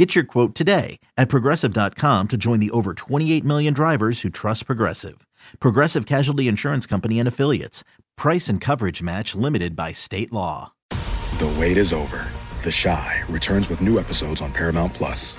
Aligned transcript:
Get 0.00 0.14
your 0.14 0.24
quote 0.24 0.54
today 0.54 0.98
at 1.18 1.28
progressive.com 1.28 2.28
to 2.28 2.38
join 2.38 2.58
the 2.58 2.70
over 2.70 2.94
28 2.94 3.44
million 3.44 3.74
drivers 3.74 4.22
who 4.22 4.30
trust 4.30 4.64
Progressive. 4.64 5.26
Progressive 5.58 6.06
Casualty 6.06 6.48
Insurance 6.48 6.86
Company 6.86 7.18
and 7.18 7.28
Affiliates. 7.28 7.84
Price 8.16 8.48
and 8.48 8.62
coverage 8.62 9.02
match 9.02 9.34
limited 9.34 9.76
by 9.76 9.92
state 9.92 10.32
law. 10.32 10.72
The 11.36 11.54
wait 11.60 11.76
is 11.76 11.92
over. 11.92 12.26
The 12.64 12.72
Chi 12.72 13.24
returns 13.28 13.68
with 13.68 13.82
new 13.82 13.98
episodes 13.98 14.40
on 14.40 14.54
Paramount 14.54 14.94
Plus. 14.94 15.34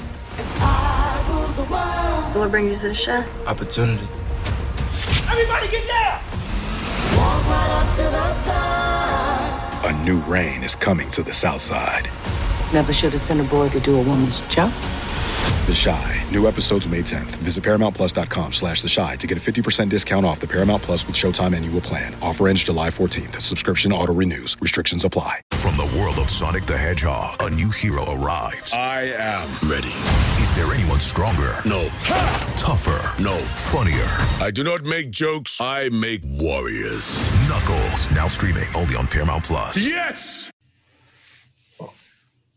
What 2.36 2.52
brings 2.52 2.72
you 2.72 2.78
to 2.82 2.88
the 2.90 2.94
show? 2.94 3.26
Opportunity. 3.48 4.08
Everybody 5.28 5.70
get 5.70 5.88
down! 5.88 6.22
A 9.84 10.04
new 10.06 10.20
reign 10.32 10.62
is 10.62 10.76
coming 10.76 11.10
to 11.10 11.24
the 11.24 11.34
South 11.34 11.62
Side. 11.62 12.12
Never 12.74 12.94
should 12.94 13.14
have 13.14 13.22
sent 13.22 13.40
a 13.42 13.44
boy 13.44 13.70
to 13.70 13.80
do 13.80 13.96
a 13.96 14.02
woman's 14.02 14.40
job. 14.42 14.72
The 15.68 15.80
Chi. 15.80 16.26
New 16.32 16.48
episodes 16.48 16.88
May 16.88 17.02
10th. 17.02 17.32
Visit 17.44 17.64
ParamountPlus.com 17.64 18.52
slash 18.54 18.82
The 18.82 18.94
Chi 18.94 19.16
to 19.18 19.28
get 19.28 19.38
a 19.38 19.42
50% 19.52 19.90
discount 19.90 20.26
off 20.26 20.40
the 20.40 20.48
Paramount 20.48 20.82
Plus 20.84 21.06
with 21.06 21.16
Showtime 21.16 21.54
annual 21.56 21.82
plan. 21.82 22.16
Offer 22.22 22.48
ends 22.50 22.64
July 22.64 22.90
14th. 22.90 23.40
Subscription 23.42 23.92
auto-renews. 23.94 24.58
Restrictions 24.60 25.04
apply. 25.04 25.42
From 25.52 25.78
the 25.78 25.86
world 25.98 26.18
of 26.18 26.30
Sonic 26.30 26.66
the 26.66 26.78
Hedgehog, 26.78 27.42
a 27.42 27.50
new 27.50 27.70
hero 27.70 28.04
arrives. 28.12 28.74
I 28.74 29.04
am 29.18 29.50
ready. 29.70 29.94
Is 30.44 30.54
there 30.56 30.74
anyone 30.74 31.00
stronger? 31.00 31.56
No. 31.66 31.88
Tougher? 32.58 33.22
No. 33.22 33.36
Funnier? 33.56 34.08
I 34.44 34.52
do 34.52 34.64
not 34.64 34.86
make 34.86 35.12
jokes. 35.12 35.62
I 35.62 35.90
make 35.90 36.22
warriors. 36.26 37.24
Knuckles, 37.48 38.10
now 38.12 38.28
streaming 38.28 38.68
only 38.76 38.96
on 38.96 39.08
Paramount 39.08 39.46
Plus. 39.46 39.78
Yes! 39.78 40.51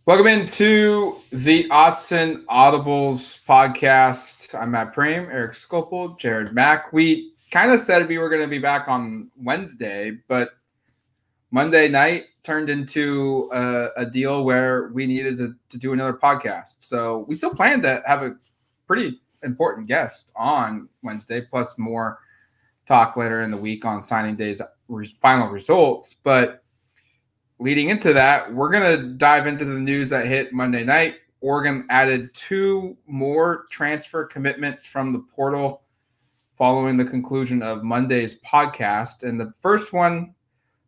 Welcome 0.07 0.27
into 0.27 1.17
the 1.31 1.67
Autzen 1.71 2.45
Audibles 2.45 3.43
podcast. 3.49 4.55
I'm 4.55 4.73
Matt 4.73 4.95
Prehm, 4.95 5.33
Eric 5.33 5.53
Skopil, 5.53 6.19
Jared 6.19 6.53
Mack. 6.53 6.93
We 6.93 7.33
kind 7.51 7.73
of 7.73 7.81
said 7.81 8.07
we 8.07 8.19
were 8.19 8.29
going 8.29 8.43
to 8.43 8.47
be 8.49 8.59
back 8.59 8.87
on 8.87 9.31
Wednesday, 9.35 10.19
but 10.29 10.51
Monday 11.51 11.89
night 11.89 12.27
turned 12.43 12.69
into 12.69 13.49
a, 13.51 14.03
a 14.03 14.05
deal 14.05 14.45
where 14.45 14.89
we 14.89 15.07
needed 15.07 15.39
to, 15.39 15.55
to, 15.71 15.79
do 15.79 15.95
another 15.95 16.13
podcast. 16.13 16.83
So 16.83 17.25
we 17.27 17.35
still 17.35 17.55
plan 17.55 17.81
to 17.81 18.03
have 18.05 18.23
a 18.23 18.37
pretty 18.87 19.23
important 19.43 19.89
guest 19.89 20.31
on 20.37 20.91
Wednesday, 21.03 21.41
plus 21.41 21.79
more 21.79 22.19
talk 22.85 23.17
later 23.17 23.41
in 23.41 23.51
the 23.51 23.57
week 23.57 23.87
on 23.87 24.03
signing 24.03 24.37
day's 24.37 24.61
re- 24.87 25.17
final 25.23 25.49
results. 25.49 26.17
But 26.23 26.63
leading 27.59 27.91
into 27.91 28.13
that, 28.13 28.53
we're 28.53 28.71
going 28.71 28.99
to 28.99 29.09
dive 29.15 29.47
into 29.47 29.65
the 29.65 29.73
news 29.73 30.11
that 30.11 30.27
hit 30.27 30.53
Monday 30.53 30.85
night. 30.85 31.17
Oregon 31.41 31.87
added 31.91 32.33
two 32.35 32.97
more 33.07 33.67
transfer 33.71 34.25
commitments 34.25 34.87
from 34.87 35.13
the 35.13 35.19
portal 35.35 35.83
following 36.57 36.97
the 36.97 37.05
conclusion 37.05 37.63
of 37.63 37.83
Monday's 37.83 38.41
podcast. 38.41 39.25
And 39.25 39.39
the 39.39 39.53
first 39.61 39.93
one 39.93 40.35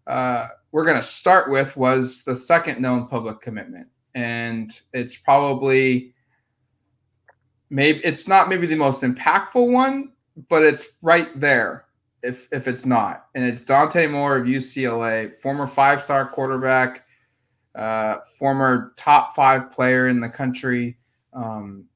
uh, 0.06 0.48
we're 0.72 0.84
going 0.84 0.96
to 0.96 1.02
start 1.02 1.50
with 1.50 1.76
was 1.76 2.22
the 2.24 2.34
second 2.34 2.80
known 2.80 3.08
public 3.08 3.40
commitment. 3.40 3.88
And 4.14 4.70
it's 4.92 5.16
probably 5.16 6.14
maybe 7.70 8.00
it's 8.04 8.28
not 8.28 8.48
maybe 8.48 8.66
the 8.66 8.76
most 8.76 9.02
impactful 9.02 9.70
one, 9.70 10.12
but 10.48 10.62
it's 10.62 10.86
right 11.02 11.28
there 11.38 11.85
if 12.22 12.48
if 12.52 12.68
it's 12.68 12.86
not. 12.86 13.26
And 13.34 13.44
it's 13.44 13.64
Dante 13.64 14.06
Moore 14.06 14.36
of 14.36 14.46
UCLA, 14.46 15.38
former 15.40 15.66
five 15.66 16.02
star 16.02 16.26
quarterback, 16.26 17.06
uh, 17.74 18.18
former 18.38 18.92
top 18.96 19.34
five 19.34 19.70
player 19.70 20.08
in 20.08 20.20
the 20.20 20.28
country. 20.28 20.98
Um, 21.32 21.86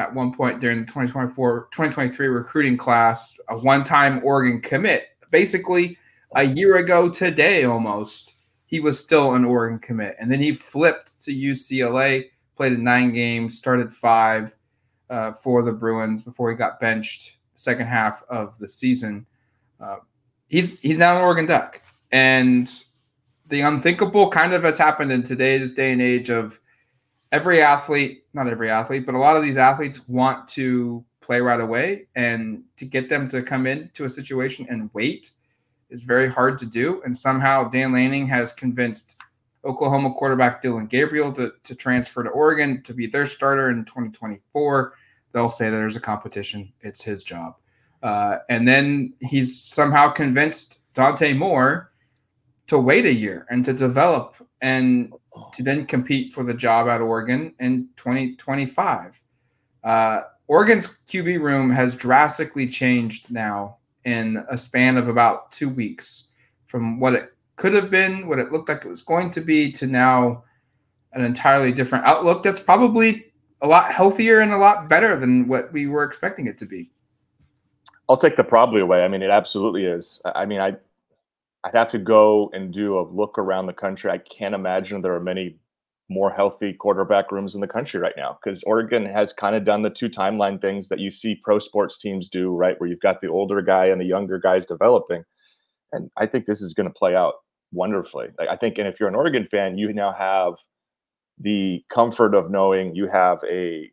at 0.00 0.14
one 0.14 0.32
point 0.32 0.60
during 0.60 0.80
the 0.80 0.86
2024 0.86 1.68
2023 1.72 2.26
recruiting 2.28 2.76
class, 2.76 3.38
a 3.48 3.58
one 3.58 3.84
time 3.84 4.22
Oregon 4.24 4.60
commit. 4.60 5.08
Basically, 5.30 5.98
a 6.34 6.42
year 6.42 6.76
ago 6.76 7.10
today 7.10 7.64
almost, 7.64 8.34
he 8.64 8.80
was 8.80 8.98
still 8.98 9.34
an 9.34 9.44
Oregon 9.44 9.78
commit. 9.78 10.16
And 10.18 10.30
then 10.30 10.40
he 10.40 10.54
flipped 10.54 11.22
to 11.24 11.34
UCLA, 11.34 12.30
played 12.56 12.72
in 12.72 12.82
nine 12.82 13.12
games, 13.12 13.58
started 13.58 13.92
five 13.92 14.56
uh, 15.10 15.32
for 15.32 15.62
the 15.62 15.72
Bruins 15.72 16.22
before 16.22 16.50
he 16.50 16.56
got 16.56 16.80
benched 16.80 17.36
second 17.54 17.86
half 17.86 18.22
of 18.30 18.58
the 18.58 18.68
season. 18.68 19.26
Uh, 19.80 19.96
he's 20.48 20.80
he's 20.80 20.98
now 20.98 21.16
an 21.16 21.22
Oregon 21.22 21.46
Duck, 21.46 21.82
and 22.12 22.70
the 23.48 23.62
unthinkable 23.62 24.30
kind 24.30 24.52
of 24.52 24.62
has 24.62 24.78
happened 24.78 25.10
in 25.10 25.22
today's 25.22 25.74
day 25.74 25.92
and 25.92 26.02
age 26.02 26.30
of 26.30 26.60
every 27.32 27.62
athlete, 27.62 28.24
not 28.34 28.48
every 28.48 28.70
athlete, 28.70 29.06
but 29.06 29.14
a 29.14 29.18
lot 29.18 29.36
of 29.36 29.42
these 29.42 29.56
athletes 29.56 30.06
want 30.08 30.46
to 30.48 31.04
play 31.20 31.40
right 31.40 31.60
away, 31.60 32.06
and 32.14 32.62
to 32.76 32.84
get 32.84 33.08
them 33.08 33.28
to 33.28 33.42
come 33.42 33.66
into 33.66 34.04
a 34.04 34.08
situation 34.08 34.66
and 34.68 34.90
wait 34.92 35.32
is 35.90 36.02
very 36.02 36.28
hard 36.28 36.58
to 36.58 36.66
do. 36.66 37.02
And 37.04 37.16
somehow 37.16 37.68
Dan 37.68 37.92
Lanning 37.92 38.26
has 38.28 38.52
convinced 38.52 39.16
Oklahoma 39.64 40.14
quarterback 40.14 40.62
Dillon 40.62 40.86
Gabriel 40.86 41.32
to, 41.32 41.52
to 41.64 41.74
transfer 41.74 42.22
to 42.22 42.30
Oregon 42.30 42.82
to 42.82 42.94
be 42.94 43.06
their 43.06 43.26
starter 43.26 43.70
in 43.70 43.84
2024. 43.84 44.94
They'll 45.32 45.50
say 45.50 45.70
there's 45.70 45.96
a 45.96 46.00
competition. 46.00 46.72
It's 46.80 47.02
his 47.02 47.22
job. 47.22 47.56
Uh, 48.02 48.38
and 48.48 48.66
then 48.66 49.12
he's 49.20 49.60
somehow 49.62 50.08
convinced 50.08 50.78
Dante 50.94 51.32
Moore 51.32 51.92
to 52.66 52.78
wait 52.78 53.04
a 53.04 53.12
year 53.12 53.46
and 53.50 53.64
to 53.64 53.72
develop 53.72 54.36
and 54.60 55.12
to 55.52 55.62
then 55.62 55.86
compete 55.86 56.32
for 56.32 56.44
the 56.44 56.54
job 56.54 56.88
at 56.88 57.00
Oregon 57.00 57.54
in 57.58 57.88
2025. 57.96 59.22
Uh, 59.82 60.20
Oregon's 60.46 60.98
QB 61.06 61.40
room 61.40 61.70
has 61.70 61.94
drastically 61.94 62.66
changed 62.66 63.30
now 63.30 63.78
in 64.04 64.44
a 64.50 64.56
span 64.56 64.96
of 64.96 65.08
about 65.08 65.52
two 65.52 65.68
weeks 65.68 66.28
from 66.66 66.98
what 67.00 67.14
it 67.14 67.34
could 67.56 67.74
have 67.74 67.90
been, 67.90 68.26
what 68.26 68.38
it 68.38 68.52
looked 68.52 68.68
like 68.68 68.84
it 68.84 68.88
was 68.88 69.02
going 69.02 69.30
to 69.30 69.40
be, 69.40 69.70
to 69.72 69.86
now 69.86 70.44
an 71.12 71.24
entirely 71.24 71.72
different 71.72 72.04
outlook 72.04 72.42
that's 72.42 72.60
probably 72.60 73.32
a 73.62 73.68
lot 73.68 73.92
healthier 73.92 74.40
and 74.40 74.52
a 74.52 74.56
lot 74.56 74.88
better 74.88 75.18
than 75.18 75.46
what 75.46 75.72
we 75.72 75.86
were 75.86 76.04
expecting 76.04 76.46
it 76.46 76.56
to 76.58 76.66
be. 76.66 76.90
I'll 78.10 78.16
take 78.16 78.36
the 78.36 78.42
probably 78.42 78.80
away. 78.80 79.04
I 79.04 79.08
mean, 79.08 79.22
it 79.22 79.30
absolutely 79.30 79.84
is. 79.84 80.20
I 80.24 80.44
mean, 80.44 80.60
I 80.60 80.72
I'd 81.62 81.76
have 81.76 81.90
to 81.90 81.98
go 81.98 82.50
and 82.52 82.74
do 82.74 82.98
a 82.98 83.06
look 83.08 83.38
around 83.38 83.66
the 83.66 83.72
country. 83.72 84.10
I 84.10 84.18
can't 84.18 84.54
imagine 84.54 85.00
there 85.00 85.14
are 85.14 85.20
many 85.20 85.60
more 86.08 86.32
healthy 86.32 86.72
quarterback 86.72 87.30
rooms 87.30 87.54
in 87.54 87.60
the 87.60 87.68
country 87.68 88.00
right 88.00 88.14
now 88.16 88.36
because 88.42 88.64
Oregon 88.64 89.06
has 89.06 89.32
kind 89.32 89.54
of 89.54 89.64
done 89.64 89.82
the 89.82 89.90
two 89.90 90.08
timeline 90.08 90.60
things 90.60 90.88
that 90.88 90.98
you 90.98 91.12
see 91.12 91.36
pro 91.36 91.60
sports 91.60 91.98
teams 91.98 92.28
do, 92.28 92.50
right? 92.50 92.74
Where 92.80 92.90
you've 92.90 92.98
got 92.98 93.20
the 93.20 93.28
older 93.28 93.62
guy 93.62 93.86
and 93.86 94.00
the 94.00 94.06
younger 94.06 94.40
guys 94.40 94.66
developing. 94.66 95.22
And 95.92 96.10
I 96.16 96.26
think 96.26 96.46
this 96.46 96.60
is 96.60 96.74
going 96.74 96.88
to 96.88 96.98
play 96.98 97.14
out 97.14 97.34
wonderfully. 97.70 98.26
Like 98.40 98.48
I 98.48 98.56
think, 98.56 98.78
and 98.78 98.88
if 98.88 98.98
you're 98.98 99.08
an 99.08 99.14
Oregon 99.14 99.46
fan, 99.52 99.78
you 99.78 99.92
now 99.92 100.12
have 100.12 100.54
the 101.38 101.84
comfort 101.94 102.34
of 102.34 102.50
knowing 102.50 102.96
you 102.96 103.08
have 103.08 103.38
a 103.48 103.88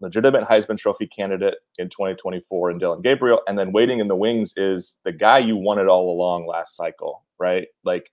legitimate 0.00 0.44
Heisman 0.44 0.78
Trophy 0.78 1.06
candidate 1.06 1.54
in 1.78 1.88
2024 1.88 2.70
in 2.70 2.78
Dillon 2.78 3.02
Gabriel, 3.02 3.40
and 3.46 3.58
then 3.58 3.72
waiting 3.72 4.00
in 4.00 4.08
the 4.08 4.16
wings 4.16 4.52
is 4.56 4.96
the 5.04 5.12
guy 5.12 5.38
you 5.38 5.56
wanted 5.56 5.88
all 5.88 6.12
along 6.12 6.46
last 6.46 6.76
cycle, 6.76 7.24
right? 7.38 7.68
Like 7.84 8.10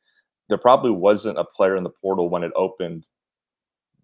there 0.49 0.57
probably 0.57 0.91
wasn't 0.91 1.39
a 1.39 1.43
player 1.43 1.75
in 1.75 1.83
the 1.83 1.89
portal 1.89 2.29
when 2.29 2.43
it 2.43 2.51
opened 2.55 3.05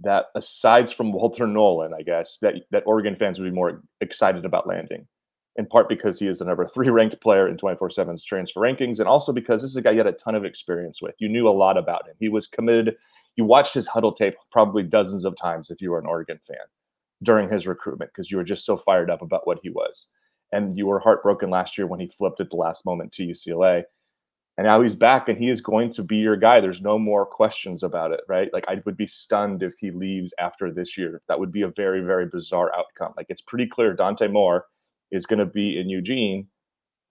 that, 0.02 0.26
aside 0.36 0.92
from 0.92 1.12
Walter 1.12 1.48
Nolen, 1.48 1.94
I 1.94 2.02
guess 2.02 2.38
that 2.42 2.56
that 2.72 2.84
Oregon 2.86 3.16
fans 3.16 3.40
would 3.40 3.50
be 3.50 3.56
more 3.56 3.82
excited 4.02 4.46
about 4.46 4.68
landing. 4.68 5.08
In 5.56 5.66
part 5.66 5.90
because 5.90 6.20
he 6.20 6.28
is 6.28 6.38
the 6.38 6.46
number 6.46 6.68
three 6.68 6.90
ranked 6.90 7.20
player 7.20 7.48
in 7.48 7.58
24/7's 7.58 8.24
transfer 8.24 8.62
rankings, 8.62 9.00
and 9.00 9.08
also 9.08 9.34
because 9.34 9.62
this 9.62 9.72
is 9.72 9.78
a 9.78 9.82
guy 9.82 9.92
you 9.92 9.98
had 9.98 10.06
a 10.06 10.12
ton 10.12 10.36
of 10.36 10.46
experience 10.46 11.02
with. 11.02 11.16
You 11.18 11.30
knew 11.30 11.48
a 11.48 11.50
lot 11.50 11.78
about 11.78 12.08
him. 12.08 12.14
He 12.20 12.30
was 12.30 12.46
committed. 12.46 12.96
You 13.36 13.46
watched 13.46 13.74
his 13.74 13.88
Hudl 13.88 14.16
tape 14.16 14.36
probably 14.52 14.84
dozens 14.84 15.26
of 15.26 15.36
times 15.36 15.72
if 15.72 15.82
you 15.82 15.92
were 15.92 16.00
an 16.00 16.06
Oregon 16.06 16.40
fan 16.48 16.58
during 17.24 17.50
his 17.50 17.68
recruitment 17.68 18.12
because 18.12 18.30
you 18.32 18.38
were 18.38 18.44
just 18.44 18.66
so 18.66 18.78
fired 18.78 19.10
up 19.10 19.22
about 19.22 19.48
what 19.48 19.60
he 19.64 19.70
was. 19.70 20.08
And 20.52 20.78
you 20.78 20.88
were 20.88 21.00
heartbroken 21.00 21.50
last 21.50 21.78
year 21.78 21.88
when 21.88 22.00
he 22.00 22.12
flipped 22.18 22.40
at 22.40 22.50
the 22.50 22.56
last 22.56 22.86
moment 22.86 23.12
to 23.14 23.24
UCLA. 23.24 23.84
And 24.58 24.66
now 24.66 24.82
he's 24.82 24.96
back 24.96 25.30
and 25.30 25.38
he 25.38 25.50
is 25.50 25.62
going 25.62 25.92
to 25.94 26.04
be 26.04 26.18
your 26.18 26.36
guy. 26.36 26.60
There's 26.60 26.82
no 26.82 26.98
more 26.98 27.26
questions 27.26 27.84
about 27.84 28.12
it, 28.12 28.22
right? 28.28 28.50
Like 28.54 28.66
I 28.68 28.82
would 28.86 28.98
be 28.98 29.06
stunned 29.06 29.62
if 29.62 29.74
he 29.78 29.92
leaves 29.92 30.34
after 30.40 30.72
this 30.72 30.98
year. 30.98 31.22
That 31.28 31.40
would 31.40 31.52
be 31.52 31.62
a 31.62 31.72
very, 31.76 32.02
very 32.02 32.26
bizarre 32.26 32.72
outcome. 32.76 33.14
Like 33.18 33.28
it's 33.30 33.42
pretty 33.42 33.68
clear 33.68 33.94
Dante 33.94 34.28
Moore 34.28 34.66
is 35.12 35.26
going 35.26 35.40
to 35.40 35.46
be 35.46 35.80
in 35.80 35.90
Eugene 35.90 36.48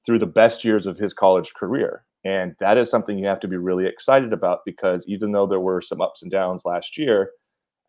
through 0.05 0.19
the 0.19 0.26
best 0.26 0.64
years 0.64 0.87
of 0.87 0.99
his 0.99 1.12
college 1.12 1.53
career. 1.55 2.05
And 2.25 2.56
that 2.58 2.79
is 2.79 2.91
something 2.91 3.19
you 3.19 3.26
have 3.26 3.41
to 3.41 3.49
be 3.49 3.56
really 3.56 3.87
excited 3.87 4.32
about 4.32 4.61
because 4.64 5.05
even 5.06 5.31
though 5.31 5.47
there 5.47 5.61
were 5.61 5.81
some 5.81 6.00
ups 6.00 6.23
and 6.23 6.31
downs 6.31 6.62
last 6.64 6.99
year, 6.99 7.31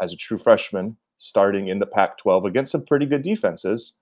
as 0.02 0.14
a 0.14 0.18
true 0.18 0.38
freshman 0.38 0.96
starting 1.18 1.68
in 1.68 1.80
the 1.80 1.86
Pac 1.86 2.18
12 2.18 2.46
against 2.46 2.72
some 2.72 2.86
pretty 2.86 3.06
good 3.06 3.24
defenses, 3.24 3.94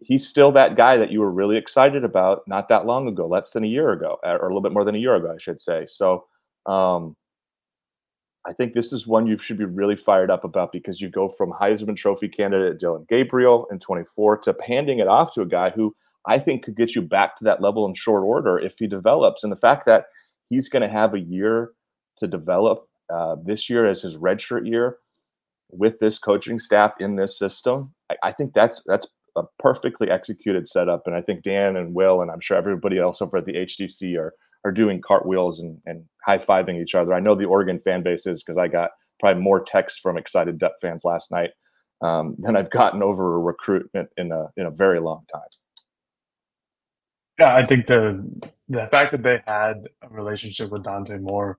he's 0.00 0.26
still 0.26 0.52
that 0.52 0.76
guy 0.76 0.96
that 0.96 1.10
you 1.10 1.20
were 1.20 1.30
really 1.30 1.56
excited 1.56 2.04
about 2.04 2.42
not 2.46 2.68
that 2.68 2.86
long 2.86 3.08
ago, 3.08 3.26
less 3.26 3.50
than 3.50 3.64
a 3.64 3.68
year 3.68 3.92
ago, 3.92 4.18
or 4.22 4.36
a 4.36 4.48
little 4.48 4.60
bit 4.60 4.72
more 4.72 4.84
than 4.84 4.94
a 4.94 4.98
year 4.98 5.14
ago, 5.14 5.32
I 5.32 5.38
should 5.38 5.60
say. 5.60 5.86
So, 5.88 6.26
um, 6.66 7.16
I 8.46 8.52
think 8.52 8.74
this 8.74 8.92
is 8.92 9.06
one 9.06 9.26
you 9.26 9.38
should 9.38 9.56
be 9.56 9.64
really 9.64 9.96
fired 9.96 10.30
up 10.30 10.44
about 10.44 10.70
because 10.70 11.00
you 11.00 11.08
go 11.08 11.30
from 11.30 11.50
Heisman 11.50 11.96
Trophy 11.96 12.28
candidate 12.28 12.78
Dillon 12.78 13.06
Gabriel 13.08 13.66
in 13.70 13.78
24 13.78 14.38
to 14.38 14.56
handing 14.66 14.98
it 14.98 15.08
off 15.08 15.32
to 15.34 15.40
a 15.40 15.46
guy 15.46 15.70
who 15.70 15.96
I 16.26 16.38
think 16.38 16.62
could 16.62 16.76
get 16.76 16.94
you 16.94 17.00
back 17.00 17.36
to 17.36 17.44
that 17.44 17.62
level 17.62 17.86
in 17.86 17.94
short 17.94 18.22
order 18.22 18.58
if 18.58 18.74
he 18.78 18.86
develops. 18.86 19.44
And 19.44 19.52
the 19.52 19.56
fact 19.56 19.86
that 19.86 20.06
he's 20.50 20.68
going 20.68 20.82
to 20.82 20.88
have 20.88 21.14
a 21.14 21.20
year 21.20 21.72
to 22.18 22.26
develop 22.26 22.86
uh, 23.12 23.36
this 23.42 23.70
year 23.70 23.86
as 23.86 24.02
his 24.02 24.18
redshirt 24.18 24.68
year 24.68 24.98
with 25.70 25.98
this 26.00 26.18
coaching 26.18 26.58
staff 26.58 26.92
in 27.00 27.16
this 27.16 27.38
system, 27.38 27.94
I, 28.10 28.16
I 28.28 28.32
think 28.32 28.52
that's 28.54 28.82
that's 28.86 29.06
a 29.36 29.42
perfectly 29.58 30.10
executed 30.10 30.68
setup. 30.68 31.02
And 31.06 31.14
I 31.14 31.20
think 31.20 31.42
Dan 31.42 31.76
and 31.76 31.94
Will 31.94 32.22
and 32.22 32.30
I'm 32.30 32.40
sure 32.40 32.56
everybody 32.56 32.98
else 32.98 33.20
over 33.20 33.38
at 33.38 33.46
the 33.46 33.54
HDC 33.54 34.16
are 34.18 34.34
are 34.64 34.72
doing 34.72 35.02
cartwheels 35.06 35.60
and, 35.60 35.78
and 35.84 36.04
high 36.24 36.38
fiving 36.38 36.80
each 36.80 36.94
other. 36.94 37.12
I 37.12 37.20
know 37.20 37.34
the 37.34 37.44
Oregon 37.44 37.80
fan 37.84 38.02
base 38.02 38.26
is 38.26 38.42
because 38.42 38.58
I 38.58 38.68
got 38.68 38.90
probably 39.20 39.42
more 39.42 39.62
texts 39.62 40.00
from 40.00 40.16
excited 40.16 40.58
Duck 40.58 40.72
fans 40.80 41.02
last 41.04 41.30
night 41.30 41.50
um, 42.02 42.36
than 42.42 42.56
I've 42.56 42.70
gotten 42.70 43.02
over 43.02 43.36
a 43.36 43.38
recruitment 43.38 44.08
in 44.16 44.32
a 44.32 44.46
in 44.56 44.66
a 44.66 44.70
very 44.70 45.00
long 45.00 45.24
time. 45.32 45.42
Yeah, 47.38 47.54
I 47.54 47.66
think 47.66 47.86
the 47.86 48.24
the 48.68 48.88
fact 48.90 49.12
that 49.12 49.22
they 49.22 49.42
had 49.46 49.88
a 50.02 50.08
relationship 50.08 50.70
with 50.70 50.84
Dante 50.84 51.18
Moore 51.18 51.58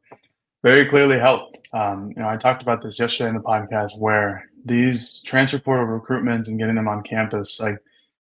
very 0.65 0.87
clearly 0.87 1.19
helped. 1.19 1.59
Um, 1.73 2.09
you 2.09 2.23
know, 2.23 2.27
I 2.27 2.37
talked 2.37 2.63
about 2.63 2.81
this 2.81 2.99
yesterday 2.99 3.29
in 3.29 3.35
the 3.35 3.41
podcast 3.41 3.99
where 3.99 4.49
these 4.65 5.21
transfer 5.21 5.59
portal 5.59 5.85
recruitments 5.85 6.47
and 6.47 6.57
getting 6.57 6.73
them 6.73 6.87
on 6.87 7.03
campus, 7.03 7.59
like 7.61 7.77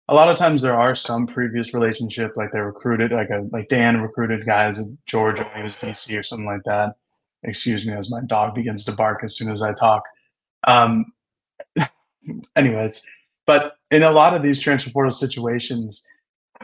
a 0.10 0.16
lot 0.16 0.28
of 0.28 0.38
times 0.38 0.64
there 0.64 0.74
are 0.74 0.96
some 0.96 1.28
previous 1.28 1.72
relationship, 1.72 2.36
like 2.36 2.52
they 2.52 2.60
recruited, 2.60 3.12
like 3.12 3.30
a 3.30 3.48
like 3.52 3.68
Dan 3.68 4.02
recruited 4.02 4.44
guys 4.44 4.80
at 4.80 4.88
Georgia 5.06 5.44
when 5.44 5.58
he 5.58 5.64
was 5.64 5.78
DC 5.78 6.18
or 6.20 6.24
something 6.24 6.48
like 6.48 6.64
that. 6.66 6.96
Excuse 7.44 7.86
me, 7.86 7.94
as 7.94 8.10
my 8.10 8.22
dog 8.26 8.56
begins 8.56 8.84
to 8.86 8.92
bark 8.92 9.24
as 9.24 9.36
soon 9.36 9.52
as 9.52 9.62
I 9.62 9.74
talk. 9.74 10.04
Um, 10.66 11.14
anyways, 12.56 13.06
but 13.46 13.74
in 13.92 14.02
a 14.02 14.12
lot 14.12 14.34
of 14.34 14.42
these 14.42 14.60
transfer 14.60 14.90
portal 14.90 15.12
situations, 15.12 16.04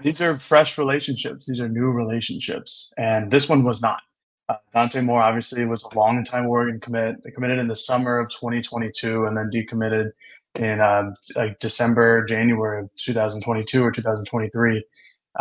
these 0.01 0.21
are 0.21 0.39
fresh 0.39 0.79
relationships. 0.79 1.45
These 1.45 1.61
are 1.61 1.69
new 1.69 1.91
relationships, 1.91 2.91
and 2.97 3.29
this 3.29 3.47
one 3.47 3.63
was 3.63 3.79
not. 3.79 3.99
Uh, 4.49 4.55
Dante 4.73 5.01
Moore 5.01 5.21
obviously 5.21 5.65
was 5.65 5.83
a 5.83 5.97
long 5.97 6.23
time 6.23 6.45
Oregon 6.47 6.79
commit. 6.79 7.17
Committed 7.35 7.59
in 7.59 7.67
the 7.67 7.75
summer 7.75 8.19
of 8.19 8.29
2022 8.29 9.25
and 9.25 9.35
then 9.35 9.49
decommitted 9.53 10.11
in 10.55 10.79
uh, 10.79 11.11
like 11.35 11.59
December, 11.59 12.25
January 12.25 12.83
of 12.83 12.89
2022 12.95 13.83
or 13.83 13.91
2023, 13.91 14.83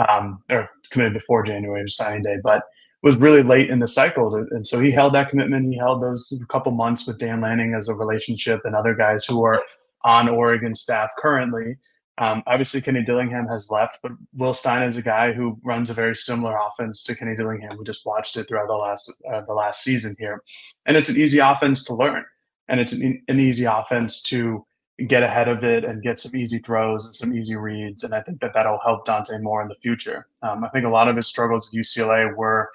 um, 0.09 0.43
or 0.51 0.69
committed 0.91 1.15
before 1.15 1.45
January 1.45 1.83
of 1.83 1.93
signing 1.93 2.23
day, 2.23 2.37
but 2.43 2.63
was 3.03 3.17
really 3.17 3.43
late 3.43 3.71
in 3.71 3.79
the 3.79 3.89
cycle. 3.89 4.31
To, 4.31 4.47
and 4.55 4.67
so 4.67 4.81
he 4.81 4.91
held 4.91 5.15
that 5.15 5.31
commitment. 5.31 5.73
He 5.73 5.79
held 5.79 6.03
those 6.03 6.33
couple 6.51 6.73
months 6.73 7.07
with 7.07 7.19
Dan 7.19 7.41
Lanning 7.41 7.75
as 7.75 7.89
a 7.89 7.95
relationship 7.95 8.63
and 8.65 8.75
other 8.75 8.95
guys 8.95 9.25
who 9.25 9.45
are 9.45 9.63
on 10.05 10.29
Oregon 10.29 10.75
staff 10.75 11.11
currently. 11.19 11.77
Um, 12.19 12.43
obviously, 12.47 12.81
Kenny 12.81 13.03
Dillingham 13.03 13.47
has 13.49 13.71
left, 13.71 13.99
but 14.03 14.13
Will 14.35 14.55
Stein 14.55 14.83
is 14.83 14.97
a 14.97 15.03
guy 15.03 15.33
who 15.33 15.59
runs 15.63 15.91
a 15.91 15.95
very 15.95 16.17
similar 16.17 16.57
offense 16.57 17.03
to 17.05 17.15
Kenny 17.15 17.37
Dillingham. 17.37 17.77
We 17.79 17.85
just 17.85 18.07
watched 18.07 18.37
it 18.37 18.49
throughout 18.49 18.69
the 18.69 18.75
last 18.75 19.13
uh, 19.31 19.43
the 19.43 19.53
last 19.53 19.83
season 19.83 20.17
here, 20.19 20.43
and 20.87 20.97
it's 20.97 21.11
an 21.11 21.17
easy 21.17 21.39
offense 21.39 21.85
to 21.85 21.95
learn, 21.95 22.25
and 22.69 22.81
it's 22.81 22.93
an, 22.93 23.21
an 23.29 23.39
easy 23.39 23.65
offense 23.65 24.23
to 24.23 24.65
get 25.07 25.23
ahead 25.23 25.47
of 25.47 25.63
it 25.63 25.85
and 25.85 26.03
get 26.03 26.19
some 26.19 26.35
easy 26.35 26.59
throws 26.59 27.05
and 27.05 27.15
some 27.15 27.37
easy 27.37 27.55
reads. 27.55 28.03
And 28.03 28.15
I 28.15 28.23
think 28.23 28.41
that 28.41 28.55
that'll 28.55 28.81
help 28.83 29.05
Dante 29.05 29.39
Moore 29.41 29.61
in 29.61 29.69
the 29.69 29.75
future. 29.75 30.27
Um, 30.43 30.65
I 30.65 30.69
think 30.71 30.87
a 30.87 30.91
lot 30.91 31.09
of 31.09 31.17
his 31.17 31.27
struggles 31.27 31.69
at 31.69 31.79
UCLA 31.79 32.35
were 32.35 32.71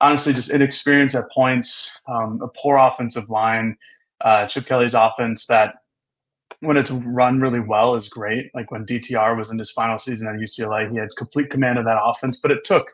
honestly 0.00 0.32
just 0.32 0.50
inexperience 0.50 1.14
at 1.14 1.30
points, 1.32 1.96
um, 2.08 2.40
a 2.42 2.48
poor 2.48 2.76
offensive 2.76 3.30
line, 3.30 3.76
uh, 4.22 4.46
Chip 4.46 4.66
Kelly's 4.66 4.94
offense 4.94 5.46
that 5.46 5.76
when 6.60 6.76
it's 6.76 6.90
run 6.90 7.40
really 7.40 7.60
well 7.60 7.94
is 7.94 8.08
great. 8.08 8.50
Like 8.54 8.70
when 8.70 8.84
DTR 8.84 9.36
was 9.36 9.50
in 9.50 9.58
his 9.58 9.70
final 9.70 9.98
season 9.98 10.28
at 10.28 10.40
UCLA, 10.40 10.90
he 10.90 10.98
had 10.98 11.08
complete 11.16 11.50
command 11.50 11.78
of 11.78 11.84
that 11.86 12.00
offense, 12.02 12.38
but 12.38 12.50
it 12.50 12.64
took, 12.64 12.90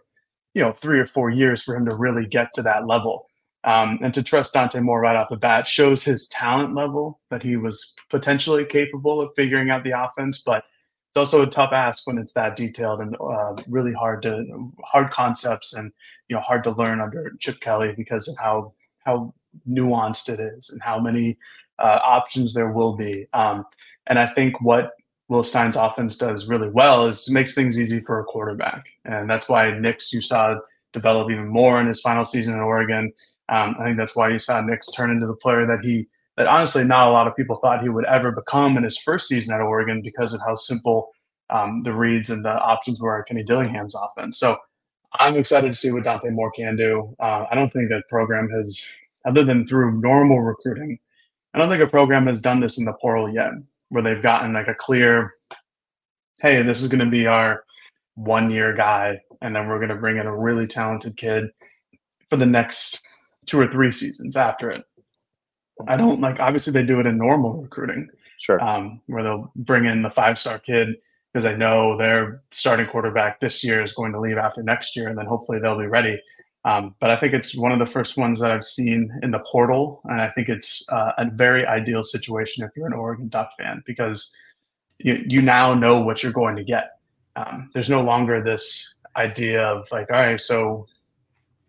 you 0.55 0.63
know, 0.63 0.73
three 0.73 1.01
or 1.01 1.07
four 1.07 1.31
years 1.31 1.63
for 1.63 1.77
him 1.77 1.85
to 1.87 1.95
really 1.95 2.27
get 2.27 2.55
to 2.55 2.63
that 2.63 2.87
level. 2.87 3.27
Um, 3.65 3.99
and 4.01 4.15
to 4.15 4.23
trust 4.23 4.53
Dante 4.53 4.79
Moore 4.79 5.01
right 5.01 5.17
off 5.17 5.29
the 5.29 5.37
bat 5.37 5.67
shows 5.67 6.05
his 6.05 6.29
talent 6.29 6.77
level 6.77 7.21
that 7.31 7.43
he 7.43 7.57
was 7.57 7.95
potentially 8.11 8.65
capable 8.65 9.21
of 9.21 9.33
figuring 9.35 9.71
out 9.71 9.83
the 9.83 9.91
offense, 9.91 10.41
but 10.41 10.65
it's 11.17 11.33
also 11.33 11.43
a 11.43 11.51
tough 11.51 11.73
ask 11.73 12.07
when 12.07 12.19
it's 12.19 12.35
that 12.35 12.55
detailed 12.57 13.01
and 13.01 13.17
uh, 13.17 13.57
really 13.69 13.93
hard 13.93 14.23
to 14.23 14.71
hard 14.85 15.11
concepts 15.11 15.73
and 15.75 15.91
you 16.29 16.37
know 16.37 16.43
hard 16.43 16.63
to 16.63 16.71
learn 16.71 17.01
under 17.01 17.33
Chip 17.41 17.59
Kelly 17.61 17.95
because 17.97 18.29
of 18.29 18.37
how 18.39 18.75
how 19.05 19.35
nuanced 19.69 20.29
it 20.29 20.39
is 20.39 20.69
and 20.69 20.83
how 20.83 21.01
many 21.01 21.39
uh, 21.79 22.01
options 22.03 22.55
there 22.55 22.73
will 22.73 22.95
be. 22.95 23.27
Um, 23.33 23.65
and 24.07 24.19
I 24.19 24.33
think 24.35 24.61
what 24.61 24.93
Will 25.29 25.43
Stein's 25.43 25.77
offense 25.77 26.17
does 26.17 26.47
really 26.47 26.69
well 26.69 27.07
is 27.07 27.31
makes 27.31 27.55
things 27.55 27.79
easy 27.79 28.01
for 28.01 28.21
a 28.21 28.25
quarterback, 28.25 28.85
and 29.05 29.29
that's 29.29 29.49
why 29.49 29.77
Nix 29.79 30.13
you 30.13 30.21
saw 30.21 30.57
develop 30.93 31.31
even 31.31 31.49
more 31.49 31.81
in 31.81 31.89
his 31.89 32.01
final 32.01 32.25
season 32.25 32.55
in 32.55 32.61
Oregon. 32.61 33.13
Um, 33.49 33.77
I 33.79 33.85
think 33.85 33.97
that's 33.97 34.17
why 34.17 34.31
you 34.31 34.39
saw 34.39 34.61
Nix 34.61 34.91
turn 34.91 35.11
into 35.11 35.27
the 35.27 35.37
player 35.37 35.67
that 35.67 35.81
he 35.83 36.09
that 36.37 36.47
honestly 36.47 36.85
not 36.85 37.09
a 37.09 37.11
lot 37.11 37.27
of 37.27 37.35
people 37.35 37.57
thought 37.57 37.83
he 37.83 37.89
would 37.89 38.05
ever 38.05 38.31
become 38.31 38.77
in 38.77 38.85
his 38.85 38.99
first 38.99 39.29
season 39.29 39.55
at 39.55 39.61
Oregon 39.61 40.03
because 40.03 40.33
of 40.33 40.41
how 40.41 40.55
simple 40.55 41.11
um, 41.51 41.83
the 41.83 41.93
reads 41.93 42.31
and 42.31 42.45
the 42.45 42.53
options 42.53 43.01
were 43.01 43.21
at 43.21 43.27
Kenny 43.27 43.43
Dillingham's 43.43 43.97
offense. 43.97 44.39
So 44.39 44.57
I'm 45.19 45.37
excited 45.37 45.69
to 45.73 45.79
see 45.79 45.93
what 45.93 46.05
Dante 46.05 46.31
Moore 46.31 46.51
can 46.51 46.77
do. 46.77 47.15
Uh, 47.21 47.47
I 47.51 47.55
don't 47.55 47.73
think 47.73 47.89
that 47.89 48.09
program 48.09 48.51
has, 48.51 48.87
other 49.25 49.45
than 49.45 49.67
through 49.67 50.01
normal 50.01 50.41
recruiting, 50.41 50.99
I 51.57 51.59
don't 51.59 51.71
think 51.71 51.83
a 51.83 51.87
program 51.87 52.27
has 52.27 52.43
done 52.43 52.61
this 52.61 52.79
in 52.79 52.85
the 52.85 52.93
portal 52.93 53.31
yet, 53.31 53.51
where 53.89 54.03
they've 54.03 54.23
gotten 54.23 54.53
like 54.53 54.69
a 54.69 54.75
clear, 54.75 55.33
hey, 56.41 56.61
this 56.61 56.83
is 56.83 56.89
going 56.91 57.03
to 57.03 57.11
be 57.11 57.27
our 57.27 57.65
one 58.15 58.51
year 58.51 58.77
guy, 58.77 59.23
and 59.41 59.57
then 59.57 59.67
we're 59.67 59.79
going 59.79 59.89
to 59.89 59.97
bring 59.97 60.19
in 60.19 60.27
a 60.27 60.37
really 60.37 60.67
talented 60.67 61.17
kid 61.17 61.49
for 62.29 62.37
the 62.37 62.45
next 62.45 63.01
two 63.47 63.59
or 63.59 63.67
three 63.69 63.91
seasons 63.91 64.37
after 64.37 64.69
it. 64.69 64.85
I 65.89 65.97
don't 65.97 66.21
like, 66.21 66.41
obviously, 66.41 66.75
they 66.75 66.85
do 66.85 67.01
it 67.01 67.07
in 67.07 67.17
normal 67.17 67.63
recruiting, 67.63 68.11
Sure. 68.39 68.63
um, 68.63 69.01
where 69.07 69.23
they'll 69.23 69.51
bring 69.57 69.87
in 69.87 70.03
the 70.03 70.11
five 70.11 70.39
star 70.39 70.59
kid 70.59 70.89
because 71.33 71.45
they 71.45 71.57
know 71.57 71.97
their 71.97 72.43
starting 72.51 72.87
quarterback 72.87 73.41
this 73.41 73.65
year 73.65 73.83
is 73.83 73.95
going 73.95 74.13
to 74.13 74.21
leave 74.21 74.37
after 74.37 74.63
next 74.63 74.95
year, 74.95 75.09
and 75.09 75.17
then 75.17 75.25
hopefully 75.27 75.59
they'll 75.59 75.79
be 75.79 75.87
ready. 75.87 76.21
Um, 76.67 76.97
but 76.99 77.11
I 77.11 77.17
think 77.17 77.33
it's 77.33 77.57
one 77.57 77.71
of 77.71 77.79
the 77.79 77.87
first 77.87 78.17
ones 78.17 78.41
that 78.41 78.51
I've 78.51 78.65
seen 78.65 79.17
in 79.23 79.31
the 79.31 79.39
portal, 79.39 80.01
and 80.07 80.21
I 80.21 80.31
think 80.31 80.49
it's 80.49 80.85
uh, 80.91 81.13
a 81.17 81.31
very 81.31 81.65
ideal 81.65 82.03
situation 82.03 82.65
if 82.65 82.73
you're 82.77 82.89
an 82.89 82.93
Oregon 82.93 83.29
Duck 83.29 83.51
fan 83.57 83.85
because 83.87 84.35
you, 84.99 85.25
you 85.29 85.41
now 85.41 85.75
know 85.75 86.01
what 86.01 86.25
you're 86.25 86.33
going 86.33 86.57
to 86.57 86.65
get. 86.65 86.99
Um, 87.37 87.71
there's 87.73 87.89
no 87.89 88.03
longer 88.03 88.43
this 88.43 88.95
idea 89.15 89.63
of 89.63 89.87
like, 89.93 90.11
all 90.11 90.19
right, 90.19 90.41
so 90.41 90.89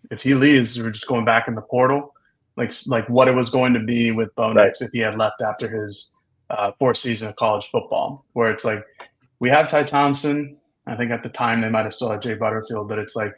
if 0.10 0.24
he 0.24 0.34
leaves, 0.34 0.82
we're 0.82 0.89
just 0.89 1.08
going 1.08 1.25
back 1.25 1.48
in 1.48 1.54
the 1.54 1.62
portal, 1.62 2.16
like 2.56 2.74
like 2.88 3.08
what 3.08 3.27
it 3.27 3.36
was 3.36 3.51
going 3.51 3.74
to 3.74 3.80
be 3.80 4.10
with 4.10 4.34
Bo 4.34 4.51
Nix 4.51 4.82
if 4.82 4.89
he 4.92 5.00
had 5.00 5.16
left 5.16 5.44
after 5.44 5.70
his 5.70 6.16
uh, 6.50 6.72
fourth 6.80 6.98
season 6.98 7.30
of 7.30 7.36
college 7.36 7.68
football, 7.70 8.25
where 8.34 8.50
it's 8.50 8.66
like 8.66 8.84
we 9.39 9.51
have 9.51 9.68
Ty 9.68 9.84
Thompson. 9.84 10.58
I 10.88 10.96
think 10.96 11.12
at 11.12 11.22
the 11.22 11.30
time 11.30 11.62
they 11.62 11.70
might 11.70 11.84
have 11.84 11.94
still 11.94 12.10
had 12.10 12.24
Jay 12.24 12.34
Butterfield, 12.34 12.89
but 12.89 12.98
it's 12.98 13.16
like 13.16 13.36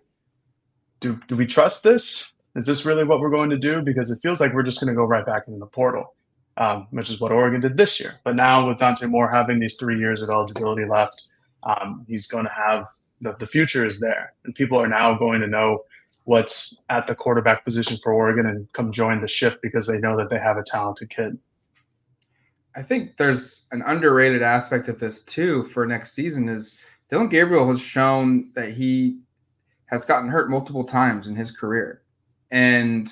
do 1.00 1.20
do 1.28 1.36
we 1.36 1.46
trust 1.46 1.84
this? 1.84 2.32
Is 2.56 2.66
this 2.66 2.86
really 2.86 3.04
what 3.04 3.20
we're 3.20 3.30
going 3.30 3.50
to 3.52 3.58
do? 3.58 3.82
Because 3.82 4.12
it 4.12 4.20
feels 4.22 4.42
like 4.42 4.54
we're 4.54 4.64
just 4.64 4.80
going 4.80 4.94
to 4.94 4.96
go 4.96 5.06
right 5.06 5.26
back 5.26 5.48
into 5.48 5.60
the 5.60 5.66
portal, 5.66 6.16
um, 6.58 6.88
which 6.92 7.10
is 7.10 7.20
what 7.20 7.32
Oregon 7.32 7.62
did 7.62 7.78
this 7.78 8.00
year. 8.00 8.20
But 8.24 8.36
now 8.36 8.68
with 8.68 8.78
Dante 8.78 9.06
Moore 9.06 9.32
having 9.32 9.60
these 9.60 9.76
three 9.76 10.00
years 10.00 10.22
of 10.22 10.30
eligibility 10.30 10.86
left, 10.86 11.24
um, 11.64 12.04
he's 12.08 12.28
going 12.28 12.46
to 12.46 12.52
have 12.52 12.88
the, 13.22 13.36
the 13.40 13.48
future 13.48 13.86
is 13.86 14.00
there, 14.00 14.34
and 14.44 14.56
people 14.56 14.80
are 14.80 14.88
now 14.88 15.18
going 15.18 15.42
to 15.42 15.48
know 15.48 15.84
what's 16.26 16.84
at 16.90 17.08
the 17.08 17.16
quarterback 17.16 17.64
position 17.64 17.98
for 18.04 18.14
Oregon 18.14 18.46
and 18.46 18.72
come 18.74 18.92
join 18.92 19.22
the 19.22 19.28
ship 19.28 19.60
because 19.62 19.88
they 19.88 20.00
know 20.00 20.16
that 20.18 20.30
they 20.30 20.38
have 20.38 20.58
a 20.58 20.64
talented 20.64 21.10
kid. 21.10 21.38
I 22.76 22.84
think 22.84 23.18
there's 23.18 23.66
an 23.72 23.82
underrated 23.86 24.44
aspect 24.44 24.88
of 24.90 25.00
this 25.00 25.22
too 25.24 25.66
for 25.66 25.86
next 25.88 26.14
season 26.14 26.48
is 26.48 26.80
Dillon 27.10 27.30
Gabriel 27.30 27.68
has 27.70 27.82
shown 27.82 28.52
that 28.54 28.74
he 28.74 29.20
has 29.90 30.06
gotten 30.06 30.30
hurt 30.30 30.50
multiple 30.50 30.84
times 30.84 31.28
in 31.28 31.36
his 31.36 31.52
career. 31.52 32.04
And 32.52 33.12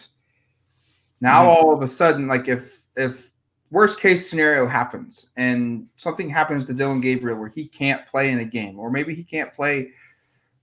now 1.22 1.42
mm-hmm. 1.42 1.50
all 1.50 1.74
of 1.74 1.82
a 1.82 1.88
sudden, 1.88 2.28
like 2.28 2.48
if 2.48 2.82
if 2.96 3.32
worst 3.70 4.00
case 4.00 4.30
scenario 4.30 4.66
happens 4.66 5.32
and 5.38 5.88
something 5.98 6.30
happens 6.30 6.66
to 6.68 6.74
Dillon 6.74 7.02
Gabriel 7.02 7.38
where 7.38 7.50
he 7.50 7.68
can't 7.68 8.06
play 8.08 8.32
in 8.32 8.40
a 8.40 8.46
game, 8.46 8.80
or 8.80 8.90
maybe 8.90 9.14
he 9.14 9.24
can't 9.24 9.54
play 9.54 9.92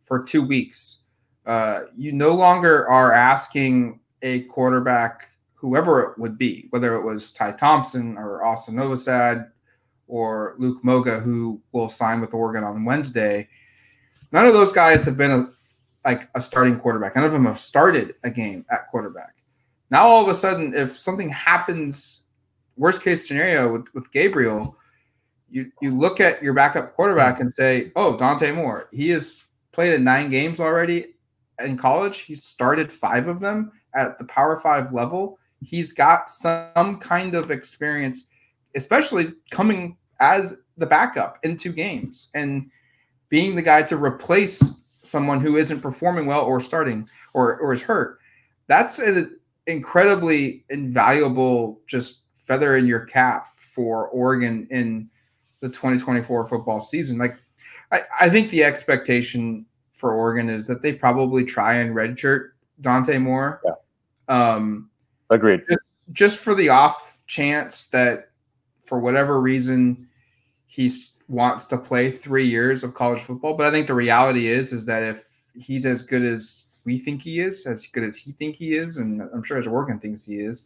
for 0.05 0.23
two 0.23 0.43
weeks, 0.43 1.03
Uh, 1.47 1.81
you 1.95 2.11
no 2.13 2.33
longer 2.35 2.89
are 2.89 3.13
asking 3.13 4.01
a 4.23 4.41
quarterback, 4.49 5.29
whoever 5.55 6.01
it 6.03 6.19
would 6.19 6.39
be, 6.39 6.69
whether 6.71 6.95
it 6.95 7.05
was 7.05 7.33
Ty 7.33 7.53
Thompson 7.53 8.17
or 8.17 8.43
Austin 8.43 8.77
Novosad 8.77 9.51
or 10.07 10.55
Luke 10.59 10.83
Moga, 10.83 11.21
who 11.21 11.61
will 11.73 11.91
sign 11.91 12.23
with 12.23 12.33
Oregon 12.33 12.65
on 12.65 12.87
Wednesday. 12.87 13.47
None 14.33 14.47
of 14.47 14.55
those 14.55 14.73
guys 14.73 15.05
have 15.05 15.19
been 15.19 15.31
a, 15.31 15.49
like 16.05 16.29
a 16.35 16.41
starting 16.41 16.79
quarterback. 16.79 17.17
None 17.17 17.25
of 17.25 17.33
them 17.33 17.47
have 17.47 17.59
started 17.59 18.15
a 18.25 18.31
game 18.31 18.65
at 18.71 18.89
quarterback. 18.91 19.37
Now 19.91 20.07
all 20.07 20.23
of 20.23 20.29
a 20.29 20.35
sudden, 20.35 20.75
if 20.75 20.97
something 20.97 21.29
happens, 21.29 22.23
worst 22.77 23.03
case 23.03 23.27
scenario 23.27 23.73
with, 23.73 23.87
with 23.95 24.11
Gabriel, 24.13 24.77
you 25.51 25.71
you 25.81 25.97
look 25.97 26.21
at 26.21 26.43
your 26.43 26.53
backup 26.53 26.95
quarterback 26.95 27.41
and 27.41 27.53
say, 27.53 27.93
"Oh, 27.95 28.17
Dante 28.17 28.51
Moore, 28.53 28.89
he 28.93 29.11
has 29.11 29.45
played 29.73 29.95
in 29.95 30.05
nine 30.05 30.29
games 30.31 30.59
already 30.59 31.15
in 31.65 31.77
college. 31.77 32.21
He's 32.21 32.45
started 32.45 32.93
five 32.93 33.29
of 33.29 33.41
them 33.41 33.73
at 33.95 34.19
the 34.19 34.25
Power 34.25 34.59
Five 34.59 34.93
level. 34.93 35.39
He's 35.61 35.93
got 35.93 36.29
some 36.29 36.99
kind 36.99 37.35
of 37.35 37.51
experience, 37.51 38.27
especially 38.75 39.33
coming 39.51 39.97
as 40.21 40.59
the 40.77 40.87
backup 40.87 41.39
in 41.45 41.57
two 41.57 41.73
games 41.73 42.31
and 42.35 42.71
being 43.29 43.55
the 43.55 43.63
guy 43.63 43.83
to 43.83 43.97
replace 43.97 44.81
someone 45.05 45.41
who 45.41 45.57
isn't 45.57 45.81
performing 45.81 46.27
well 46.27 46.45
or 46.45 46.61
starting 46.61 47.09
or 47.33 47.57
or 47.59 47.73
is 47.73 47.83
hurt. 47.83 48.19
That's 48.67 48.99
an 48.99 49.39
incredibly 49.67 50.65
invaluable 50.71 51.81
just 51.87 52.23
feather 52.35 52.77
in 52.77 52.87
your 52.87 53.01
cap 53.01 53.49
for 53.75 54.09
Oregon 54.09 54.67
in 54.71 55.09
the 55.61 55.69
2024 55.69 56.47
football 56.47 56.81
season. 56.81 57.19
Like, 57.19 57.37
I, 57.91 58.01
I 58.21 58.29
think 58.29 58.51
the 58.51 58.65
expectation 58.65 59.67
for 59.95 60.13
Oregon 60.13 60.51
is 60.51 60.67
that 60.67 60.83
they 60.83 60.93
probably 60.93 61.45
try 61.45 61.75
and 61.75 61.95
redshirt 61.95 62.51
Dante 62.81 63.19
Moore. 63.19 63.63
Yeah. 63.65 63.73
Um, 64.29 64.91
Agreed. 65.31 65.63
Just, 65.69 65.81
just 66.13 66.39
for 66.39 66.55
the 66.55 66.69
off 66.69 67.19
chance 67.27 67.87
that, 67.87 68.31
for 68.85 68.99
whatever 69.01 69.41
reason, 69.41 70.07
he 70.75 70.91
wants 71.29 71.67
to 71.67 71.79
play 71.79 72.11
three 72.11 72.49
years 72.49 72.83
of 72.83 72.95
college 72.95 73.21
football. 73.23 73.55
But 73.55 73.67
I 73.67 73.71
think 73.71 73.87
the 73.87 73.95
reality 73.95 74.49
is, 74.49 74.73
is 74.73 74.85
that 74.87 75.05
if 75.05 75.25
he's 75.57 75.87
as 75.87 76.03
good 76.03 76.25
as 76.25 76.65
we 76.85 76.99
think 76.99 77.23
he 77.23 77.39
is, 77.39 77.65
as 77.65 77.87
good 77.87 78.03
as 78.03 78.17
he 78.17 78.33
think 78.33 78.57
he 78.57 78.75
is, 78.75 78.97
and 78.97 79.23
I'm 79.23 79.45
sure 79.45 79.57
as 79.57 79.69
Oregon 79.69 80.01
thinks 80.01 80.27
he 80.27 80.41
is, 80.41 80.65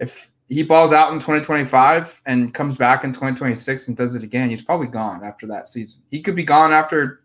if 0.00 0.32
he 0.48 0.64
balls 0.64 0.92
out 0.92 1.12
in 1.12 1.20
2025 1.20 2.22
and 2.26 2.52
comes 2.52 2.76
back 2.76 3.04
in 3.04 3.12
2026 3.12 3.86
and 3.86 3.96
does 3.96 4.16
it 4.16 4.24
again, 4.24 4.50
he's 4.50 4.62
probably 4.62 4.88
gone 4.88 5.22
after 5.22 5.46
that 5.46 5.68
season. 5.68 6.02
He 6.10 6.20
could 6.20 6.34
be 6.34 6.42
gone 6.42 6.72
after 6.72 7.20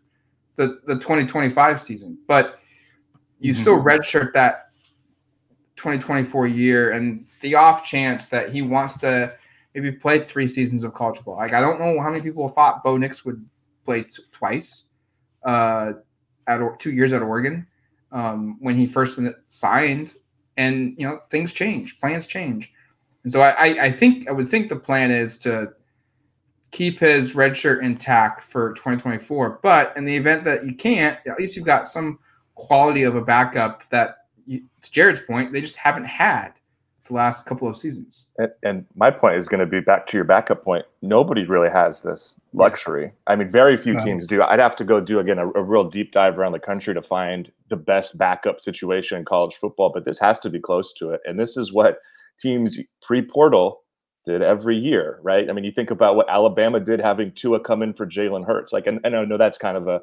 the, 0.54 0.78
the 0.86 0.94
2025 0.94 1.82
season, 1.82 2.16
but 2.28 2.60
you 3.40 3.52
mm-hmm. 3.52 3.62
still 3.62 3.82
redshirt 3.82 4.32
that 4.34 4.66
2024 5.74 6.46
year 6.46 6.92
and 6.92 7.26
the 7.40 7.56
off 7.56 7.82
chance 7.82 8.28
that 8.28 8.50
he 8.50 8.62
wants 8.62 8.96
to 8.98 9.34
maybe 9.74 9.92
play 9.92 10.18
three 10.18 10.46
seasons 10.46 10.84
of 10.84 10.94
college 10.94 11.16
football. 11.16 11.36
Like 11.36 11.52
I 11.52 11.60
don't 11.60 11.80
know 11.80 12.00
how 12.00 12.10
many 12.10 12.22
people 12.22 12.48
thought 12.48 12.82
Bo 12.82 12.96
Nix 12.96 13.24
would 13.24 13.44
play 13.84 14.02
t- 14.02 14.22
twice 14.32 14.86
uh, 15.44 15.92
at 16.46 16.60
two 16.78 16.92
years 16.92 17.12
at 17.12 17.22
Oregon 17.22 17.66
um, 18.12 18.56
when 18.60 18.76
he 18.76 18.86
first 18.86 19.18
signed, 19.48 20.14
and 20.56 20.94
you 20.98 21.06
know 21.06 21.20
things 21.30 21.52
change, 21.52 21.98
plans 22.00 22.26
change. 22.26 22.72
And 23.24 23.32
so 23.32 23.42
I, 23.42 23.84
I 23.84 23.90
think 23.90 24.28
I 24.28 24.32
would 24.32 24.48
think 24.48 24.68
the 24.68 24.76
plan 24.76 25.10
is 25.10 25.38
to 25.40 25.72
keep 26.70 27.00
his 27.00 27.34
red 27.34 27.56
shirt 27.56 27.84
intact 27.84 28.42
for 28.42 28.72
2024. 28.74 29.60
But 29.62 29.96
in 29.96 30.04
the 30.04 30.16
event 30.16 30.44
that 30.44 30.64
you 30.64 30.74
can't, 30.74 31.18
at 31.26 31.38
least 31.38 31.56
you've 31.56 31.66
got 31.66 31.88
some 31.88 32.18
quality 32.54 33.02
of 33.02 33.16
a 33.16 33.20
backup 33.20 33.88
that, 33.90 34.18
to 34.48 34.90
Jared's 34.90 35.20
point, 35.20 35.52
they 35.52 35.60
just 35.60 35.76
haven't 35.76 36.04
had 36.04 36.52
the 37.10 37.16
last 37.16 37.46
couple 37.46 37.68
of 37.68 37.76
seasons. 37.76 38.26
And, 38.38 38.50
and 38.62 38.86
my 38.94 39.10
point 39.10 39.36
is 39.36 39.48
going 39.48 39.60
to 39.60 39.66
be 39.66 39.80
back 39.80 40.06
to 40.08 40.16
your 40.16 40.24
backup 40.24 40.64
point. 40.64 40.84
Nobody 41.02 41.44
really 41.44 41.68
has 41.70 42.02
this 42.02 42.40
luxury. 42.54 43.12
I 43.26 43.36
mean, 43.36 43.50
very 43.50 43.76
few 43.76 43.94
no. 43.94 44.04
teams 44.04 44.26
do. 44.26 44.42
I'd 44.42 44.58
have 44.58 44.76
to 44.76 44.84
go 44.84 45.00
do 45.00 45.18
again 45.18 45.38
a, 45.38 45.46
a 45.50 45.62
real 45.62 45.84
deep 45.84 46.12
dive 46.12 46.38
around 46.38 46.52
the 46.52 46.58
country 46.58 46.94
to 46.94 47.02
find 47.02 47.50
the 47.68 47.76
best 47.76 48.16
backup 48.16 48.60
situation 48.60 49.18
in 49.18 49.24
college 49.24 49.56
football. 49.60 49.90
But 49.92 50.04
this 50.04 50.18
has 50.18 50.38
to 50.40 50.50
be 50.50 50.58
close 50.58 50.92
to 50.94 51.10
it, 51.10 51.20
and 51.24 51.38
this 51.38 51.56
is 51.56 51.72
what 51.72 51.98
teams 52.38 52.78
pre-portal 53.02 53.82
did 54.26 54.42
every 54.42 54.76
year, 54.76 55.18
right? 55.22 55.48
I 55.48 55.52
mean, 55.52 55.64
you 55.64 55.72
think 55.72 55.90
about 55.90 56.16
what 56.16 56.28
Alabama 56.30 56.80
did 56.80 57.00
having 57.00 57.32
Tua 57.32 57.60
come 57.60 57.82
in 57.82 57.92
for 57.94 58.06
Jalen 58.06 58.46
Hurts. 58.46 58.72
Like, 58.72 58.86
and, 58.86 59.00
and 59.04 59.16
I 59.16 59.24
know 59.24 59.38
that's 59.38 59.58
kind 59.58 59.76
of 59.76 59.88
a 59.88 60.00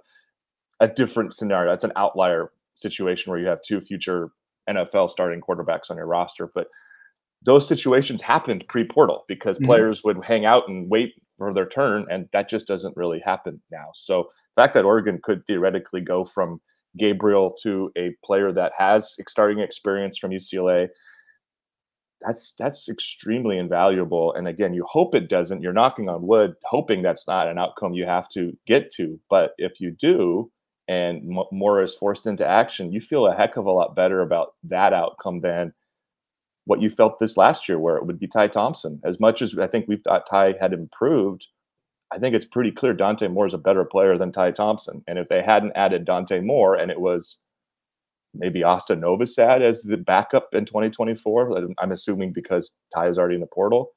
a 0.80 0.88
different 0.88 1.34
scenario. 1.34 1.72
That's 1.72 1.84
an 1.84 1.94
outlier 1.96 2.52
situation 2.76 3.32
where 3.32 3.40
you 3.40 3.48
have 3.48 3.62
two 3.64 3.82
future 3.82 4.30
NFL 4.70 5.10
starting 5.10 5.42
quarterbacks 5.42 5.90
on 5.90 5.98
your 5.98 6.06
roster, 6.06 6.50
but 6.54 6.68
those 7.44 7.68
situations 7.68 8.22
happened 8.22 8.66
pre-portal 8.68 9.26
because 9.28 9.58
mm-hmm. 9.58 9.68
players 9.68 10.04
would 10.04 10.24
hang 10.24 10.46
out 10.46 10.68
and 10.68 10.90
wait 10.90 11.14
for 11.38 11.54
their 11.54 11.68
turn, 11.68 12.06
and 12.10 12.28
that 12.34 12.50
just 12.50 12.68
doesn't 12.68 12.98
really 12.98 13.22
happen 13.24 13.62
now. 13.72 13.88
So 13.94 14.30
the 14.56 14.62
fact 14.62 14.74
that 14.74 14.86
Oregon 14.86 15.20
could 15.24 15.46
theoretically 15.46 16.02
go 16.02 16.26
from 16.26 16.60
Gabriel 16.98 17.56
to 17.64 17.92
a 17.98 18.16
player 18.24 18.52
that 18.52 18.72
has 18.78 19.16
starting 19.28 19.60
experience 19.60 20.18
from 20.18 20.32
UCLA 20.32 20.90
that's 22.22 22.54
that's 22.58 22.90
extremely 22.90 23.58
invaluable 23.58 24.34
and 24.34 24.48
again 24.48 24.74
you 24.74 24.86
hope 24.90 25.14
it 25.14 25.30
doesn't 25.30 25.62
you're 25.62 25.74
knocking 25.74 26.10
on 26.10 26.26
wood 26.26 26.54
hoping 26.64 27.02
that's 27.02 27.28
not 27.28 27.48
an 27.48 27.58
outcome 27.58 27.94
you 27.94 28.06
have 28.06 28.28
to 28.28 28.58
get 28.66 28.92
to 28.92 29.20
but 29.30 29.52
if 29.58 29.80
you 29.80 29.92
do 29.92 30.50
and 30.88 31.18
M- 31.18 31.46
Moore 31.52 31.84
is 31.84 31.94
forced 31.94 32.26
into 32.26 32.46
action 32.46 32.92
you 32.92 33.02
feel 33.02 33.28
a 33.28 33.36
heck 33.36 33.58
of 33.58 33.66
a 33.66 33.72
lot 33.72 33.96
better 33.96 34.22
about 34.22 34.54
that 34.64 34.94
outcome 34.94 35.42
than 35.42 35.74
what 36.68 36.82
you 36.82 36.90
felt 36.90 37.20
this 37.20 37.38
last 37.38 37.68
year 37.68 37.80
where 37.80 37.98
it 37.98 38.06
would 38.06 38.20
be 38.20 38.28
Ty 38.28 38.48
Thompson 38.50 39.02
as 39.04 39.20
much 39.20 39.42
as 39.42 39.58
I 39.58 39.68
think 39.68 39.88
we 39.88 39.98
thought 39.98 40.30
Ty 40.30 40.56
had 40.60 40.74
improved 40.74 41.46
I 42.10 42.20
think 42.20 42.36
it's 42.36 42.46
pretty 42.46 42.72
clear 42.72 42.94
Dante 42.94 43.28
Moore 43.28 43.48
is 43.48 43.54
a 43.54 43.58
better 43.58 43.84
player 43.84 44.18
than 44.18 44.32
Ty 44.32 44.52
Thompson 44.52 45.04
and 45.08 45.18
if 45.18 45.28
they 45.30 45.42
hadn't 45.42 45.74
added 45.76 46.06
Dante 46.06 46.40
Moore 46.40 46.76
and 46.76 46.92
it 46.92 47.02
was 47.02 47.38
maybe 48.34 48.64
Austin 48.64 49.02
Novosad 49.02 49.62
as 49.62 49.82
the 49.82 49.98
backup 49.98 50.50
in 50.54 50.66
2024. 50.66 51.68
I'm 51.80 51.92
assuming 51.92 52.34
because 52.34 52.72
Ty 52.94 53.08
is 53.08 53.18
already 53.18 53.36
in 53.36 53.42
the 53.42 53.48
portal. 53.48 53.94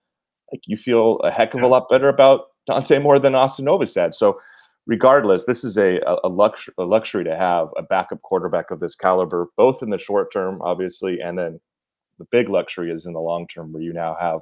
Like 0.53 0.63
you 0.67 0.77
feel 0.77 1.19
a 1.19 1.31
heck 1.31 1.55
of 1.55 1.63
a 1.63 1.67
lot 1.67 1.89
better 1.89 2.09
about 2.09 2.47
Dante 2.67 2.99
Moore 2.99 3.19
than 3.19 3.35
Austin 3.35 3.67
Novosad. 3.67 4.15
So 4.15 4.41
regardless, 4.87 5.45
this 5.45 5.65
is 5.65 5.79
a, 5.79 6.01
a, 6.25 6.29
luxury, 6.29 6.75
a 6.79 6.85
luxury 6.85 7.25
to 7.25 7.37
have 7.37 7.69
a 7.77 7.83
backup 7.83 8.23
quarterback 8.23 8.71
of 8.71 8.81
this 8.81 8.95
caliber, 8.95 9.49
both 9.57 9.83
in 9.83 9.91
the 9.91 9.99
short 9.99 10.33
term, 10.33 10.61
obviously, 10.63 11.21
and 11.21 11.39
then 11.39 11.61
the 12.21 12.27
big 12.31 12.49
luxury 12.49 12.93
is 12.93 13.07
in 13.07 13.15
the 13.15 13.21
long 13.21 13.49
term 13.49 13.73
where 13.73 13.83
you 13.83 13.93
now 13.93 14.17
have 14.21 14.41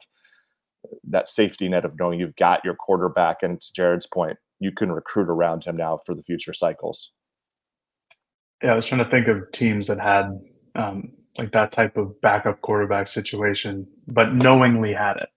that 1.05 1.29
safety 1.29 1.69
net 1.69 1.85
of 1.85 1.99
knowing 1.99 2.21
you've 2.21 2.37
got 2.37 2.65
your 2.65 2.75
quarterback. 2.75 3.39
And 3.43 3.61
to 3.61 3.67
Jared's 3.75 4.07
point, 4.07 4.37
you 4.61 4.73
can 4.73 4.93
recruit 4.93 5.29
around 5.29 5.65
him 5.65 5.77
now 5.77 6.01
for 6.05 6.15
the 6.15 6.23
future 6.23 6.53
cycles. 6.53 7.11
Yeah, 8.63 8.73
I 8.73 8.77
was 8.77 8.87
trying 8.87 9.05
to 9.05 9.11
think 9.11 9.29
of 9.29 9.51
teams 9.53 9.87
that 9.87 10.01
had 10.01 10.31
um, 10.75 11.13
like 11.39 11.53
that 11.53 11.71
type 11.73 11.97
of 11.97 12.21
backup 12.21 12.61
quarterback 12.61 13.07
situation, 13.07 13.87
but 14.09 14.35
knowingly 14.35 14.93
had 14.93 15.17
it. 15.17 15.29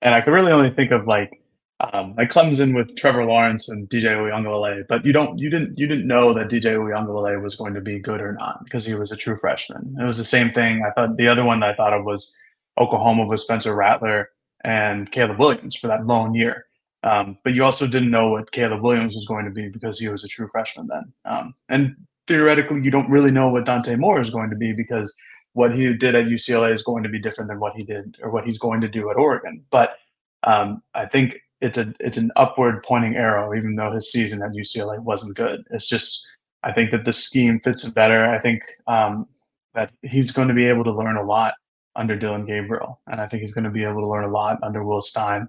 And 0.00 0.14
I 0.14 0.20
could 0.20 0.32
really 0.32 0.52
only 0.52 0.70
think 0.70 0.92
of 0.92 1.06
like 1.06 1.39
um, 1.80 2.12
like 2.16 2.30
Clemson 2.30 2.74
with 2.74 2.94
Trevor 2.96 3.24
Lawrence 3.24 3.68
and 3.68 3.88
DJ 3.88 4.16
Uiagalelei, 4.16 4.86
but 4.88 5.04
you 5.04 5.12
don't 5.12 5.38
you 5.38 5.48
didn't 5.48 5.78
you 5.78 5.86
didn't 5.86 6.06
know 6.06 6.34
that 6.34 6.48
DJ 6.48 6.76
Uiagalelei 6.76 7.42
was 7.42 7.56
going 7.56 7.74
to 7.74 7.80
be 7.80 7.98
good 7.98 8.20
or 8.20 8.32
not 8.32 8.64
because 8.64 8.84
he 8.84 8.94
was 8.94 9.10
a 9.12 9.16
true 9.16 9.36
freshman. 9.38 9.96
It 9.98 10.04
was 10.04 10.18
the 10.18 10.24
same 10.24 10.50
thing. 10.50 10.82
I 10.86 10.90
thought 10.90 11.16
the 11.16 11.28
other 11.28 11.44
one 11.44 11.62
I 11.62 11.74
thought 11.74 11.94
of 11.94 12.04
was 12.04 12.34
Oklahoma 12.78 13.26
with 13.26 13.40
Spencer 13.40 13.74
Rattler 13.74 14.30
and 14.62 15.10
Caleb 15.10 15.38
Williams 15.38 15.76
for 15.76 15.86
that 15.86 16.06
lone 16.06 16.34
year. 16.34 16.66
Um, 17.02 17.38
but 17.44 17.54
you 17.54 17.64
also 17.64 17.86
didn't 17.86 18.10
know 18.10 18.30
what 18.30 18.52
Caleb 18.52 18.82
Williams 18.82 19.14
was 19.14 19.24
going 19.24 19.46
to 19.46 19.50
be 19.50 19.70
because 19.70 19.98
he 19.98 20.08
was 20.08 20.22
a 20.22 20.28
true 20.28 20.48
freshman 20.48 20.86
then. 20.86 21.12
Um, 21.24 21.54
and 21.70 21.96
theoretically 22.26 22.82
you 22.82 22.90
don't 22.90 23.08
really 23.08 23.30
know 23.30 23.48
what 23.48 23.64
Dante 23.64 23.96
Moore 23.96 24.20
is 24.20 24.28
going 24.28 24.50
to 24.50 24.56
be 24.56 24.74
because 24.74 25.16
what 25.54 25.74
he 25.74 25.94
did 25.94 26.14
at 26.14 26.26
UCLA 26.26 26.72
is 26.72 26.82
going 26.82 27.02
to 27.02 27.08
be 27.08 27.18
different 27.18 27.48
than 27.48 27.58
what 27.58 27.74
he 27.74 27.84
did 27.84 28.18
or 28.22 28.30
what 28.30 28.44
he's 28.44 28.58
going 28.58 28.82
to 28.82 28.88
do 28.88 29.10
at 29.10 29.16
Oregon. 29.16 29.64
But 29.70 29.96
um, 30.42 30.82
I 30.94 31.06
think 31.06 31.40
it's 31.60 31.78
a 31.78 31.92
it's 32.00 32.18
an 32.18 32.30
upward 32.36 32.82
pointing 32.82 33.16
arrow, 33.16 33.54
even 33.54 33.76
though 33.76 33.92
his 33.92 34.10
season 34.10 34.42
at 34.42 34.52
UCLA 34.52 34.98
wasn't 34.98 35.36
good. 35.36 35.64
It's 35.70 35.88
just 35.88 36.26
I 36.62 36.72
think 36.72 36.90
that 36.90 37.04
the 37.04 37.12
scheme 37.12 37.60
fits 37.60 37.84
him 37.84 37.92
better. 37.92 38.24
I 38.24 38.38
think 38.38 38.62
um, 38.86 39.26
that 39.74 39.92
he's 40.02 40.32
going 40.32 40.48
to 40.48 40.54
be 40.54 40.66
able 40.66 40.84
to 40.84 40.92
learn 40.92 41.16
a 41.16 41.22
lot 41.22 41.54
under 41.96 42.16
Dillon 42.16 42.46
Gabriel, 42.46 43.00
and 43.06 43.20
I 43.20 43.26
think 43.26 43.42
he's 43.42 43.54
going 43.54 43.64
to 43.64 43.70
be 43.70 43.84
able 43.84 44.00
to 44.00 44.06
learn 44.06 44.24
a 44.24 44.30
lot 44.30 44.58
under 44.62 44.84
Will 44.84 45.00
Stein. 45.00 45.48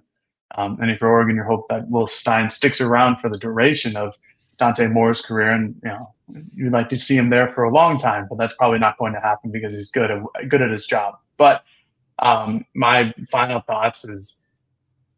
Um, 0.56 0.78
and 0.82 0.90
if 0.90 1.00
you're 1.00 1.10
Oregon, 1.10 1.36
you 1.36 1.44
hope 1.44 1.66
that 1.70 1.88
Will 1.88 2.08
Stein 2.08 2.50
sticks 2.50 2.80
around 2.80 3.16
for 3.16 3.30
the 3.30 3.38
duration 3.38 3.96
of 3.96 4.14
Dante 4.58 4.86
Moore's 4.88 5.22
career, 5.22 5.50
and 5.50 5.74
you 5.82 5.88
know 5.88 6.14
you'd 6.54 6.72
like 6.72 6.88
to 6.90 6.98
see 6.98 7.16
him 7.16 7.30
there 7.30 7.48
for 7.48 7.64
a 7.64 7.72
long 7.72 7.96
time, 7.96 8.26
but 8.28 8.36
that's 8.36 8.54
probably 8.54 8.78
not 8.78 8.98
going 8.98 9.14
to 9.14 9.20
happen 9.20 9.50
because 9.50 9.72
he's 9.72 9.90
good 9.90 10.10
at 10.10 10.48
good 10.48 10.60
at 10.60 10.70
his 10.70 10.86
job. 10.86 11.16
But 11.38 11.64
um, 12.18 12.66
my 12.74 13.14
final 13.28 13.60
thoughts 13.60 14.04
is 14.04 14.40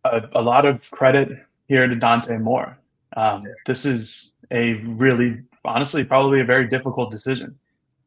a, 0.04 0.22
a, 0.32 0.42
lot 0.42 0.64
of 0.64 0.90
credit 0.90 1.30
here 1.68 1.86
to 1.86 1.94
Dante 1.94 2.38
Moore. 2.38 2.78
Um, 3.16 3.44
this 3.66 3.84
is 3.84 4.36
a 4.50 4.74
really 4.74 5.42
honestly 5.64 6.04
probably 6.04 6.40
a 6.40 6.44
very 6.44 6.68
difficult 6.68 7.10
decision 7.10 7.58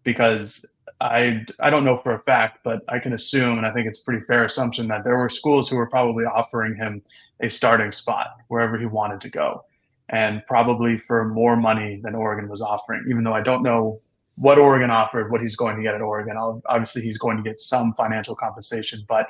because 0.03 0.65
I 1.01 1.45
I 1.59 1.69
don't 1.69 1.83
know 1.83 1.97
for 1.97 2.13
a 2.13 2.21
fact, 2.23 2.59
but 2.63 2.81
I 2.87 2.99
can 2.99 3.13
assume, 3.13 3.57
and 3.57 3.65
I 3.65 3.71
think 3.71 3.87
it's 3.87 4.01
a 4.01 4.03
pretty 4.03 4.25
fair 4.25 4.43
assumption 4.45 4.87
that 4.87 5.03
there 5.03 5.17
were 5.17 5.29
schools 5.29 5.69
who 5.69 5.75
were 5.77 5.89
probably 5.89 6.25
offering 6.25 6.75
him 6.75 7.01
a 7.39 7.49
starting 7.49 7.91
spot 7.91 8.29
wherever 8.47 8.77
he 8.77 8.85
wanted 8.85 9.21
to 9.21 9.29
go, 9.29 9.63
and 10.09 10.43
probably 10.47 10.97
for 10.97 11.25
more 11.25 11.55
money 11.55 11.99
than 12.01 12.15
Oregon 12.15 12.49
was 12.49 12.61
offering. 12.61 13.05
Even 13.09 13.23
though 13.23 13.33
I 13.33 13.41
don't 13.41 13.63
know 13.63 14.01
what 14.35 14.57
Oregon 14.57 14.91
offered, 14.91 15.31
what 15.31 15.41
he's 15.41 15.55
going 15.55 15.77
to 15.77 15.83
get 15.83 15.95
at 15.95 16.01
Oregon, 16.01 16.37
obviously 16.67 17.01
he's 17.01 17.17
going 17.17 17.37
to 17.37 17.43
get 17.43 17.59
some 17.59 17.93
financial 17.93 18.35
compensation, 18.35 19.01
but 19.07 19.29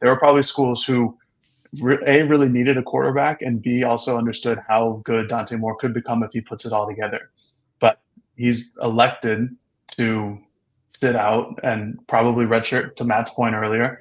there 0.00 0.10
were 0.10 0.18
probably 0.18 0.42
schools 0.42 0.84
who 0.84 1.16
a 2.06 2.22
really 2.22 2.48
needed 2.48 2.76
a 2.76 2.82
quarterback 2.82 3.40
and 3.40 3.62
b 3.62 3.82
also 3.82 4.18
understood 4.18 4.60
how 4.68 5.00
good 5.04 5.28
dante 5.28 5.56
moore 5.56 5.76
could 5.76 5.94
become 5.94 6.22
if 6.22 6.30
he 6.32 6.40
puts 6.40 6.66
it 6.66 6.72
all 6.72 6.86
together 6.86 7.30
but 7.78 8.00
he's 8.36 8.76
elected 8.82 9.48
to 9.88 10.38
sit 10.88 11.16
out 11.16 11.58
and 11.62 11.98
probably 12.06 12.44
redshirt 12.44 12.96
to 12.96 13.04
Matt's 13.04 13.30
point 13.30 13.54
earlier 13.54 14.00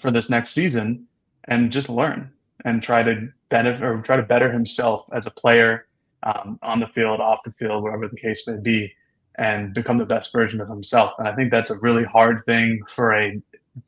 for 0.00 0.10
this 0.10 0.30
next 0.30 0.50
season 0.50 1.06
and 1.44 1.70
just 1.70 1.88
learn 1.88 2.30
and 2.64 2.82
try 2.82 3.02
to 3.02 3.28
benefit 3.48 3.82
or 3.82 4.00
try 4.02 4.16
to 4.16 4.22
better 4.22 4.50
himself 4.50 5.04
as 5.12 5.26
a 5.26 5.30
player 5.30 5.86
um, 6.22 6.58
on 6.62 6.80
the 6.80 6.86
field, 6.88 7.20
off 7.20 7.40
the 7.44 7.52
field, 7.52 7.82
whatever 7.82 8.08
the 8.08 8.16
case 8.16 8.46
may 8.46 8.56
be, 8.56 8.92
and 9.36 9.74
become 9.74 9.98
the 9.98 10.06
best 10.06 10.32
version 10.32 10.60
of 10.60 10.68
himself. 10.68 11.12
And 11.18 11.26
I 11.28 11.34
think 11.34 11.50
that's 11.50 11.70
a 11.70 11.78
really 11.80 12.04
hard 12.04 12.42
thing 12.46 12.80
for 12.88 13.12
a 13.12 13.40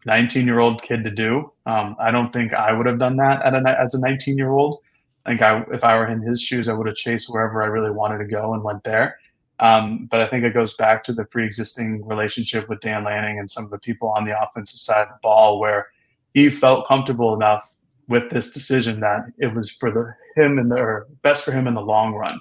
19 0.06 0.46
year 0.46 0.60
old 0.60 0.82
kid 0.82 1.04
to 1.04 1.10
do. 1.10 1.52
Um, 1.66 1.96
I 1.98 2.10
don't 2.10 2.32
think 2.32 2.54
I 2.54 2.72
would 2.72 2.86
have 2.86 2.98
done 2.98 3.16
that 3.16 3.42
a, 3.42 3.80
as 3.80 3.94
a 3.94 4.00
19 4.00 4.36
year 4.36 4.50
old. 4.50 4.80
I 5.26 5.30
think 5.30 5.42
I, 5.42 5.64
if 5.72 5.84
I 5.84 5.96
were 5.96 6.06
in 6.06 6.20
his 6.20 6.42
shoes, 6.42 6.68
I 6.68 6.74
would 6.74 6.86
have 6.86 6.96
chased 6.96 7.32
wherever 7.32 7.62
I 7.62 7.66
really 7.66 7.90
wanted 7.90 8.18
to 8.18 8.26
go 8.26 8.54
and 8.54 8.62
went 8.62 8.84
there. 8.84 9.18
Um, 9.60 10.08
but 10.10 10.20
I 10.20 10.26
think 10.26 10.44
it 10.44 10.52
goes 10.52 10.74
back 10.74 11.04
to 11.04 11.12
the 11.12 11.24
pre-existing 11.24 12.04
relationship 12.06 12.68
with 12.68 12.80
Dan 12.80 13.04
Lanning 13.04 13.38
and 13.38 13.50
some 13.50 13.64
of 13.64 13.70
the 13.70 13.78
people 13.78 14.08
on 14.08 14.24
the 14.24 14.40
offensive 14.40 14.80
side 14.80 15.02
of 15.02 15.08
the 15.08 15.18
ball, 15.22 15.60
where 15.60 15.88
he 16.34 16.50
felt 16.50 16.88
comfortable 16.88 17.34
enough 17.34 17.74
with 18.08 18.30
this 18.30 18.50
decision 18.50 19.00
that 19.00 19.20
it 19.38 19.54
was 19.54 19.70
for 19.70 19.90
the 19.90 20.14
him 20.36 20.58
and 20.58 20.70
the 20.70 21.06
best 21.22 21.44
for 21.44 21.52
him 21.52 21.66
in 21.66 21.74
the 21.74 21.80
long 21.80 22.12
run. 22.14 22.40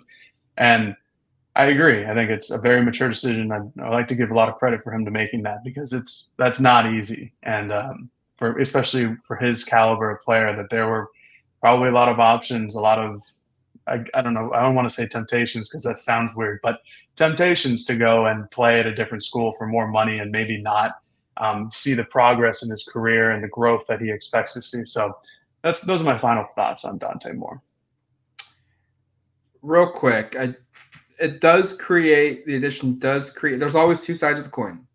And 0.57 0.95
I 1.55 1.67
agree. 1.67 2.05
I 2.05 2.13
think 2.13 2.31
it's 2.31 2.49
a 2.49 2.57
very 2.57 2.83
mature 2.83 3.09
decision. 3.09 3.51
I, 3.51 3.59
I 3.81 3.89
like 3.89 4.07
to 4.07 4.15
give 4.15 4.31
a 4.31 4.33
lot 4.33 4.49
of 4.49 4.55
credit 4.55 4.83
for 4.83 4.91
him 4.91 5.05
to 5.05 5.11
making 5.11 5.43
that 5.43 5.63
because 5.63 5.93
it's 5.93 6.29
that's 6.37 6.59
not 6.59 6.91
easy, 6.91 7.33
and 7.43 7.71
um, 7.71 8.09
for 8.37 8.57
especially 8.59 9.15
for 9.27 9.35
his 9.35 9.63
caliber 9.63 10.09
of 10.09 10.19
player, 10.19 10.55
that 10.55 10.69
there 10.71 10.87
were 10.87 11.09
probably 11.61 11.89
a 11.89 11.93
lot 11.93 12.09
of 12.09 12.19
options, 12.19 12.75
a 12.75 12.79
lot 12.79 12.97
of 12.97 13.21
I, 13.87 14.03
I 14.13 14.21
don't 14.21 14.33
know, 14.33 14.51
I 14.53 14.63
don't 14.63 14.75
want 14.75 14.89
to 14.89 14.93
say 14.93 15.07
temptations 15.07 15.69
because 15.69 15.83
that 15.83 15.99
sounds 15.99 16.35
weird, 16.35 16.59
but 16.63 16.79
temptations 17.15 17.85
to 17.85 17.95
go 17.95 18.25
and 18.25 18.49
play 18.51 18.79
at 18.79 18.87
a 18.87 18.95
different 18.95 19.23
school 19.23 19.51
for 19.51 19.67
more 19.67 19.87
money 19.87 20.19
and 20.19 20.31
maybe 20.31 20.61
not 20.61 20.95
um, 21.37 21.69
see 21.71 21.93
the 21.93 22.05
progress 22.05 22.63
in 22.63 22.69
his 22.69 22.83
career 22.83 23.31
and 23.31 23.43
the 23.43 23.47
growth 23.47 23.85
that 23.87 24.01
he 24.01 24.09
expects 24.09 24.53
to 24.53 24.61
see. 24.61 24.85
So 24.85 25.17
that's 25.61 25.81
those 25.81 26.01
are 26.01 26.05
my 26.05 26.17
final 26.17 26.45
thoughts 26.55 26.85
on 26.85 26.97
Dante 26.97 27.33
Moore. 27.33 27.61
Real 29.61 29.89
quick, 29.89 30.35
I, 30.37 30.55
it 31.23 31.39
does 31.39 31.73
create 31.73 32.45
the 32.45 32.55
addition 32.57 32.99
does 32.99 33.31
create. 33.31 33.57
There's 33.57 33.75
always 33.75 34.01
two 34.01 34.15
sides 34.15 34.39
of 34.39 34.45
the 34.45 34.51
coin. 34.51 34.85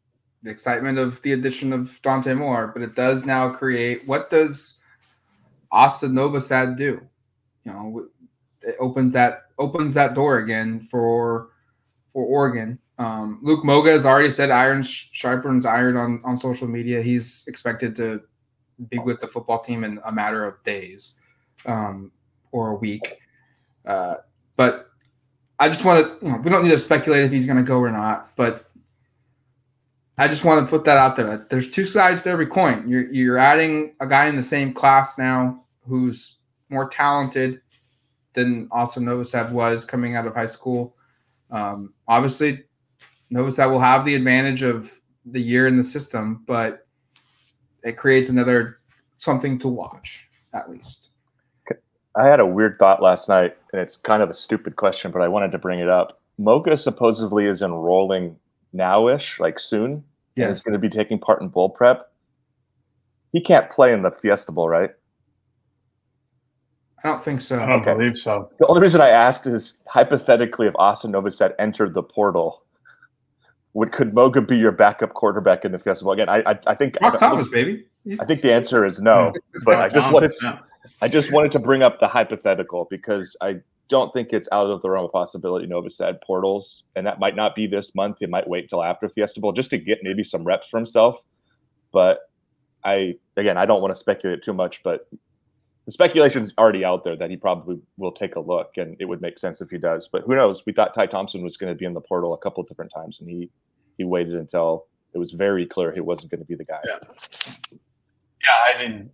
The 0.43 0.51
excitement 0.51 0.99
of 0.99 1.21
the 1.23 1.33
addition 1.33 1.73
of 1.73 2.01
Dante 2.03 2.35
Moore, 2.35 2.71
but 2.73 2.83
it 2.83 2.95
does 2.95 3.25
now 3.25 3.49
create. 3.49 4.07
What 4.07 4.29
does 4.29 4.77
Austin 5.73 6.13
Novosad 6.13 6.77
do? 6.77 7.01
You 7.65 7.73
know, 7.73 8.09
it 8.61 8.77
opens 8.79 9.15
that 9.15 9.45
opens 9.59 9.95
that 9.95 10.15
door 10.15 10.39
again 10.39 10.81
for 10.81 11.49
for 12.13 12.25
Oregon. 12.25 12.79
Um, 12.99 13.41
Luke 13.43 13.65
Moga 13.65 13.91
has 13.91 14.05
already 14.05 14.31
said 14.31 14.51
iron 14.51 14.83
sharpens 14.83 15.65
iron 15.65 15.97
on 15.97 16.21
on 16.25 16.37
social 16.37 16.69
media. 16.69 17.01
He's 17.01 17.45
expected 17.49 17.97
to 17.97 18.21
be 18.91 18.99
with 18.99 19.19
the 19.21 19.29
football 19.29 19.61
team 19.61 19.83
in 19.83 19.99
a 20.05 20.13
matter 20.13 20.45
of 20.45 20.63
days 20.63 21.15
um, 21.65 22.13
or 22.53 22.71
a 22.71 22.75
week. 22.75 23.19
Uh, 23.87 24.17
but 24.57 24.88
I 25.59 25.69
just 25.69 25.85
want 25.85 26.21
to, 26.21 26.27
you 26.27 26.33
know, 26.33 26.39
we 26.39 26.51
don't 26.51 26.63
need 26.63 26.71
to 26.71 26.79
speculate 26.79 27.25
if 27.25 27.33
he's 27.33 27.47
going 27.47 27.59
to 27.59 27.65
go 27.65 27.79
or 27.79 27.91
not, 27.91 28.35
but 28.37 28.71
I 30.17 30.29
just 30.29 30.45
want 30.45 30.65
to 30.65 30.71
put 30.71 30.85
that 30.85 30.99
out 30.99 31.17
there. 31.17 31.47
There's 31.49 31.71
two 31.71 31.87
sides 31.87 32.23
to 32.23 32.31
every 32.31 32.47
coin. 32.47 32.89
You're, 32.89 33.11
you're 33.13 33.39
adding 33.39 33.95
a 34.01 34.07
guy 34.07 34.27
in 34.27 34.37
the 34.37 34.43
same 34.43 34.73
class 34.73 35.19
now 35.19 35.65
who's 35.87 36.39
more 36.69 36.89
talented 36.89 37.61
than 38.35 38.69
also 38.71 39.01
Novosad 39.01 39.51
was 39.53 39.85
coming 39.85 40.17
out 40.17 40.27
of 40.27 40.35
high 40.35 40.47
school. 40.47 40.97
Um, 41.51 41.95
obviously, 42.07 42.65
Novosad 43.33 43.71
will 43.71 43.81
have 43.81 44.05
the 44.05 44.15
advantage 44.15 44.63
of 44.63 44.93
the 45.25 45.41
year 45.41 45.67
in 45.67 45.77
the 45.77 45.85
system, 45.85 46.45
but 46.47 46.87
it 47.83 47.97
creates 47.97 48.29
another 48.29 48.79
something 49.15 49.59
to 49.61 49.69
watch 49.69 50.29
at 50.53 50.71
least. 50.71 51.11
I 52.19 52.27
had 52.27 52.41
a 52.41 52.47
weird 52.47 52.79
thought 52.79 53.01
last 53.01 53.29
night, 53.29 53.57
and 53.73 53.81
it's 53.81 53.97
kind 53.97 54.23
of 54.23 54.31
a 54.31 54.35
stupid 54.35 54.77
question, 54.77 55.13
but 55.13 55.23
I 55.23 55.29
wanted 55.29 55.53
to 55.53 55.59
bring 55.59 55.79
it 55.79 55.89
up. 55.89 56.21
Moga 56.37 56.77
supposedly 56.77 57.47
is 57.47 57.63
enrolling 57.63 58.37
nowish, 58.75 59.39
like 59.39 59.59
soon. 59.59 60.03
Yeah, 60.37 60.49
he's 60.49 60.61
going 60.61 60.73
to 60.73 60.79
be 60.79 60.89
taking 60.89 61.19
part 61.19 61.41
in 61.43 61.49
bowl 61.49 61.69
prep. 61.69 62.13
He 63.33 63.41
can't 63.41 63.71
play 63.71 63.93
in 63.93 64.03
the 64.03 64.11
Fiesta 64.11 64.53
Bowl, 64.53 64.69
right? 64.69 64.91
I 67.05 67.09
don't 67.09 67.23
think 67.23 67.41
so. 67.41 67.59
I 67.59 67.67
don't 67.67 67.83
okay. 67.83 67.93
believe 67.95 68.17
so. 68.17 68.51
The 68.59 68.67
only 68.67 68.81
reason 68.81 69.01
I 69.01 69.11
asked 69.11 69.47
is 69.47 69.79
hypothetically, 69.87 70.67
if 70.67 70.75
Austin 70.77 71.13
Novosad 71.13 71.55
entered 71.59 71.95
the 71.95 72.03
portal, 72.03 72.63
would 73.75 73.93
could 73.93 74.15
Moga 74.15 74.41
be 74.41 74.57
your 74.57 74.73
backup 74.73 75.15
quarterback 75.15 75.65
in 75.65 75.73
the 75.73 75.79
Fiesta 75.79 76.05
Bowl 76.05 76.15
again? 76.15 76.29
I 76.29 76.43
I, 76.47 76.59
I 76.67 76.75
think 76.75 77.01
Mark 77.01 77.15
I 77.15 77.17
Thomas, 77.19 77.49
baby. 77.49 77.85
I 78.19 78.25
think 78.25 78.41
the 78.41 78.55
answer 78.55 78.85
is 78.85 79.01
no. 79.01 79.33
But 79.65 79.81
I 79.81 79.89
just 79.89 80.11
wanted 80.13 80.31
to, 80.41 80.61
I 81.01 81.09
just 81.09 81.33
wanted 81.33 81.53
to 81.53 81.59
bring 81.59 81.83
up 81.83 82.01
the 82.01 82.09
hypothetical 82.09 82.87
because 82.91 83.37
I 83.41 83.57
don't 83.89 84.13
think 84.13 84.29
it's 84.33 84.49
out 84.53 84.71
of 84.71 84.83
the 84.83 84.91
realm 84.91 85.07
of 85.07 85.13
possibility. 85.13 85.67
Novosad 85.67 86.23
portals, 86.23 86.85
and 86.95 87.07
that 87.07 87.19
might 87.19 87.37
not 87.37 87.55
be 87.55 87.67
this 87.67 87.95
month. 87.95 88.19
It 88.21 88.31
might 88.31 88.49
wait 88.49 88.69
till 88.69 88.83
after 88.83 89.09
Fiesta 89.09 89.41
Bowl 89.41 89.53
just 89.53 89.71
to 89.71 89.79
get 89.79 89.99
maybe 90.03 90.25
some 90.25 90.45
reps 90.45 90.69
for 90.69 90.77
himself. 90.77 91.21
But 91.93 92.19
I 92.85 93.15
again, 93.37 93.57
I 93.57 93.67
don't 93.67 93.81
want 93.81 93.95
to 93.95 93.99
speculate 93.99 94.43
too 94.43 94.53
much, 94.53 94.83
but 94.83 95.09
the 95.87 95.93
speculation 95.93 96.43
is 96.43 96.53
already 96.59 96.85
out 96.85 97.03
there 97.03 97.17
that 97.17 97.31
he 97.31 97.37
probably 97.37 97.81
will 97.97 98.13
take 98.13 98.37
a 98.37 98.41
look, 98.41 98.73
and 98.77 98.95
it 99.01 99.07
would 99.07 99.23
make 99.23 99.39
sense 99.39 99.63
if 99.63 99.71
he 99.71 99.79
does. 99.79 100.09
But 100.11 100.23
who 100.23 100.35
knows? 100.35 100.67
We 100.67 100.75
thought 100.75 100.95
Ty 100.95 101.07
Thompson 101.07 101.43
was 101.43 101.57
going 101.57 101.73
to 101.73 101.79
be 101.79 101.87
in 101.87 101.95
the 101.95 102.01
portal 102.03 102.35
a 102.35 102.39
couple 102.39 102.63
different 102.65 102.93
times, 102.95 103.19
and 103.21 103.29
he 103.29 103.51
he 103.97 104.05
waited 104.05 104.35
until 104.35 104.87
it 105.15 105.19
was 105.19 105.33
very 105.33 105.67
clear 105.67 105.93
he 105.93 106.01
wasn't 106.01 106.31
going 106.31 106.41
to 106.41 106.47
be 106.47 106.55
the 106.55 106.65
guy. 106.65 106.81
Yeah, 106.85 107.79
yeah. 108.43 108.75
I 108.75 108.83
mean, 108.87 109.11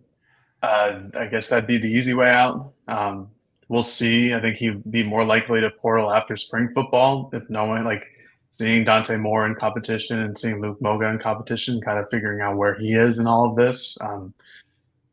uh, 0.65 0.99
I 1.19 1.27
guess 1.27 1.49
that'd 1.49 1.67
be 1.67 1.77
the 1.77 1.91
easy 1.91 2.13
way 2.13 2.29
out. 2.29 2.73
Um, 2.87 3.29
we'll 3.67 3.83
see. 3.83 4.33
I 4.33 4.41
think 4.41 4.57
he'd 4.57 4.89
be 4.89 5.03
more 5.03 5.23
likely 5.23 5.61
to 5.61 5.69
portal 5.69 6.11
after 6.11 6.35
spring 6.35 6.69
football 6.73 7.29
if 7.33 7.49
no 7.49 7.65
one 7.65 7.83
like 7.83 8.05
seeing 8.51 8.85
Dante 8.85 9.17
Moore 9.17 9.45
in 9.45 9.55
competition 9.55 10.21
and 10.21 10.37
seeing 10.37 10.61
Luke 10.61 10.81
Moga 10.81 11.07
in 11.09 11.19
competition, 11.19 11.81
kind 11.81 11.99
of 11.99 12.09
figuring 12.09 12.41
out 12.41 12.57
where 12.57 12.75
he 12.75 12.93
is 12.93 13.19
in 13.19 13.27
all 13.27 13.49
of 13.49 13.55
this. 13.55 13.97
Um, 14.01 14.33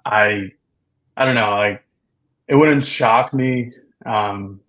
I 0.04 0.52
I 1.16 1.24
don't 1.24 1.34
know, 1.34 1.50
like 1.50 1.84
it 2.48 2.56
wouldn't 2.56 2.84
shock 2.84 3.32
me, 3.34 3.72
um, 4.06 4.60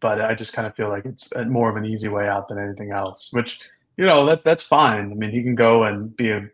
but 0.00 0.20
I 0.20 0.34
just 0.34 0.52
kind 0.52 0.66
of 0.66 0.74
feel 0.74 0.88
like 0.88 1.04
it's 1.04 1.32
more 1.46 1.70
of 1.70 1.76
an 1.76 1.84
easy 1.84 2.08
way 2.08 2.28
out 2.28 2.48
than 2.48 2.58
anything 2.58 2.90
else. 2.92 3.32
Which 3.32 3.60
you 3.96 4.04
know 4.04 4.26
that 4.26 4.44
that's 4.44 4.62
fine. 4.62 5.10
I 5.10 5.14
mean, 5.14 5.30
he 5.30 5.42
can 5.42 5.54
go 5.54 5.84
and 5.84 6.14
be 6.14 6.30
a, 6.30 6.48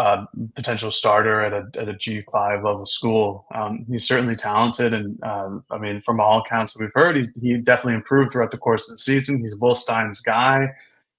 a 0.00 0.28
potential 0.56 0.90
starter 0.90 1.42
at 1.42 1.52
a 1.52 1.80
at 1.80 1.88
a 1.88 1.94
G 1.94 2.22
five 2.32 2.64
level 2.64 2.86
school. 2.86 3.46
Um, 3.54 3.84
he's 3.88 4.06
certainly 4.06 4.34
talented, 4.34 4.94
and 4.94 5.22
um, 5.22 5.64
I 5.70 5.78
mean, 5.78 6.00
from 6.02 6.20
all 6.20 6.40
accounts 6.40 6.72
that 6.72 6.82
we've 6.82 6.92
heard, 6.94 7.16
he, 7.16 7.26
he 7.40 7.56
definitely 7.58 7.94
improved 7.94 8.32
throughout 8.32 8.50
the 8.50 8.58
course 8.58 8.88
of 8.88 8.94
the 8.94 8.98
season. 8.98 9.38
He's 9.38 9.56
Will 9.60 9.74
Stein's 9.74 10.20
guy. 10.20 10.68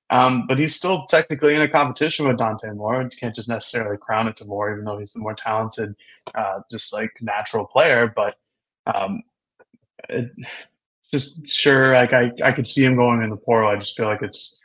Um, 0.10 0.46
but 0.46 0.60
he's 0.60 0.76
still 0.76 1.06
technically 1.06 1.56
in 1.56 1.62
a 1.62 1.70
competition 1.70 2.28
with 2.28 2.38
Dante 2.38 2.70
Moore. 2.72 3.02
You 3.02 3.18
can't 3.18 3.34
just 3.34 3.48
necessarily 3.48 3.98
crown 3.98 4.28
it 4.28 4.36
to 4.38 4.46
Moore, 4.46 4.74
even 4.74 4.84
though 4.84 4.98
he's 4.98 5.14
the 5.14 5.22
more 5.22 5.34
talented, 5.34 5.96
uh, 6.36 6.60
just 6.70 6.92
like 6.94 7.12
natural 7.22 7.66
player. 7.66 8.12
But 8.14 8.36
um, 8.94 9.24
it, 10.10 10.30
just 11.12 11.48
sure, 11.48 11.94
like 11.94 12.12
I, 12.12 12.32
I 12.44 12.52
could 12.52 12.68
see 12.68 12.84
him 12.84 12.98
going 12.98 13.22
in 13.24 13.30
the 13.30 13.38
portal. 13.38 13.70
I 13.70 13.78
just 13.78 13.96
feel 13.96 14.08
like 14.08 14.22
it's 14.22 14.60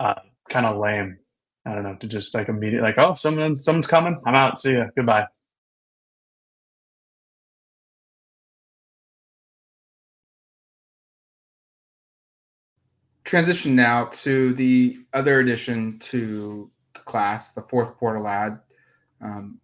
uh, 0.00 0.20
kind 0.50 0.66
of 0.66 0.76
lame. 0.76 1.18
I 1.66 1.74
don't 1.74 1.82
know 1.82 1.94
to 1.94 2.06
just 2.06 2.34
like 2.34 2.48
immediately 2.48 2.88
like, 2.88 2.98
oh, 2.98 3.14
someone, 3.14 3.56
someone's 3.56 3.86
coming. 3.86 4.20
I'm 4.26 4.34
out. 4.34 4.58
See 4.58 4.74
ya. 4.74 4.86
Goodbye. 4.96 5.26
transition 13.24 13.74
now 13.74 14.04
to 14.04 14.52
the 14.54 14.98
other 15.12 15.40
addition 15.40 15.98
to 15.98 16.70
the 16.92 17.00
class, 17.00 17.52
the 17.52 17.62
fourth 17.62 17.96
portal 17.98 18.28
ad, 18.28 18.60
um, 19.20 19.58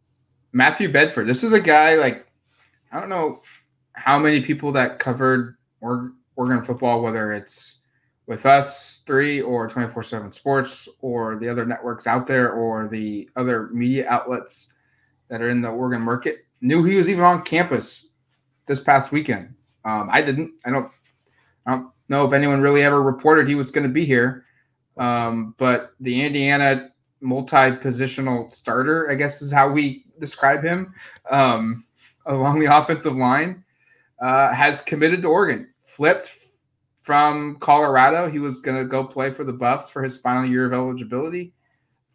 Matthew 0.52 0.90
Bedford. 0.90 1.28
This 1.28 1.44
is 1.44 1.52
a 1.52 1.60
guy 1.60 1.94
like 1.94 2.26
I 2.90 2.98
don't 2.98 3.08
know 3.08 3.42
how 3.92 4.18
many 4.18 4.40
people 4.40 4.72
that 4.72 4.98
covered 4.98 5.56
Oregon 5.80 6.64
football, 6.64 7.02
whether 7.02 7.32
it's 7.32 7.79
with 8.30 8.46
us 8.46 9.02
three 9.06 9.40
or 9.40 9.68
24 9.68 10.04
7 10.04 10.30
sports 10.30 10.88
or 11.00 11.36
the 11.40 11.48
other 11.48 11.66
networks 11.66 12.06
out 12.06 12.28
there 12.28 12.52
or 12.52 12.86
the 12.86 13.28
other 13.34 13.70
media 13.72 14.08
outlets 14.08 14.72
that 15.28 15.42
are 15.42 15.50
in 15.50 15.60
the 15.60 15.68
Oregon 15.68 16.00
market 16.00 16.36
knew 16.60 16.84
he 16.84 16.96
was 16.96 17.08
even 17.08 17.24
on 17.24 17.42
campus 17.42 18.06
this 18.66 18.80
past 18.80 19.10
weekend. 19.10 19.52
Um, 19.84 20.08
I 20.12 20.22
didn't. 20.22 20.52
I 20.64 20.70
don't. 20.70 20.92
I 21.66 21.72
don't 21.72 21.90
know 22.08 22.24
if 22.24 22.32
anyone 22.32 22.60
really 22.60 22.84
ever 22.84 23.02
reported 23.02 23.48
he 23.48 23.56
was 23.56 23.72
going 23.72 23.82
to 23.82 23.92
be 23.92 24.04
here. 24.04 24.44
Um, 24.96 25.56
but 25.58 25.90
the 25.98 26.22
Indiana 26.24 26.90
multi-positional 27.20 28.48
starter, 28.48 29.10
I 29.10 29.16
guess 29.16 29.42
is 29.42 29.50
how 29.50 29.72
we 29.72 30.04
describe 30.20 30.62
him, 30.62 30.94
um, 31.32 31.84
along 32.26 32.60
the 32.60 32.66
offensive 32.66 33.16
line, 33.16 33.64
uh, 34.22 34.54
has 34.54 34.82
committed 34.82 35.20
to 35.22 35.28
Oregon. 35.28 35.68
Flipped 35.82 36.28
from 37.10 37.56
Colorado. 37.56 38.30
He 38.30 38.38
was 38.38 38.60
going 38.60 38.80
to 38.80 38.84
go 38.84 39.02
play 39.02 39.32
for 39.32 39.42
the 39.42 39.52
Buffs 39.52 39.90
for 39.90 40.00
his 40.00 40.16
final 40.16 40.48
year 40.48 40.64
of 40.64 40.72
eligibility. 40.72 41.52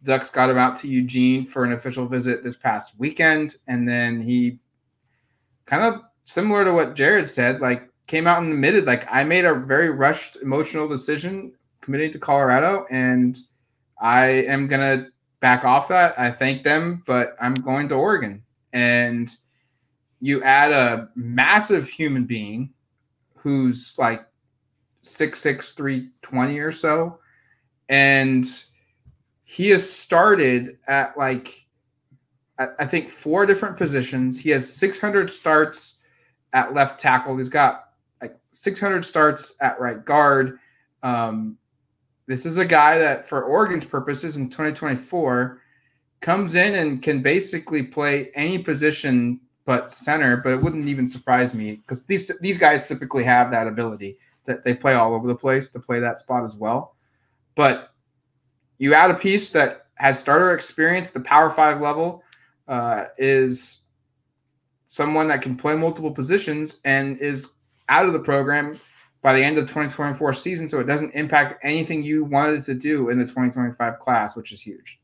Ducks 0.04 0.30
got 0.30 0.48
him 0.48 0.56
out 0.56 0.74
to 0.76 0.88
Eugene 0.88 1.44
for 1.44 1.66
an 1.66 1.74
official 1.74 2.06
visit 2.06 2.42
this 2.42 2.56
past 2.56 2.94
weekend, 2.96 3.56
and 3.68 3.86
then 3.86 4.22
he 4.22 4.58
kind 5.66 5.82
of 5.82 6.00
similar 6.24 6.64
to 6.64 6.72
what 6.72 6.94
Jared 6.94 7.28
said, 7.28 7.60
like 7.60 7.90
came 8.06 8.26
out 8.26 8.42
and 8.42 8.50
admitted, 8.50 8.86
like 8.86 9.06
I 9.12 9.22
made 9.22 9.44
a 9.44 9.52
very 9.52 9.90
rushed 9.90 10.36
emotional 10.36 10.88
decision 10.88 11.52
committing 11.82 12.10
to 12.12 12.18
Colorado, 12.18 12.86
and 12.90 13.38
I 14.00 14.24
am 14.24 14.66
gonna 14.66 15.08
back 15.40 15.66
off 15.66 15.88
that. 15.88 16.18
I 16.18 16.30
thank 16.30 16.62
them, 16.62 17.02
but 17.06 17.34
I'm 17.38 17.52
going 17.52 17.90
to 17.90 17.96
Oregon. 17.96 18.42
And 18.72 19.30
you 20.22 20.42
add 20.42 20.72
a 20.72 21.10
massive 21.14 21.86
human 21.86 22.24
being 22.24 22.72
who's 23.34 23.94
like 23.98 24.26
six 25.06 25.40
six 25.40 25.72
three 25.72 26.10
twenty 26.22 26.58
or 26.58 26.72
so, 26.72 27.18
and 27.88 28.46
he 29.44 29.70
has 29.70 29.88
started 29.88 30.78
at 30.88 31.16
like 31.16 31.66
I 32.58 32.86
think 32.86 33.10
four 33.10 33.44
different 33.44 33.76
positions. 33.76 34.40
He 34.40 34.50
has 34.50 34.72
600 34.72 35.28
starts 35.28 35.98
at 36.52 36.72
left 36.72 36.98
tackle. 36.98 37.36
He's 37.36 37.50
got 37.50 37.90
like 38.20 38.36
600 38.52 39.04
starts 39.04 39.54
at 39.60 39.78
right 39.78 40.02
guard. 40.02 40.58
Um, 41.02 41.58
this 42.26 42.46
is 42.46 42.56
a 42.56 42.64
guy 42.64 42.98
that, 42.98 43.28
for 43.28 43.42
Oregon's 43.42 43.84
purposes 43.84 44.36
in 44.36 44.48
2024, 44.48 45.60
comes 46.20 46.54
in 46.54 46.74
and 46.74 47.02
can 47.02 47.20
basically 47.20 47.82
play 47.82 48.30
any 48.34 48.58
position 48.58 49.40
but 49.66 49.92
center. 49.92 50.38
But 50.38 50.54
it 50.54 50.62
wouldn't 50.62 50.88
even 50.88 51.06
surprise 51.06 51.52
me 51.52 51.76
because 51.76 52.04
these 52.06 52.32
these 52.40 52.58
guys 52.58 52.86
typically 52.86 53.24
have 53.24 53.50
that 53.50 53.66
ability 53.66 54.18
that 54.46 54.64
they 54.64 54.74
play 54.74 54.94
all 54.94 55.14
over 55.14 55.26
the 55.26 55.34
place 55.34 55.70
to 55.70 55.80
play 55.80 56.00
that 56.00 56.18
spot 56.18 56.44
as 56.44 56.56
well. 56.56 56.96
But 57.54 57.92
you 58.78 58.94
add 58.94 59.10
a 59.10 59.14
piece 59.14 59.50
that 59.50 59.86
has 59.94 60.18
starter 60.18 60.52
experience 60.52 61.10
the 61.10 61.20
Power 61.20 61.50
Five 61.50 61.80
level, 61.80 62.22
uh, 62.68 63.04
is 63.18 63.84
someone 64.84 65.28
that 65.28 65.42
can 65.42 65.56
play 65.56 65.74
multiple 65.74 66.10
positions 66.10 66.80
and 66.84 67.18
is 67.18 67.54
out 67.88 68.06
of 68.06 68.12
the 68.12 68.18
program 68.18 68.78
by 69.22 69.32
the 69.32 69.42
end 69.42 69.58
of 69.58 69.64
2024 69.64 70.34
season, 70.34 70.68
so 70.68 70.78
it 70.78 70.86
doesn't 70.86 71.12
impact 71.14 71.58
anything 71.64 72.02
you 72.02 72.24
wanted 72.24 72.64
to 72.64 72.74
do 72.74 73.08
in 73.08 73.18
the 73.18 73.24
2025 73.24 73.98
class, 73.98 74.36
which 74.36 74.52
is 74.52 74.60
huge. 74.60 75.00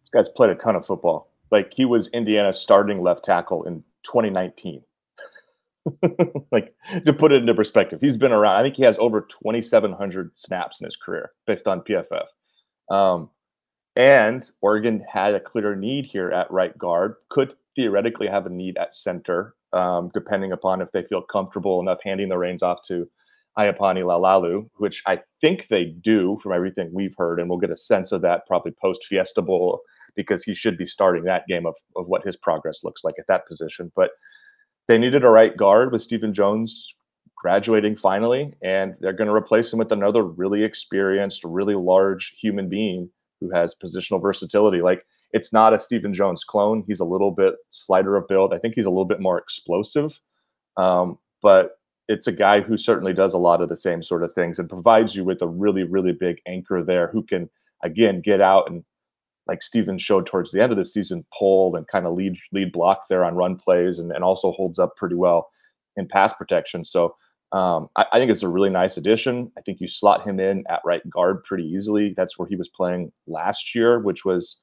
This 0.00 0.10
guy's 0.12 0.32
played 0.34 0.50
a 0.50 0.54
ton 0.54 0.76
of 0.76 0.86
football. 0.86 1.32
Like 1.50 1.72
he 1.74 1.84
was 1.84 2.08
Indiana's 2.08 2.60
starting 2.60 3.02
left 3.02 3.24
tackle 3.24 3.64
in 3.64 3.82
2019. 4.04 4.82
like 6.52 6.74
to 7.04 7.12
put 7.12 7.32
it 7.32 7.40
into 7.40 7.54
perspective, 7.54 8.00
he's 8.00 8.16
been 8.16 8.32
around. 8.32 8.56
I 8.56 8.62
think 8.62 8.76
he 8.76 8.84
has 8.84 8.98
over 8.98 9.22
2,700 9.22 10.32
snaps 10.36 10.80
in 10.80 10.84
his 10.84 10.96
career 10.96 11.32
based 11.46 11.66
on 11.66 11.82
PFF. 11.82 12.26
Um, 12.90 13.30
and 13.96 14.48
Oregon 14.60 15.04
had 15.12 15.34
a 15.34 15.40
clear 15.40 15.74
need 15.74 16.06
here 16.06 16.30
at 16.30 16.50
right 16.50 16.76
guard, 16.78 17.16
could 17.30 17.54
theoretically 17.76 18.26
have 18.26 18.46
a 18.46 18.50
need 18.50 18.76
at 18.78 18.94
center, 18.94 19.54
um, 19.72 20.10
depending 20.14 20.52
upon 20.52 20.80
if 20.80 20.90
they 20.92 21.02
feel 21.02 21.22
comfortable 21.22 21.80
enough 21.80 21.98
handing 22.04 22.28
the 22.28 22.38
reins 22.38 22.62
off 22.62 22.82
to 22.86 23.08
Iapani 23.58 24.02
Laloulu, 24.02 24.68
which 24.76 25.02
I 25.06 25.20
think 25.40 25.68
they 25.68 25.84
do 25.84 26.38
from 26.42 26.52
everything 26.52 26.90
we've 26.92 27.14
heard. 27.16 27.38
And 27.38 27.48
we'll 27.48 27.58
get 27.58 27.70
a 27.70 27.76
sense 27.76 28.12
of 28.12 28.22
that 28.22 28.46
probably 28.46 28.72
post 28.72 29.04
Fiesta 29.06 29.42
Bowl 29.42 29.80
because 30.16 30.42
he 30.42 30.54
should 30.54 30.78
be 30.78 30.86
starting 30.86 31.24
that 31.24 31.46
game 31.46 31.66
of, 31.66 31.74
of 31.96 32.06
what 32.06 32.24
his 32.24 32.36
progress 32.36 32.82
looks 32.82 33.04
like 33.04 33.14
at 33.18 33.26
that 33.28 33.46
position. 33.46 33.92
But 33.94 34.10
they 34.88 34.98
needed 34.98 35.24
a 35.24 35.28
right 35.28 35.56
guard 35.56 35.92
with 35.92 36.02
Steven 36.02 36.34
Jones 36.34 36.94
graduating 37.36 37.96
finally, 37.96 38.54
and 38.62 38.94
they're 39.00 39.12
going 39.12 39.28
to 39.28 39.34
replace 39.34 39.72
him 39.72 39.78
with 39.78 39.92
another 39.92 40.22
really 40.22 40.62
experienced, 40.62 41.42
really 41.44 41.74
large 41.74 42.34
human 42.40 42.68
being 42.68 43.10
who 43.40 43.50
has 43.50 43.74
positional 43.74 44.22
versatility. 44.22 44.80
Like 44.80 45.04
it's 45.32 45.52
not 45.52 45.74
a 45.74 45.80
Steven 45.80 46.14
Jones 46.14 46.44
clone. 46.44 46.84
He's 46.86 47.00
a 47.00 47.04
little 47.04 47.32
bit 47.32 47.54
slighter 47.70 48.16
of 48.16 48.28
build. 48.28 48.54
I 48.54 48.58
think 48.58 48.74
he's 48.74 48.86
a 48.86 48.90
little 48.90 49.04
bit 49.04 49.20
more 49.20 49.38
explosive, 49.38 50.18
um, 50.76 51.18
but 51.42 51.78
it's 52.08 52.26
a 52.26 52.32
guy 52.32 52.60
who 52.60 52.76
certainly 52.76 53.12
does 53.12 53.32
a 53.32 53.38
lot 53.38 53.60
of 53.60 53.68
the 53.68 53.76
same 53.76 54.02
sort 54.02 54.22
of 54.22 54.34
things 54.34 54.58
and 54.58 54.68
provides 54.68 55.14
you 55.14 55.24
with 55.24 55.42
a 55.42 55.46
really, 55.46 55.82
really 55.82 56.12
big 56.12 56.36
anchor 56.46 56.84
there 56.84 57.08
who 57.08 57.22
can 57.22 57.48
again 57.82 58.20
get 58.20 58.40
out 58.40 58.70
and 58.70 58.84
like 59.46 59.62
Steven 59.62 59.98
showed 59.98 60.26
towards 60.26 60.50
the 60.50 60.62
end 60.62 60.72
of 60.72 60.78
the 60.78 60.84
season, 60.84 61.24
pull 61.36 61.74
and 61.76 61.86
kind 61.88 62.06
of 62.06 62.14
lead 62.14 62.36
lead 62.52 62.72
block 62.72 63.04
there 63.08 63.24
on 63.24 63.34
run 63.34 63.56
plays 63.56 63.98
and, 63.98 64.12
and 64.12 64.22
also 64.24 64.52
holds 64.52 64.78
up 64.78 64.96
pretty 64.96 65.16
well 65.16 65.50
in 65.96 66.06
pass 66.08 66.32
protection. 66.32 66.84
So 66.84 67.16
um, 67.52 67.88
I, 67.96 68.06
I, 68.12 68.18
think 68.18 68.30
it's 68.30 68.42
a 68.42 68.48
really 68.48 68.70
nice 68.70 68.96
addition. 68.96 69.52
I 69.58 69.60
think 69.60 69.80
you 69.80 69.86
slot 69.86 70.26
him 70.26 70.40
in 70.40 70.64
at 70.70 70.80
right 70.86 71.08
guard 71.10 71.44
pretty 71.44 71.64
easily. 71.64 72.14
That's 72.16 72.38
where 72.38 72.48
he 72.48 72.56
was 72.56 72.68
playing 72.68 73.12
last 73.26 73.74
year, 73.74 73.98
which 73.98 74.24
was 74.24 74.56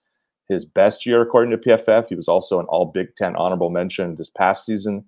his 0.47 0.65
best 0.65 1.05
year 1.05 1.21
according 1.21 1.51
to 1.51 1.57
PFF. 1.57 2.07
He 2.09 2.15
was 2.15 2.27
also 2.27 2.59
an 2.59 2.65
All 2.65 2.85
Big 2.85 3.15
Ten 3.15 3.35
honorable 3.35 3.69
mention 3.69 4.15
this 4.15 4.31
past 4.31 4.65
season, 4.65 5.05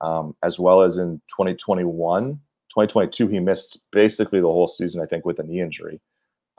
um, 0.00 0.34
as 0.42 0.58
well 0.58 0.82
as 0.82 0.96
in 0.96 1.22
2021. 1.28 2.32
2022, 2.70 3.28
he 3.28 3.38
missed 3.38 3.78
basically 3.92 4.40
the 4.40 4.46
whole 4.46 4.68
season, 4.68 5.00
I 5.00 5.06
think, 5.06 5.24
with 5.24 5.38
a 5.38 5.44
knee 5.44 5.60
injury. 5.60 6.00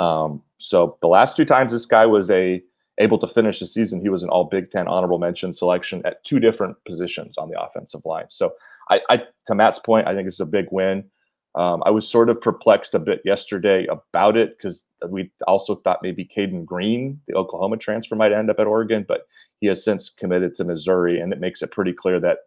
Um, 0.01 0.41
so 0.57 0.97
the 1.01 1.07
last 1.07 1.37
two 1.37 1.45
times 1.45 1.71
this 1.71 1.85
guy 1.85 2.05
was 2.05 2.29
a 2.31 2.61
able 2.97 3.19
to 3.19 3.27
finish 3.27 3.59
the 3.59 3.67
season, 3.67 4.01
he 4.01 4.09
was 4.09 4.23
an 4.23 4.29
All 4.29 4.45
Big 4.45 4.71
Ten 4.71 4.87
honorable 4.87 5.19
mention 5.19 5.53
selection 5.53 6.01
at 6.05 6.23
two 6.23 6.39
different 6.39 6.75
positions 6.85 7.37
on 7.37 7.49
the 7.49 7.61
offensive 7.61 8.01
line. 8.03 8.25
So 8.29 8.53
I, 8.89 8.99
I 9.09 9.21
to 9.47 9.55
Matt's 9.55 9.79
point, 9.79 10.07
I 10.07 10.15
think 10.15 10.27
it's 10.27 10.39
a 10.39 10.45
big 10.45 10.65
win. 10.71 11.05
Um, 11.53 11.83
I 11.85 11.91
was 11.91 12.07
sort 12.07 12.29
of 12.29 12.39
perplexed 12.39 12.95
a 12.95 12.99
bit 12.99 13.21
yesterday 13.25 13.85
about 13.87 14.37
it 14.37 14.57
because 14.57 14.83
we 15.09 15.29
also 15.47 15.75
thought 15.75 15.99
maybe 16.01 16.23
Cayden 16.23 16.63
Green, 16.63 17.19
the 17.27 17.35
Oklahoma 17.35 17.77
transfer, 17.77 18.15
might 18.15 18.31
end 18.31 18.49
up 18.49 18.59
at 18.59 18.67
Oregon, 18.67 19.05
but 19.05 19.27
he 19.59 19.67
has 19.67 19.83
since 19.83 20.09
committed 20.09 20.55
to 20.55 20.63
Missouri, 20.63 21.19
and 21.19 21.33
it 21.33 21.39
makes 21.39 21.61
it 21.61 21.71
pretty 21.71 21.93
clear 21.93 22.19
that 22.21 22.37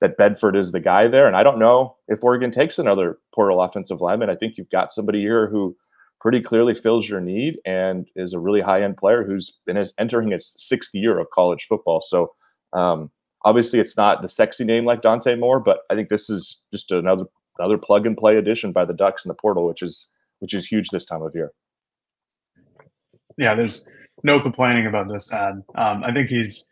that 0.00 0.16
Bedford 0.16 0.56
is 0.56 0.72
the 0.72 0.80
guy 0.80 1.08
there. 1.08 1.26
And 1.26 1.36
I 1.36 1.42
don't 1.42 1.58
know 1.58 1.96
if 2.08 2.22
Oregon 2.22 2.50
takes 2.50 2.78
another 2.78 3.18
portal 3.34 3.62
offensive 3.62 4.00
lineman. 4.00 4.30
I 4.30 4.36
think 4.36 4.56
you've 4.56 4.70
got 4.70 4.92
somebody 4.92 5.20
here 5.20 5.46
who 5.48 5.76
pretty 6.22 6.40
clearly 6.40 6.74
fills 6.74 7.06
your 7.06 7.20
need 7.20 7.58
and 7.66 8.08
is 8.16 8.32
a 8.32 8.38
really 8.38 8.62
high 8.62 8.82
end 8.82 8.96
player 8.96 9.24
who's 9.24 9.58
been 9.66 9.84
entering 9.98 10.30
his 10.30 10.54
sixth 10.56 10.94
year 10.94 11.18
of 11.18 11.26
college 11.34 11.66
football. 11.68 12.00
So 12.00 12.32
um, 12.72 13.10
Obviously, 13.44 13.80
it's 13.80 13.96
not 13.96 14.22
the 14.22 14.28
sexy 14.28 14.64
name 14.64 14.84
like 14.84 15.02
Dante 15.02 15.34
Moore, 15.34 15.58
but 15.58 15.80
I 15.90 15.94
think 15.94 16.08
this 16.08 16.30
is 16.30 16.58
just 16.72 16.90
another 16.92 17.24
another 17.58 17.76
plug 17.76 18.06
and 18.06 18.16
play 18.16 18.36
addition 18.36 18.72
by 18.72 18.84
the 18.84 18.94
Ducks 18.94 19.24
in 19.24 19.28
the 19.28 19.34
portal, 19.34 19.66
which 19.66 19.82
is 19.82 20.06
which 20.38 20.54
is 20.54 20.66
huge 20.66 20.88
this 20.90 21.04
time 21.04 21.22
of 21.22 21.34
year. 21.34 21.52
Yeah, 23.36 23.54
there's 23.54 23.88
no 24.22 24.40
complaining 24.40 24.86
about 24.86 25.08
this 25.08 25.30
ad. 25.32 25.62
Um, 25.74 26.04
I 26.04 26.12
think 26.12 26.28
he's 26.28 26.68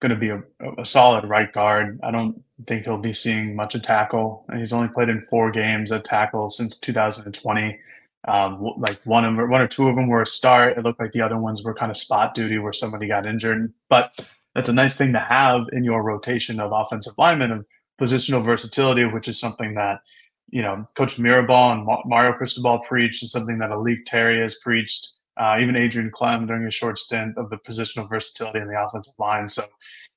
going 0.00 0.10
to 0.10 0.16
be 0.16 0.30
a, 0.30 0.42
a, 0.78 0.84
solid 0.84 1.28
right 1.28 1.52
guard. 1.52 1.98
I 2.02 2.10
don't 2.10 2.42
think 2.66 2.84
he'll 2.84 2.98
be 2.98 3.12
seeing 3.12 3.56
much 3.56 3.74
of 3.74 3.82
tackle. 3.82 4.44
He's 4.54 4.72
only 4.72 4.88
played 4.88 5.08
in 5.08 5.26
four 5.28 5.50
games 5.50 5.92
at 5.92 6.04
tackle 6.04 6.50
since 6.50 6.78
2020. 6.78 7.78
Um, 8.26 8.72
like 8.78 9.00
one 9.04 9.24
of 9.24 9.36
one 9.36 9.60
or 9.60 9.68
two 9.68 9.88
of 9.88 9.96
them 9.96 10.08
were 10.08 10.22
a 10.22 10.26
start. 10.26 10.78
It 10.78 10.82
looked 10.82 11.00
like 11.00 11.12
the 11.12 11.20
other 11.20 11.38
ones 11.38 11.62
were 11.62 11.74
kind 11.74 11.90
of 11.90 11.96
spot 11.96 12.34
duty 12.34 12.58
where 12.58 12.72
somebody 12.72 13.06
got 13.06 13.26
injured. 13.26 13.72
But 13.90 14.12
that's 14.54 14.68
a 14.68 14.72
nice 14.72 14.96
thing 14.96 15.12
to 15.12 15.20
have 15.20 15.62
in 15.72 15.84
your 15.84 16.02
rotation 16.02 16.60
of 16.60 16.72
offensive 16.72 17.14
linemen 17.18 17.50
of 17.50 17.66
positional 18.00 18.44
versatility, 18.44 19.04
which 19.04 19.28
is 19.28 19.38
something 19.38 19.74
that 19.74 20.00
you 20.50 20.62
know 20.62 20.86
Coach 20.96 21.16
Mirabal 21.16 21.72
and 21.72 21.86
Mario 22.06 22.32
Cristobal 22.32 22.80
preached, 22.80 23.22
and 23.22 23.28
something 23.28 23.58
that 23.58 23.70
A'lique 23.70 24.04
Terry 24.06 24.40
has 24.40 24.56
preached. 24.62 25.08
Uh, 25.36 25.56
even 25.60 25.74
Adrian 25.74 26.12
Klemm 26.12 26.46
during 26.46 26.64
a 26.64 26.70
short 26.70 26.96
stint 26.96 27.36
of 27.36 27.50
the 27.50 27.56
positional 27.56 28.08
versatility 28.08 28.60
in 28.60 28.68
the 28.68 28.80
offensive 28.80 29.14
line. 29.18 29.48
So 29.48 29.64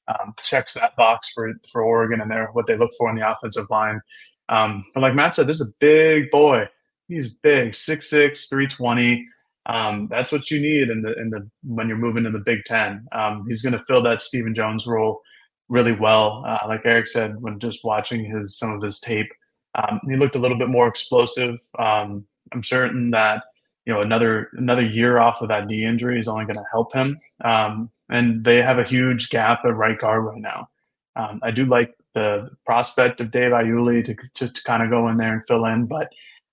um, 0.08 0.34
checks 0.44 0.76
that 0.76 0.96
box 0.96 1.30
for 1.34 1.54
for 1.72 1.82
Oregon 1.82 2.22
and 2.22 2.32
their 2.32 2.50
what 2.54 2.68
they 2.68 2.78
look 2.78 2.92
for 2.98 3.10
in 3.10 3.18
the 3.18 3.30
offensive 3.30 3.70
line. 3.70 4.00
Um, 4.50 4.86
but 4.94 5.02
like 5.02 5.16
Matt 5.16 5.36
said, 5.36 5.48
this 5.48 5.60
is 5.60 5.68
a 5.68 5.74
big 5.80 6.32
boy. 6.32 6.70
He's 7.08 7.28
big, 7.28 7.74
6'6", 7.74 8.50
320. 8.50 9.26
Um, 9.68 10.08
that's 10.10 10.32
what 10.32 10.50
you 10.50 10.62
need 10.62 10.90
in 10.90 11.02
the 11.02 11.14
in 11.20 11.30
the 11.30 11.50
when 11.64 11.90
you're 11.90 11.98
moving 11.98 12.24
to 12.24 12.32
the 12.32 12.40
Big 12.40 12.64
Ten. 12.66 13.06
Um, 13.12 13.46
he's 13.48 13.62
going 13.62 13.74
to 13.74 13.84
fill 13.86 14.02
that 14.04 14.22
Steven 14.22 14.56
Jones 14.56 14.88
role 14.88 15.22
really 15.68 15.92
well. 15.92 16.44
Uh, 16.48 16.66
like 16.68 16.82
Eric 16.86 17.08
said, 17.08 17.42
when 17.42 17.60
just 17.60 17.84
watching 17.84 18.24
his 18.24 18.58
some 18.58 18.74
of 18.74 18.82
his 18.82 19.00
tape, 19.00 19.30
um, 19.76 20.00
he 20.10 20.16
looked 20.16 20.38
a 20.38 20.40
little 20.40 20.58
bit 20.58 20.70
more 20.70 20.88
explosive. 20.88 21.60
Um, 21.78 22.26
I'm 22.54 22.64
certain 22.64 23.12
that 23.12 23.44
you 23.86 23.94
know 23.94 24.02
another 24.02 24.50
another 24.54 24.86
year 24.86 25.20
off 25.20 25.42
of 25.42 25.50
that 25.50 25.68
knee 25.68 25.84
injury 25.84 26.18
is 26.18 26.30
only 26.30 26.46
going 26.46 26.56
to 26.56 26.66
help 26.72 26.94
him. 26.94 27.20
Um, 27.44 27.90
and 28.10 28.46
they 28.46 28.62
have 28.62 28.80
a 28.80 28.86
huge 28.86 29.30
gap 29.30 29.66
at 29.66 29.76
right 29.76 30.00
guard 30.00 30.24
right 30.24 30.42
now. 30.42 30.70
Um, 31.18 31.40
I 31.44 31.52
do 31.52 31.66
like 31.66 31.94
the 32.14 32.50
prospect 32.66 33.20
of 33.20 33.32
Dave 33.32 33.52
Iuli 33.52 34.06
to, 34.06 34.16
to, 34.36 34.54
to 34.54 34.64
kind 34.64 34.82
of 34.82 34.90
go 34.90 35.10
in 35.10 35.18
there 35.18 35.34
and 35.34 35.44
fill 35.48 35.66
in, 35.66 35.88
but 35.88 36.10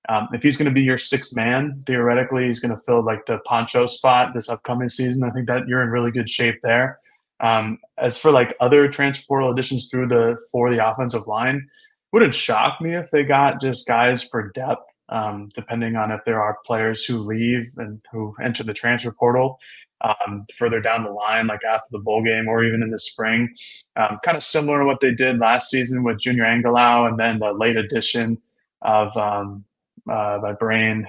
um, 0.08 0.28
if 0.32 0.42
he's 0.42 0.56
going 0.56 0.66
to 0.66 0.74
be 0.74 0.82
your 0.82 0.98
sixth 0.98 1.34
man, 1.34 1.82
theoretically, 1.86 2.46
he's 2.46 2.60
going 2.60 2.74
to 2.74 2.82
fill 2.82 3.02
like 3.02 3.26
the 3.26 3.38
poncho 3.40 3.86
spot 3.86 4.34
this 4.34 4.50
upcoming 4.50 4.88
season. 4.88 5.24
I 5.24 5.30
think 5.30 5.46
that 5.48 5.66
you're 5.66 5.82
in 5.82 5.88
really 5.88 6.10
good 6.10 6.28
shape 6.28 6.60
there. 6.62 6.98
Um, 7.40 7.78
as 7.98 8.18
for 8.18 8.30
like 8.30 8.54
other 8.60 8.88
transfer 8.88 9.24
portal 9.26 9.50
additions 9.50 9.88
through 9.88 10.08
the 10.08 10.38
for 10.52 10.70
the 10.70 10.86
offensive 10.86 11.26
line, 11.26 11.68
wouldn't 12.12 12.34
shock 12.34 12.80
me 12.80 12.94
if 12.94 13.10
they 13.10 13.24
got 13.24 13.60
just 13.60 13.88
guys 13.88 14.22
for 14.22 14.50
depth, 14.50 14.84
um, 15.08 15.50
depending 15.54 15.96
on 15.96 16.10
if 16.10 16.24
there 16.24 16.40
are 16.40 16.58
players 16.64 17.04
who 17.04 17.18
leave 17.18 17.70
and 17.76 18.00
who 18.12 18.34
enter 18.42 18.62
the 18.62 18.72
transfer 18.74 19.10
portal 19.10 19.58
um, 20.02 20.46
further 20.54 20.80
down 20.80 21.02
the 21.02 21.10
line, 21.10 21.46
like 21.46 21.64
after 21.64 21.88
the 21.90 21.98
bowl 21.98 22.22
game 22.22 22.46
or 22.46 22.62
even 22.62 22.82
in 22.82 22.90
the 22.90 22.98
spring. 22.98 23.54
Um, 23.96 24.18
kind 24.22 24.36
of 24.36 24.44
similar 24.44 24.80
to 24.80 24.84
what 24.84 25.00
they 25.00 25.14
did 25.14 25.38
last 25.38 25.70
season 25.70 26.04
with 26.04 26.20
Junior 26.20 26.44
Angilau 26.44 27.08
and 27.08 27.18
then 27.18 27.38
the 27.38 27.52
late 27.52 27.76
addition 27.76 28.38
of 28.82 29.16
um, 29.16 29.64
uh, 30.10 30.38
my 30.42 30.52
brain 30.52 31.06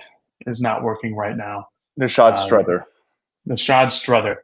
is 0.47 0.61
not 0.61 0.83
working 0.83 1.15
right 1.15 1.35
now. 1.35 1.67
Nishad 1.99 2.33
uh, 2.33 2.45
Strother. 2.45 2.85
Nishad 3.47 3.91
Strother. 3.91 4.43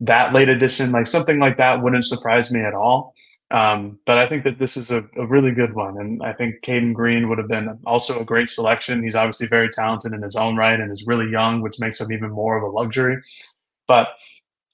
That 0.00 0.32
late 0.32 0.48
addition, 0.48 0.92
like 0.92 1.06
something 1.06 1.38
like 1.38 1.56
that, 1.56 1.82
wouldn't 1.82 2.04
surprise 2.04 2.50
me 2.50 2.60
at 2.60 2.74
all. 2.74 3.14
Um, 3.50 4.00
but 4.06 4.18
I 4.18 4.28
think 4.28 4.42
that 4.44 4.58
this 4.58 4.76
is 4.76 4.90
a, 4.90 5.08
a, 5.16 5.24
really 5.24 5.52
good 5.52 5.72
one. 5.74 5.98
And 6.00 6.20
I 6.22 6.32
think 6.32 6.62
Cayden 6.62 6.92
Green 6.92 7.28
would 7.28 7.38
have 7.38 7.46
been 7.46 7.78
also 7.86 8.20
a 8.20 8.24
great 8.24 8.50
selection. 8.50 9.04
He's 9.04 9.14
obviously 9.14 9.46
very 9.46 9.68
talented 9.68 10.12
in 10.12 10.22
his 10.22 10.34
own 10.34 10.56
right 10.56 10.78
and 10.78 10.90
is 10.90 11.06
really 11.06 11.30
young, 11.30 11.62
which 11.62 11.78
makes 11.78 12.00
him 12.00 12.10
even 12.10 12.30
more 12.32 12.56
of 12.56 12.64
a 12.64 12.66
luxury. 12.66 13.22
But, 13.86 14.08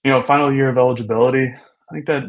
you 0.05 0.11
know, 0.11 0.23
final 0.23 0.51
year 0.51 0.71
of 0.71 0.79
eligibility, 0.79 1.49
I 1.49 1.93
think 1.93 2.07
that, 2.07 2.25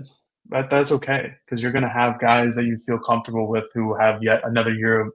that 0.49 0.69
that's 0.69 0.91
okay 0.91 1.33
because 1.45 1.63
you're 1.63 1.71
going 1.71 1.83
to 1.83 1.89
have 1.89 2.19
guys 2.19 2.55
that 2.55 2.65
you 2.65 2.77
feel 2.85 2.99
comfortable 2.99 3.47
with 3.47 3.67
who 3.73 3.95
have 3.95 4.21
yet 4.21 4.41
another 4.43 4.73
year 4.73 4.99
of 4.99 5.13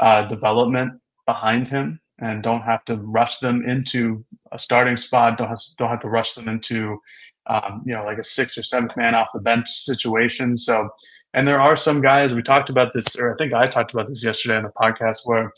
uh, 0.00 0.26
development 0.26 1.00
behind 1.26 1.68
him 1.68 2.00
and 2.18 2.42
don't 2.42 2.62
have 2.62 2.84
to 2.84 2.96
rush 2.96 3.38
them 3.38 3.64
into 3.66 4.24
a 4.52 4.58
starting 4.58 4.96
spot, 4.96 5.38
don't 5.38 5.48
have, 5.48 5.60
don't 5.78 5.88
have 5.88 6.00
to 6.00 6.08
rush 6.08 6.32
them 6.32 6.48
into 6.48 6.98
um, 7.46 7.82
you 7.84 7.94
know, 7.94 8.04
like 8.04 8.18
a 8.18 8.24
sixth 8.24 8.58
or 8.58 8.62
seventh 8.62 8.96
man 8.96 9.14
off 9.14 9.28
the 9.34 9.40
bench 9.40 9.68
situation. 9.68 10.56
So, 10.56 10.88
and 11.34 11.46
there 11.46 11.60
are 11.60 11.76
some 11.76 12.00
guys 12.00 12.34
we 12.34 12.42
talked 12.42 12.70
about 12.70 12.92
this, 12.94 13.16
or 13.16 13.32
I 13.32 13.36
think 13.36 13.52
I 13.52 13.66
talked 13.66 13.92
about 13.92 14.08
this 14.08 14.24
yesterday 14.24 14.56
on 14.56 14.64
the 14.64 14.70
podcast, 14.70 15.20
where 15.24 15.52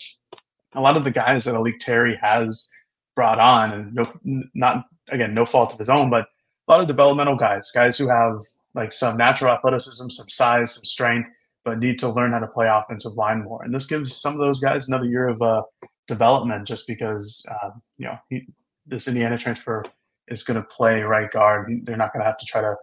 a 0.75 0.81
lot 0.81 0.97
of 0.97 1.05
the 1.05 1.11
guys 1.11 1.45
that 1.45 1.55
A'lique 1.55 1.81
Terry 1.81 2.17
has 2.23 2.71
brought 3.15 3.39
on, 3.39 3.73
and 3.73 3.95
no, 3.95 4.13
not 4.55 4.85
again, 5.09 5.35
no 5.35 5.45
fault 5.45 5.73
of 5.73 5.79
his 5.79 5.89
own, 5.89 6.09
but 6.09 6.27
a 6.69 6.73
lot 6.73 6.81
of 6.81 6.87
developmental 6.87 7.37
guys, 7.37 7.71
guys 7.75 7.99
who 7.99 8.09
have 8.09 8.41
like 8.75 8.93
some 8.93 9.17
natural 9.17 9.53
athleticism, 9.53 10.09
some 10.09 10.29
size, 10.29 10.75
some 10.75 10.85
strength, 10.85 11.31
but 11.65 11.79
need 11.79 11.99
to 12.01 12.09
learn 12.09 12.33
how 12.33 12.39
to 12.39 12.47
play 12.47 12.69
offensive 12.69 13.13
line 13.13 13.45
more. 13.45 13.63
And 13.63 13.73
this 13.73 13.87
gives 13.87 14.15
some 14.17 14.35
of 14.35 14.41
those 14.41 14.61
guys 14.61 14.89
another 14.89 15.05
year 15.05 15.29
of 15.29 15.41
uh, 15.41 15.63
development, 16.09 16.67
just 16.67 16.87
because 16.87 17.45
uh, 17.51 17.71
you 17.99 18.07
know 18.07 18.19
he, 18.29 18.47
this 18.87 19.09
Indiana 19.09 19.39
transfer 19.39 19.85
is 20.29 20.43
going 20.43 20.61
to 20.61 20.67
play 20.67 21.03
right 21.03 21.31
guard. 21.31 21.71
They're 21.85 21.97
not 21.97 22.13
going 22.13 22.21
to 22.23 22.27
have 22.27 22.39
to 22.39 22.47
try 22.47 22.61
to 22.61 22.75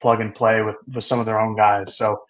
plug 0.00 0.20
and 0.20 0.34
play 0.34 0.62
with, 0.62 0.76
with 0.92 1.04
some 1.04 1.18
of 1.18 1.26
their 1.26 1.40
own 1.40 1.56
guys. 1.56 1.96
So 1.96 2.22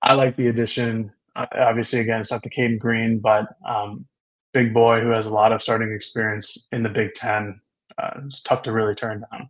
I 0.00 0.14
like 0.14 0.36
the 0.36 0.48
addition. 0.48 1.12
Uh, 1.36 1.46
obviously, 1.54 2.00
again, 2.00 2.20
it's 2.20 2.32
not 2.32 2.42
the 2.42 2.50
Cayden 2.50 2.78
Green, 2.78 3.18
but 3.18 3.46
um, 3.66 4.06
big 4.52 4.72
boy 4.72 5.00
who 5.00 5.10
has 5.10 5.26
a 5.26 5.32
lot 5.32 5.52
of 5.52 5.62
starting 5.62 5.92
experience 5.92 6.68
in 6.72 6.82
the 6.82 6.88
Big 6.88 7.14
Ten. 7.14 7.60
Uh, 7.98 8.20
it's 8.26 8.42
tough 8.42 8.62
to 8.62 8.72
really 8.72 8.94
turn 8.94 9.24
down. 9.32 9.48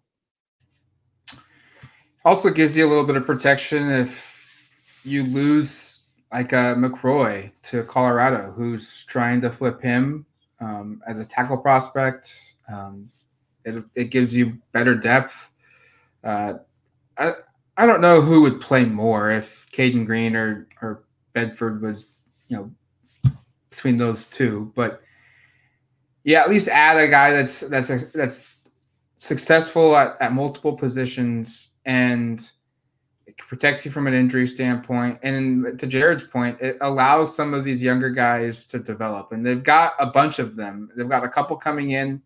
Also 2.25 2.51
gives 2.51 2.77
you 2.77 2.87
a 2.87 2.88
little 2.88 3.05
bit 3.05 3.17
of 3.17 3.27
protection 3.27 3.91
if 3.91 4.71
you 5.05 5.25
lose 5.25 5.92
like 6.33 6.53
uh, 6.53 6.75
to 6.75 7.83
Colorado, 7.85 8.53
who's 8.53 9.05
trying 9.05 9.40
to 9.42 9.51
flip 9.51 9.83
him 9.83 10.25
um, 10.61 11.03
as 11.07 11.18
a 11.18 11.25
tackle 11.25 11.59
prospect. 11.59 12.55
Um, 12.73 13.11
it, 13.64 13.85
it 13.95 14.05
gives 14.11 14.35
you 14.35 14.59
better 14.73 14.95
depth. 14.95 15.51
Uh, 16.25 16.55
I 17.18 17.33
I 17.77 17.87
don't 17.87 18.01
know 18.01 18.21
who 18.21 18.42
would 18.42 18.61
play 18.61 18.85
more 18.85 19.31
if 19.31 19.66
Cayden 19.71 20.05
Green 20.05 20.35
or 20.37 20.68
or 20.81 21.05
Bedford 21.33 21.83
was 21.83 22.14
you 22.49 22.57
know 22.57 23.33
between 23.71 23.97
those 23.97 24.29
two, 24.29 24.73
but 24.75 25.03
yeah, 26.25 26.40
at 26.40 26.51
least 26.51 26.68
add 26.68 26.99
a 26.99 27.09
guy 27.09 27.33
that's 27.33 27.61
that's 27.61 28.11
that's 28.12 28.68
successful 29.16 29.97
at, 29.97 30.16
at 30.21 30.33
multiple 30.33 30.77
positions 30.77 31.68
and 31.85 32.51
it 33.27 33.37
protects 33.39 33.85
you 33.85 33.91
from 33.91 34.07
an 34.07 34.15
injury 34.15 34.47
standpoint. 34.47 35.19
And 35.23 35.79
to 35.79 35.87
Jared's 35.87 36.25
point, 36.25 36.61
it 36.61 36.77
allows 36.81 37.35
some 37.35 37.55
of 37.55 37.65
these 37.65 37.83
younger 37.83 38.11
guys 38.11 38.67
to 38.69 38.79
develop, 38.79 39.33
and 39.33 39.45
they've 39.45 39.63
got 39.63 39.93
a 39.99 40.07
bunch 40.07 40.39
of 40.39 40.57
them. 40.57 40.91
They've 40.97 41.09
got 41.09 41.25
a 41.25 41.29
couple 41.29 41.57
coming 41.57 41.93
in 41.93 42.23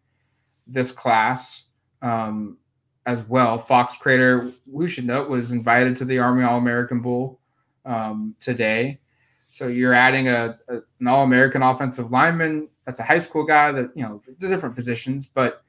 this 0.66 0.90
class 0.90 1.64
um, 2.02 2.58
as 3.04 3.22
well. 3.22 3.58
Fox 3.58 3.94
Crader, 3.96 4.52
we 4.66 4.88
should 4.88 5.06
note, 5.06 5.28
was 5.28 5.52
invited 5.52 5.96
to 5.96 6.04
the 6.04 6.18
Army 6.18 6.44
All 6.44 6.58
American 6.58 7.00
Bowl 7.00 7.40
um, 7.84 8.34
today. 8.40 9.00
So 9.46 9.68
you're 9.68 9.94
adding 9.94 10.28
a, 10.28 10.58
a, 10.68 10.78
an 11.00 11.06
All 11.06 11.24
American 11.24 11.62
offensive 11.62 12.10
lineman. 12.10 12.68
That's 12.84 13.00
a 13.00 13.04
high 13.04 13.18
school 13.18 13.44
guy 13.44 13.72
that 13.72 13.90
you 13.94 14.02
know 14.02 14.22
different 14.38 14.74
positions, 14.74 15.26
but 15.26 15.62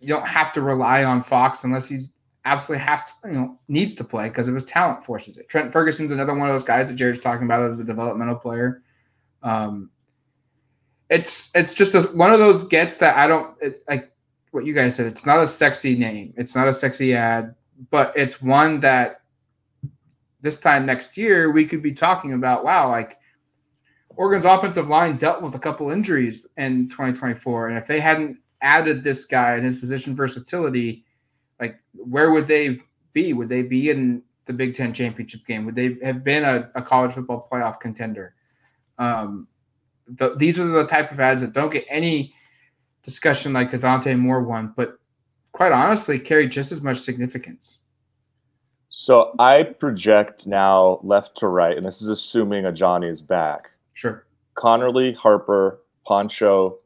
you 0.00 0.08
don't 0.08 0.26
have 0.26 0.52
to 0.52 0.62
rely 0.62 1.04
on 1.04 1.22
Fox 1.22 1.64
unless 1.64 1.88
he 1.88 1.98
absolutely 2.44 2.84
has 2.84 3.04
to, 3.04 3.12
you 3.26 3.32
know, 3.32 3.58
needs 3.68 3.94
to 3.94 4.04
play 4.04 4.28
because 4.28 4.48
of 4.48 4.54
his 4.54 4.64
talent 4.64 5.04
forces 5.04 5.36
it. 5.36 5.48
Trent 5.48 5.72
Ferguson's 5.72 6.10
another 6.10 6.34
one 6.34 6.48
of 6.48 6.54
those 6.54 6.64
guys 6.64 6.88
that 6.88 6.94
Jared's 6.94 7.20
talking 7.20 7.44
about 7.44 7.62
as 7.62 7.78
a 7.78 7.84
developmental 7.84 8.36
player. 8.36 8.82
Um, 9.42 9.90
it's 11.08 11.50
it's 11.54 11.74
just 11.74 11.94
a, 11.94 12.02
one 12.02 12.32
of 12.32 12.38
those 12.38 12.64
gets 12.64 12.96
that 12.98 13.16
I 13.16 13.26
don't 13.26 13.56
it, 13.60 13.82
like 13.88 14.12
what 14.52 14.64
you 14.64 14.72
guys 14.72 14.94
said. 14.94 15.06
It's 15.06 15.26
not 15.26 15.40
a 15.40 15.46
sexy 15.46 15.96
name. 15.96 16.32
It's 16.36 16.54
not 16.54 16.68
a 16.68 16.72
sexy 16.72 17.14
ad, 17.14 17.54
but 17.90 18.12
it's 18.16 18.40
one 18.40 18.80
that 18.80 19.22
this 20.40 20.58
time 20.58 20.86
next 20.86 21.16
year 21.16 21.50
we 21.50 21.66
could 21.66 21.82
be 21.82 21.92
talking 21.92 22.32
about. 22.32 22.64
Wow, 22.64 22.88
like 22.88 23.18
Oregon's 24.10 24.44
offensive 24.44 24.88
line 24.88 25.16
dealt 25.16 25.42
with 25.42 25.54
a 25.54 25.58
couple 25.58 25.90
injuries 25.90 26.46
in 26.56 26.88
2024, 26.88 27.68
and 27.68 27.78
if 27.78 27.86
they 27.86 28.00
hadn't 28.00 28.38
added 28.62 29.02
this 29.02 29.24
guy 29.24 29.54
and 29.54 29.64
his 29.64 29.76
position 29.76 30.14
versatility, 30.14 31.04
like 31.60 31.78
where 31.92 32.30
would 32.30 32.48
they 32.48 32.80
be? 33.12 33.32
Would 33.32 33.48
they 33.48 33.62
be 33.62 33.90
in 33.90 34.22
the 34.46 34.52
Big 34.52 34.74
Ten 34.74 34.92
championship 34.92 35.46
game? 35.46 35.64
Would 35.66 35.74
they 35.76 35.96
have 36.02 36.24
been 36.24 36.44
a, 36.44 36.70
a 36.74 36.82
college 36.82 37.12
football 37.12 37.48
playoff 37.50 37.80
contender? 37.80 38.34
Um, 38.98 39.46
the, 40.06 40.34
these 40.36 40.58
are 40.58 40.66
the 40.66 40.86
type 40.86 41.12
of 41.12 41.20
ads 41.20 41.42
that 41.42 41.52
don't 41.52 41.72
get 41.72 41.84
any 41.88 42.34
discussion 43.02 43.52
like 43.52 43.70
the 43.70 43.78
Dante 43.78 44.14
Moore 44.14 44.42
one, 44.42 44.72
but 44.76 44.98
quite 45.52 45.72
honestly 45.72 46.18
carry 46.18 46.48
just 46.48 46.72
as 46.72 46.82
much 46.82 46.98
significance. 46.98 47.78
So 48.88 49.34
I 49.38 49.62
project 49.62 50.46
now 50.46 51.00
left 51.02 51.38
to 51.38 51.48
right, 51.48 51.76
and 51.76 51.84
this 51.84 52.02
is 52.02 52.08
assuming 52.08 52.64
Ajani 52.64 53.10
is 53.10 53.22
back. 53.22 53.70
Sure. 53.94 54.26
Conerly, 54.56 55.14
Harper, 55.14 55.80
Poncho, 56.06 56.78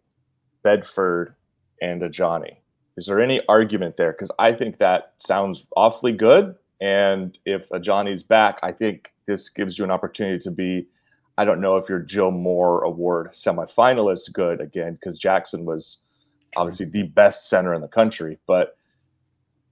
Bedford, 0.62 1.34
and 1.82 2.02
Ajani. 2.02 2.56
Is 2.96 3.06
there 3.06 3.20
any 3.20 3.40
argument 3.48 3.96
there? 3.96 4.12
Because 4.12 4.30
I 4.38 4.52
think 4.52 4.78
that 4.78 5.14
sounds 5.18 5.66
awfully 5.76 6.12
good. 6.12 6.54
And 6.80 7.36
if 7.44 7.62
Johnny's 7.80 8.22
back, 8.22 8.58
I 8.62 8.72
think 8.72 9.12
this 9.26 9.48
gives 9.48 9.78
you 9.78 9.84
an 9.84 9.90
opportunity 9.90 10.42
to 10.44 10.50
be 10.50 10.86
I 11.36 11.44
don't 11.44 11.60
know 11.60 11.76
if 11.76 11.88
you're 11.88 12.00
Joe 12.00 12.30
Moore 12.30 12.84
Award 12.84 13.30
semifinalist 13.34 14.32
good 14.32 14.60
again 14.60 14.94
because 14.94 15.18
Jackson 15.18 15.64
was 15.64 15.98
obviously 16.56 16.86
the 16.86 17.02
best 17.02 17.48
center 17.48 17.74
in 17.74 17.80
the 17.80 17.88
country, 17.88 18.38
but 18.46 18.76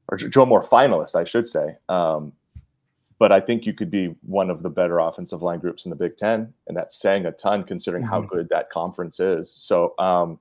or 0.09 0.17
Joe 0.17 0.45
Moore 0.45 0.65
finalist, 0.65 1.15
I 1.15 1.25
should 1.25 1.47
say. 1.47 1.77
Um, 1.89 2.33
but 3.19 3.31
I 3.31 3.41
think 3.41 3.65
you 3.65 3.73
could 3.73 3.91
be 3.91 4.17
one 4.23 4.51
of 4.51 4.65
the 4.65 4.69
better 4.69 4.99
offensive 4.99 5.43
line 5.43 5.61
groups 5.61 5.87
in 5.87 5.91
the 5.91 5.97
Big 5.97 6.17
Ten, 6.17 6.53
and 6.67 6.77
that's 6.77 6.99
saying 6.99 7.27
a 7.27 7.31
ton 7.31 7.63
considering 7.63 8.03
mm-hmm. 8.03 8.13
how 8.13 8.21
good 8.23 8.49
that 8.49 8.71
conference 8.71 9.21
is. 9.21 9.53
So 9.53 9.95
um, 10.01 10.41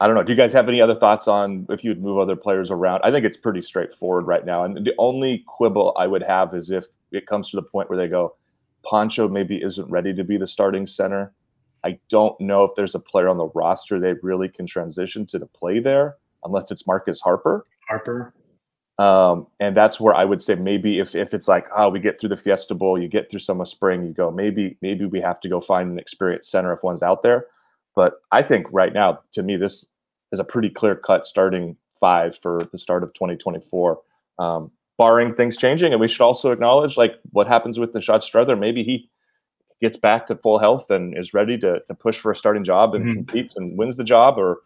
I 0.00 0.06
don't 0.06 0.16
know. 0.16 0.22
Do 0.22 0.32
you 0.32 0.36
guys 0.36 0.52
have 0.54 0.68
any 0.68 0.80
other 0.80 0.94
thoughts 0.94 1.28
on 1.28 1.66
if 1.68 1.84
you'd 1.84 2.02
move 2.02 2.18
other 2.18 2.36
players 2.36 2.70
around? 2.70 3.02
I 3.04 3.10
think 3.10 3.26
it's 3.26 3.36
pretty 3.36 3.60
straightforward 3.60 4.26
right 4.26 4.44
now, 4.44 4.64
and 4.64 4.76
the 4.76 4.94
only 4.98 5.44
quibble 5.46 5.94
I 5.98 6.06
would 6.06 6.22
have 6.22 6.54
is 6.54 6.70
if 6.70 6.86
it 7.12 7.26
comes 7.26 7.50
to 7.50 7.56
the 7.56 7.62
point 7.62 7.90
where 7.90 7.98
they 7.98 8.08
go 8.08 8.34
Poncho 8.84 9.28
maybe 9.28 9.56
isn't 9.56 9.90
ready 9.90 10.14
to 10.14 10.24
be 10.24 10.36
the 10.36 10.46
starting 10.46 10.86
center. 10.86 11.32
I 11.84 11.98
don't 12.10 12.38
know 12.40 12.64
if 12.64 12.72
there's 12.76 12.94
a 12.94 12.98
player 12.98 13.28
on 13.28 13.38
the 13.38 13.48
roster 13.48 13.98
they 13.98 14.14
really 14.22 14.48
can 14.48 14.66
transition 14.66 15.26
to 15.26 15.38
to 15.38 15.46
play 15.46 15.80
there, 15.80 16.16
unless 16.44 16.70
it's 16.70 16.86
Marcus 16.86 17.20
Harper. 17.20 17.64
Harper. 17.88 18.34
Um, 18.98 19.46
and 19.60 19.74
that's 19.74 19.98
where 19.98 20.14
I 20.14 20.26
would 20.26 20.42
say 20.42 20.54
maybe 20.56 20.98
if, 20.98 21.14
if 21.14 21.32
it's 21.32 21.48
like, 21.48 21.64
oh, 21.74 21.88
we 21.88 22.00
get 22.00 22.20
through 22.20 22.28
the 22.30 22.36
Fiesta 22.36 22.74
Bowl, 22.74 23.00
you 23.00 23.08
get 23.08 23.30
through 23.30 23.40
some 23.40 23.60
of 23.60 23.68
spring, 23.68 24.04
you 24.04 24.12
go, 24.12 24.30
maybe 24.30 24.76
maybe 24.82 25.06
we 25.06 25.20
have 25.22 25.40
to 25.40 25.48
go 25.48 25.60
find 25.60 25.90
an 25.90 25.98
experienced 25.98 26.50
center 26.50 26.72
if 26.72 26.82
one's 26.82 27.02
out 27.02 27.22
there. 27.22 27.46
But 27.96 28.14
I 28.30 28.42
think 28.42 28.66
right 28.70 28.92
now, 28.92 29.20
to 29.32 29.42
me, 29.42 29.56
this 29.56 29.86
is 30.32 30.38
a 30.38 30.44
pretty 30.44 30.70
clear 30.70 30.94
cut 30.94 31.26
starting 31.26 31.76
five 31.98 32.38
for 32.42 32.68
the 32.72 32.78
start 32.78 33.02
of 33.02 33.12
2024. 33.14 34.00
Um, 34.38 34.70
barring 34.96 35.34
things 35.34 35.56
changing, 35.56 35.92
and 35.92 36.00
we 36.00 36.08
should 36.08 36.20
also 36.20 36.50
acknowledge 36.50 36.96
like 36.96 37.14
what 37.30 37.46
happens 37.46 37.78
with 37.78 37.92
Nishad 37.92 38.22
Strother. 38.22 38.56
Maybe 38.56 38.84
he 38.84 39.08
gets 39.80 39.96
back 39.96 40.26
to 40.26 40.36
full 40.36 40.58
health 40.58 40.90
and 40.90 41.16
is 41.16 41.32
ready 41.32 41.56
to, 41.58 41.80
to 41.86 41.94
push 41.94 42.18
for 42.18 42.30
a 42.30 42.36
starting 42.36 42.64
job 42.64 42.94
and 42.94 43.04
mm-hmm. 43.04 43.14
competes 43.14 43.56
and 43.56 43.78
wins 43.78 43.96
the 43.96 44.04
job, 44.04 44.38
or 44.38 44.58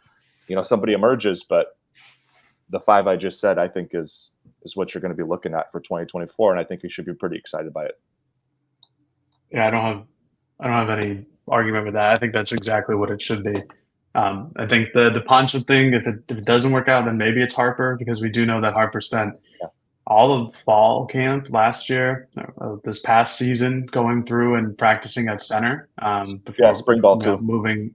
you 0.49 0.57
know 0.57 0.63
somebody 0.63 0.93
emerges. 0.93 1.45
But 1.45 1.77
the 2.71 2.81
five 2.81 3.07
I 3.07 3.17
just 3.17 3.41
said, 3.41 3.59
I 3.59 3.69
think 3.69 3.91
is 3.93 4.31
is 4.63 4.77
what 4.77 4.95
you're 4.95 5.01
going 5.01 5.17
to 5.17 5.17
be 5.17 5.29
looking 5.29 5.55
at 5.55 5.71
for 5.71 5.81
2024, 5.81 6.53
and 6.53 6.61
I 6.61 6.65
think 6.65 6.83
you 6.83 6.91
should 6.91 7.07
be 7.07 7.15
pretty 7.15 7.37
excited 7.37 7.73
by 7.73 7.85
it. 7.85 8.01
Yeah, 9.53 9.67
I 9.67 9.71
don't 9.71 9.83
have 9.83 10.03
I 10.61 10.67
don't 10.69 10.89
have 10.89 10.99
any 10.99 11.27
argument 11.47 11.85
with 11.85 11.95
that. 11.95 12.13
I 12.13 12.19
think 12.19 12.33
that's 12.33 12.53
exactly 12.53 12.95
what 12.95 13.11
it 13.11 13.21
should 13.21 13.45
be. 13.45 13.63
Um, 14.15 14.53
I 14.57 14.67
think 14.67 14.93
the 14.93 15.11
the 15.11 15.21
Poncho 15.21 15.61
thing, 15.61 15.93
if 15.93 16.07
it, 16.07 16.17
if 16.29 16.39
it 16.39 16.45
doesn't 16.45 16.73
work 16.73 16.89
out, 16.89 17.05
then 17.05 17.19
maybe 17.19 17.43
it's 17.43 17.55
Harper 17.55 17.97
because 17.99 18.23
we 18.23 18.31
do 18.31 18.47
know 18.47 18.61
that 18.61 18.73
Harper 18.73 19.01
spent 19.01 19.35
yeah. 19.61 19.69
all 20.07 20.33
of 20.33 20.55
fall 20.55 21.07
camp 21.07 21.49
last 21.51 21.91
year, 21.91 22.29
uh, 22.61 22.77
this 22.85 23.01
past 23.01 23.37
season, 23.37 23.87
going 23.87 24.25
through 24.25 24.55
and 24.55 24.79
practicing 24.79 25.29
at 25.29 25.43
center. 25.43 25.89
Um, 25.99 26.37
before, 26.45 26.67
yeah, 26.67 26.73
spring 26.75 27.01
ball 27.01 27.19
too, 27.19 27.31
know, 27.31 27.39
moving 27.39 27.93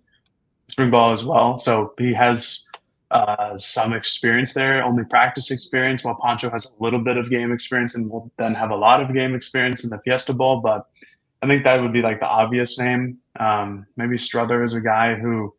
spring 0.68 0.92
ball 0.92 1.12
as 1.12 1.24
well. 1.24 1.58
So 1.58 1.94
he 1.98 2.14
has 2.14 2.70
uh, 3.12 3.58
some 3.58 3.94
experience 3.94 4.54
there, 4.54 4.84
only 4.84 5.04
practice 5.06 5.52
experience, 5.52 6.04
while 6.04 6.16
Poncho 6.16 6.50
has 6.50 6.76
a 6.78 6.84
little 6.84 7.00
bit 7.00 7.18
of 7.18 7.30
game 7.30 7.52
experience 7.52 7.96
and 7.96 8.12
will 8.12 8.32
then 8.38 8.54
have 8.54 8.72
a 8.72 8.76
lot 8.76 9.02
of 9.02 9.14
game 9.14 9.36
experience 9.36 9.84
in 9.84 9.90
the 9.90 10.00
Fiesta 10.00 10.34
Bowl. 10.34 10.60
But 10.60 10.86
I 11.42 11.48
think 11.48 11.64
that 11.64 11.82
would 11.82 11.94
be 11.94 12.02
like 12.02 12.20
the 12.20 12.28
obvious 12.28 12.78
name. 12.78 13.20
Um, 13.40 13.86
maybe 13.96 14.18
Strother 14.18 14.64
is 14.64 14.76
a 14.76 14.82
guy 14.82 15.16
who 15.16 15.54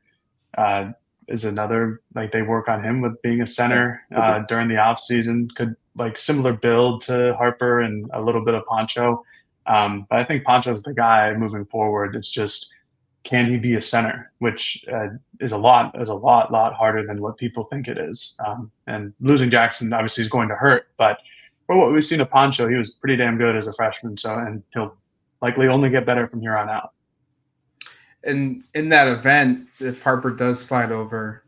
uh, 0.57 0.93
is 1.29 1.45
another 1.45 2.01
like 2.15 2.33
they 2.33 2.43
work 2.43 2.69
on 2.69 2.83
him 2.83 3.01
with 3.01 3.21
being 3.23 3.41
a 3.41 3.47
center 3.47 4.03
uh, 4.15 4.41
during 4.49 4.69
the 4.69 4.77
off 4.77 4.99
season. 4.99 5.49
Could 5.57 5.77
like 5.97 6.19
similar 6.19 6.53
build 6.53 7.03
to 7.03 7.35
Harper 7.37 7.81
and 7.81 8.11
a 8.13 8.21
little 8.21 8.45
bit 8.45 8.55
of 8.55 8.65
Poncho. 8.67 9.25
Um, 9.67 10.07
but 10.11 10.19
I 10.19 10.25
think 10.25 10.45
Poncho 10.45 10.73
is 10.73 10.83
the 10.83 10.95
guy 10.95 11.33
moving 11.35 11.65
forward. 11.67 12.17
It's 12.17 12.31
just 12.31 12.75
can 13.23 13.47
he 13.47 13.59
be 13.59 13.75
a 13.75 13.81
center, 13.81 14.33
which 14.39 14.85
uh, 14.93 15.09
is 15.41 15.53
a 15.53 15.59
lot 15.59 16.01
is 16.01 16.09
a 16.09 16.15
lot 16.15 16.51
lot 16.51 16.75
harder 16.75 17.07
than 17.07 17.21
what 17.21 17.37
people 17.37 17.65
think 17.65 17.87
it 17.87 17.99
is. 17.99 18.37
Um, 18.45 18.71
and 18.87 19.13
losing 19.21 19.51
Jackson 19.51 19.93
obviously 19.93 20.23
is 20.23 20.29
going 20.29 20.49
to 20.49 20.57
hurt, 20.57 20.89
but 20.97 21.19
for 21.67 21.77
what 21.77 21.93
we've 21.93 22.05
seen 22.05 22.21
of 22.21 22.31
Poncho, 22.31 22.67
he 22.67 22.77
was 22.77 22.91
pretty 22.91 23.17
damn 23.17 23.39
good 23.39 23.55
as 23.57 23.69
a 23.69 23.73
freshman. 23.75 24.17
So 24.17 24.35
and 24.35 24.63
he'll 24.75 24.97
likely 25.41 25.69
only 25.69 25.91
get 25.91 26.07
better 26.07 26.27
from 26.27 26.41
here 26.41 26.57
on 26.57 26.69
out. 26.69 26.93
And 28.25 28.65
in 28.75 28.89
that 28.91 29.09
event, 29.09 29.69
if 29.81 30.03
Harper 30.03 30.31
does 30.31 30.63
slide 30.63 30.93
over, 30.93 31.45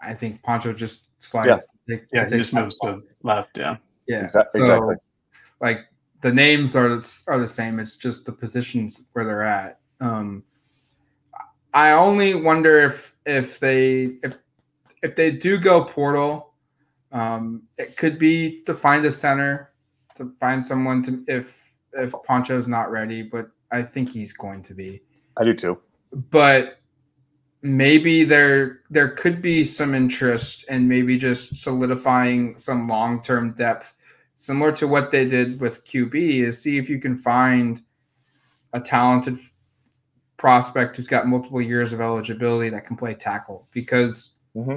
I 0.00 0.14
think 0.14 0.42
Poncho 0.42 0.72
just 0.72 1.04
slides. 1.22 1.66
Yeah, 1.86 1.96
take, 1.96 2.06
yeah, 2.12 2.28
he 2.28 2.36
just 2.36 2.52
moves 2.52 2.78
to 2.80 3.02
left. 3.22 3.56
Yeah, 3.56 3.76
yeah, 4.06 4.24
exactly. 4.24 4.60
So, 4.60 4.94
like 5.60 5.86
the 6.20 6.32
names 6.32 6.76
are 6.76 7.00
are 7.26 7.38
the 7.38 7.46
same. 7.46 7.78
It's 7.78 7.96
just 7.96 8.24
the 8.24 8.32
positions 8.32 9.02
where 9.12 9.24
they're 9.24 9.42
at. 9.42 9.80
Um, 10.00 10.42
I 11.72 11.92
only 11.92 12.34
wonder 12.34 12.80
if 12.80 13.14
if 13.26 13.58
they 13.60 14.16
if 14.22 14.36
if 15.02 15.16
they 15.16 15.30
do 15.30 15.58
go 15.58 15.84
portal, 15.84 16.54
um, 17.12 17.62
it 17.78 17.96
could 17.96 18.18
be 18.18 18.62
to 18.64 18.74
find 18.74 19.04
a 19.04 19.12
center, 19.12 19.72
to 20.16 20.32
find 20.40 20.64
someone 20.64 21.02
to 21.04 21.24
if 21.26 21.56
if 21.92 22.12
Poncho's 22.24 22.68
not 22.68 22.90
ready, 22.90 23.22
but 23.22 23.50
I 23.70 23.82
think 23.82 24.10
he's 24.10 24.32
going 24.32 24.62
to 24.64 24.74
be. 24.74 25.02
I 25.36 25.44
do 25.44 25.54
too. 25.54 25.78
But 26.12 26.80
maybe 27.62 28.24
there 28.24 28.80
there 28.90 29.08
could 29.08 29.42
be 29.42 29.64
some 29.64 29.94
interest 29.94 30.64
in 30.68 30.88
maybe 30.88 31.18
just 31.18 31.56
solidifying 31.56 32.58
some 32.58 32.88
long 32.88 33.22
term 33.22 33.52
depth, 33.52 33.94
similar 34.36 34.72
to 34.72 34.88
what 34.88 35.10
they 35.10 35.24
did 35.24 35.60
with 35.60 35.84
QB, 35.84 36.14
is 36.14 36.60
see 36.60 36.78
if 36.78 36.88
you 36.88 36.98
can 36.98 37.16
find 37.16 37.82
a 38.72 38.80
talented 38.80 39.38
prospect 40.36 40.96
who's 40.96 41.06
got 41.06 41.26
multiple 41.26 41.60
years 41.60 41.92
of 41.92 42.00
eligibility 42.00 42.70
that 42.70 42.86
can 42.86 42.96
play 42.96 43.14
tackle. 43.14 43.68
Because 43.72 44.34
mm-hmm. 44.56 44.76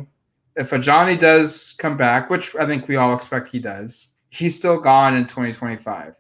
if 0.55 0.71
Ajani 0.71 1.19
does 1.19 1.75
come 1.77 1.95
back, 1.95 2.29
which 2.29 2.55
I 2.55 2.65
think 2.65 2.87
we 2.87 2.97
all 2.97 3.15
expect 3.15 3.49
he 3.49 3.59
does, 3.59 4.09
he's 4.29 4.57
still 4.57 4.79
gone 4.79 5.15
in 5.15 5.23
2025. 5.23 6.15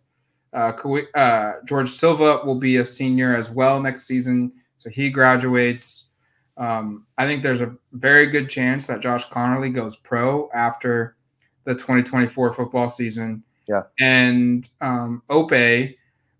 Uh, 0.53 0.73
uh, 1.15 1.53
George 1.65 1.89
Silva 1.89 2.41
will 2.45 2.59
be 2.59 2.77
a 2.77 2.85
senior 2.85 3.35
as 3.35 3.49
well 3.49 3.81
next 3.81 4.05
season, 4.05 4.51
so 4.77 4.89
he 4.89 5.09
graduates. 5.09 6.09
Um, 6.57 7.07
I 7.17 7.25
think 7.25 7.41
there's 7.41 7.61
a 7.61 7.75
very 7.93 8.27
good 8.27 8.49
chance 8.49 8.85
that 8.87 8.99
Josh 8.99 9.27
Conerly 9.29 9.73
goes 9.73 9.95
pro 9.95 10.49
after 10.53 11.15
the 11.63 11.73
2024 11.73 12.53
football 12.53 12.87
season. 12.87 13.43
Yeah. 13.67 13.83
And 13.99 14.69
um, 14.81 15.23
Ope, 15.29 15.95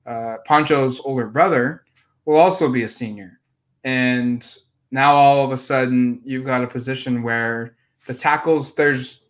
uh, 0.06 0.38
Poncho's 0.46 1.00
older 1.00 1.28
brother, 1.28 1.84
will 2.26 2.38
also 2.38 2.70
be 2.70 2.84
a 2.84 2.90
senior. 2.90 3.40
And 3.84 4.46
now 4.92 5.16
all 5.16 5.44
of 5.44 5.52
a 5.52 5.58
sudden 5.58 6.22
you've 6.24 6.46
got 6.46 6.64
a 6.64 6.68
position 6.68 7.24
where 7.24 7.76
the 8.06 8.14
tackles, 8.14 8.76
there's 8.76 9.23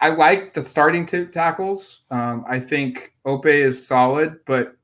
I 0.00 0.08
like 0.10 0.54
the 0.54 0.64
starting 0.64 1.06
two 1.06 1.26
tackles. 1.26 2.02
Um, 2.10 2.44
I 2.48 2.60
think 2.60 3.14
Ope 3.24 3.46
is 3.46 3.86
solid, 3.86 4.40
but 4.44 4.76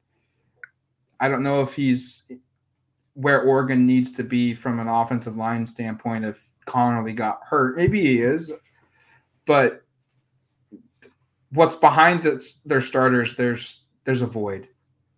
I 1.18 1.28
don't 1.28 1.42
know 1.42 1.60
if 1.62 1.74
he's 1.74 2.26
where 3.14 3.42
Oregon 3.42 3.86
needs 3.86 4.12
to 4.12 4.24
be 4.24 4.54
from 4.54 4.80
an 4.80 4.88
offensive 4.88 5.36
line 5.36 5.66
standpoint. 5.66 6.24
If 6.24 6.48
Conerly 6.66 7.14
got 7.14 7.40
hurt, 7.44 7.76
maybe 7.76 8.00
he 8.00 8.20
is, 8.20 8.52
but 9.44 9.82
what's 11.50 11.74
behind 11.74 12.22
the, 12.22 12.42
their 12.64 12.80
starters? 12.80 13.36
There's 13.36 13.84
there's 14.04 14.22
a 14.22 14.26
void, 14.26 14.68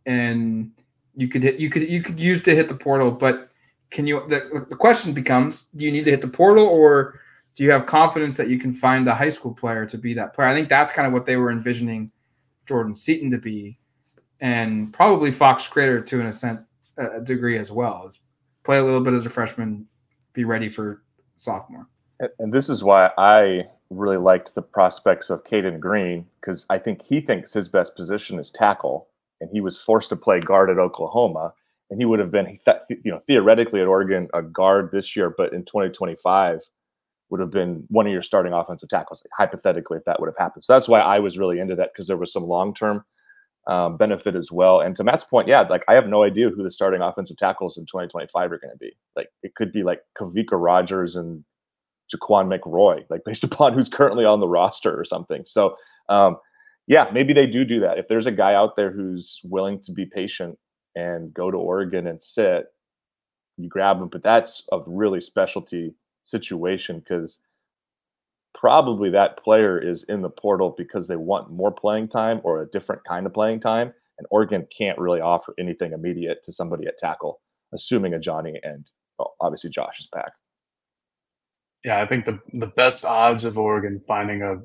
and 0.06 0.72
you 1.14 1.28
could 1.28 1.42
hit 1.42 1.60
you 1.60 1.70
could 1.70 1.88
you 1.88 2.02
could 2.02 2.18
use 2.18 2.42
to 2.42 2.54
hit 2.54 2.68
the 2.68 2.74
portal, 2.74 3.10
but 3.10 3.50
can 3.90 4.06
you? 4.06 4.26
The, 4.28 4.66
the 4.68 4.76
question 4.76 5.12
becomes: 5.12 5.64
Do 5.76 5.84
you 5.84 5.92
need 5.92 6.04
to 6.04 6.10
hit 6.10 6.22
the 6.22 6.28
portal 6.28 6.66
or 6.66 7.20
do 7.54 7.64
you 7.64 7.70
have 7.70 7.86
confidence 7.86 8.36
that 8.36 8.48
you 8.48 8.58
can 8.58 8.74
find 8.74 9.06
a 9.08 9.14
high 9.14 9.28
school 9.28 9.52
player 9.52 9.84
to 9.86 9.98
be 9.98 10.14
that 10.14 10.34
player? 10.34 10.48
I 10.48 10.54
think 10.54 10.68
that's 10.68 10.92
kind 10.92 11.06
of 11.06 11.12
what 11.12 11.26
they 11.26 11.36
were 11.36 11.50
envisioning 11.50 12.10
Jordan 12.66 12.94
Seaton 12.94 13.30
to 13.30 13.38
be, 13.38 13.78
and 14.40 14.92
probably 14.92 15.30
Fox 15.30 15.66
Crader 15.66 16.04
to 16.06 16.20
an 16.20 16.28
extent, 16.28 16.60
a 16.98 17.02
uh, 17.02 17.18
degree 17.20 17.58
as 17.58 17.70
well. 17.70 18.06
Is 18.06 18.20
play 18.62 18.78
a 18.78 18.84
little 18.84 19.00
bit 19.00 19.14
as 19.14 19.26
a 19.26 19.30
freshman, 19.30 19.86
be 20.32 20.44
ready 20.44 20.68
for 20.68 21.02
sophomore. 21.36 21.88
And 22.38 22.52
this 22.52 22.68
is 22.68 22.84
why 22.84 23.10
I 23.18 23.64
really 23.90 24.16
liked 24.16 24.54
the 24.54 24.62
prospects 24.62 25.28
of 25.28 25.44
Cayden 25.44 25.80
Green 25.80 26.24
because 26.40 26.64
I 26.70 26.78
think 26.78 27.02
he 27.02 27.20
thinks 27.20 27.52
his 27.52 27.68
best 27.68 27.96
position 27.96 28.38
is 28.38 28.50
tackle, 28.50 29.08
and 29.40 29.50
he 29.50 29.60
was 29.60 29.80
forced 29.80 30.08
to 30.10 30.16
play 30.16 30.40
guard 30.40 30.70
at 30.70 30.78
Oklahoma, 30.78 31.52
and 31.90 32.00
he 32.00 32.06
would 32.06 32.20
have 32.20 32.30
been, 32.30 32.58
you 32.88 33.10
know, 33.10 33.20
theoretically 33.26 33.80
at 33.80 33.86
Oregon 33.86 34.28
a 34.32 34.40
guard 34.40 34.90
this 34.90 35.14
year, 35.14 35.34
but 35.36 35.52
in 35.52 35.64
2025 35.64 36.60
would 37.32 37.40
have 37.40 37.50
been 37.50 37.82
one 37.88 38.06
of 38.06 38.12
your 38.12 38.20
starting 38.20 38.52
offensive 38.52 38.90
tackles, 38.90 39.22
hypothetically, 39.38 39.96
if 39.96 40.04
that 40.04 40.20
would 40.20 40.26
have 40.26 40.36
happened. 40.36 40.62
So 40.64 40.74
that's 40.74 40.86
why 40.86 41.00
I 41.00 41.18
was 41.18 41.38
really 41.38 41.60
into 41.60 41.74
that 41.76 41.88
because 41.94 42.06
there 42.06 42.18
was 42.18 42.30
some 42.30 42.44
long 42.44 42.74
term 42.74 43.06
um, 43.66 43.96
benefit 43.96 44.36
as 44.36 44.52
well. 44.52 44.80
And 44.80 44.94
to 44.96 45.04
Matt's 45.04 45.24
point, 45.24 45.48
yeah, 45.48 45.62
like 45.62 45.82
I 45.88 45.94
have 45.94 46.06
no 46.06 46.24
idea 46.24 46.50
who 46.50 46.62
the 46.62 46.70
starting 46.70 47.00
offensive 47.00 47.38
tackles 47.38 47.78
in 47.78 47.86
2025 47.86 48.52
are 48.52 48.58
going 48.58 48.70
to 48.70 48.76
be. 48.76 48.92
Like 49.16 49.28
it 49.42 49.54
could 49.54 49.72
be 49.72 49.82
like 49.82 50.02
Kavika 50.18 50.62
Rogers 50.62 51.16
and 51.16 51.42
Jaquan 52.14 52.54
McRoy, 52.54 53.02
like 53.08 53.22
based 53.26 53.44
upon 53.44 53.72
who's 53.72 53.88
currently 53.88 54.26
on 54.26 54.40
the 54.40 54.48
roster 54.48 54.94
or 54.94 55.06
something. 55.06 55.42
So, 55.46 55.74
um, 56.10 56.36
yeah, 56.86 57.06
maybe 57.14 57.32
they 57.32 57.46
do 57.46 57.64
do 57.64 57.80
that. 57.80 57.96
If 57.96 58.08
there's 58.08 58.26
a 58.26 58.30
guy 58.30 58.52
out 58.52 58.76
there 58.76 58.92
who's 58.92 59.40
willing 59.42 59.80
to 59.84 59.92
be 59.92 60.04
patient 60.04 60.58
and 60.96 61.32
go 61.32 61.50
to 61.50 61.56
Oregon 61.56 62.08
and 62.08 62.22
sit, 62.22 62.66
you 63.56 63.70
grab 63.70 64.02
him. 64.02 64.08
But 64.08 64.22
that's 64.22 64.64
a 64.70 64.80
really 64.86 65.22
specialty 65.22 65.94
situation 66.24 67.00
because 67.00 67.38
probably 68.54 69.10
that 69.10 69.42
player 69.42 69.78
is 69.78 70.04
in 70.04 70.22
the 70.22 70.30
portal 70.30 70.74
because 70.76 71.08
they 71.08 71.16
want 71.16 71.50
more 71.50 71.72
playing 71.72 72.08
time 72.08 72.40
or 72.44 72.62
a 72.62 72.70
different 72.70 73.02
kind 73.04 73.26
of 73.26 73.32
playing 73.32 73.60
time. 73.60 73.92
And 74.18 74.26
Oregon 74.30 74.66
can't 74.76 74.98
really 74.98 75.20
offer 75.20 75.54
anything 75.58 75.92
immediate 75.92 76.44
to 76.44 76.52
somebody 76.52 76.86
at 76.86 76.98
tackle, 76.98 77.40
assuming 77.74 78.12
Ajani 78.12 78.56
and 78.62 78.84
well, 79.18 79.34
obviously 79.40 79.70
Josh 79.70 79.98
is 80.00 80.08
back. 80.12 80.32
Yeah, 81.84 82.00
I 82.00 82.06
think 82.06 82.26
the 82.26 82.38
the 82.52 82.68
best 82.68 83.04
odds 83.04 83.44
of 83.44 83.58
Oregon 83.58 84.00
finding 84.06 84.42
a 84.42 84.58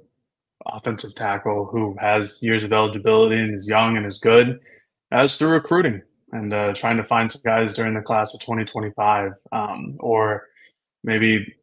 offensive 0.65 1.15
tackle 1.15 1.65
who 1.71 1.95
has 1.99 2.39
years 2.41 2.63
of 2.63 2.73
eligibility 2.73 3.35
and 3.35 3.55
is 3.55 3.67
young 3.67 3.95
and 3.95 4.05
is 4.05 4.17
good 4.17 4.59
as 5.11 5.37
through 5.37 5.49
recruiting 5.49 6.01
and 6.31 6.53
uh, 6.53 6.73
trying 6.73 6.97
to 6.97 7.03
find 7.03 7.31
some 7.31 7.41
guys 7.45 7.73
during 7.73 7.93
the 7.93 8.01
class 8.01 8.33
of 8.33 8.41
2025 8.41 9.31
um, 9.51 9.95
or 9.99 10.43
maybe 11.07 11.55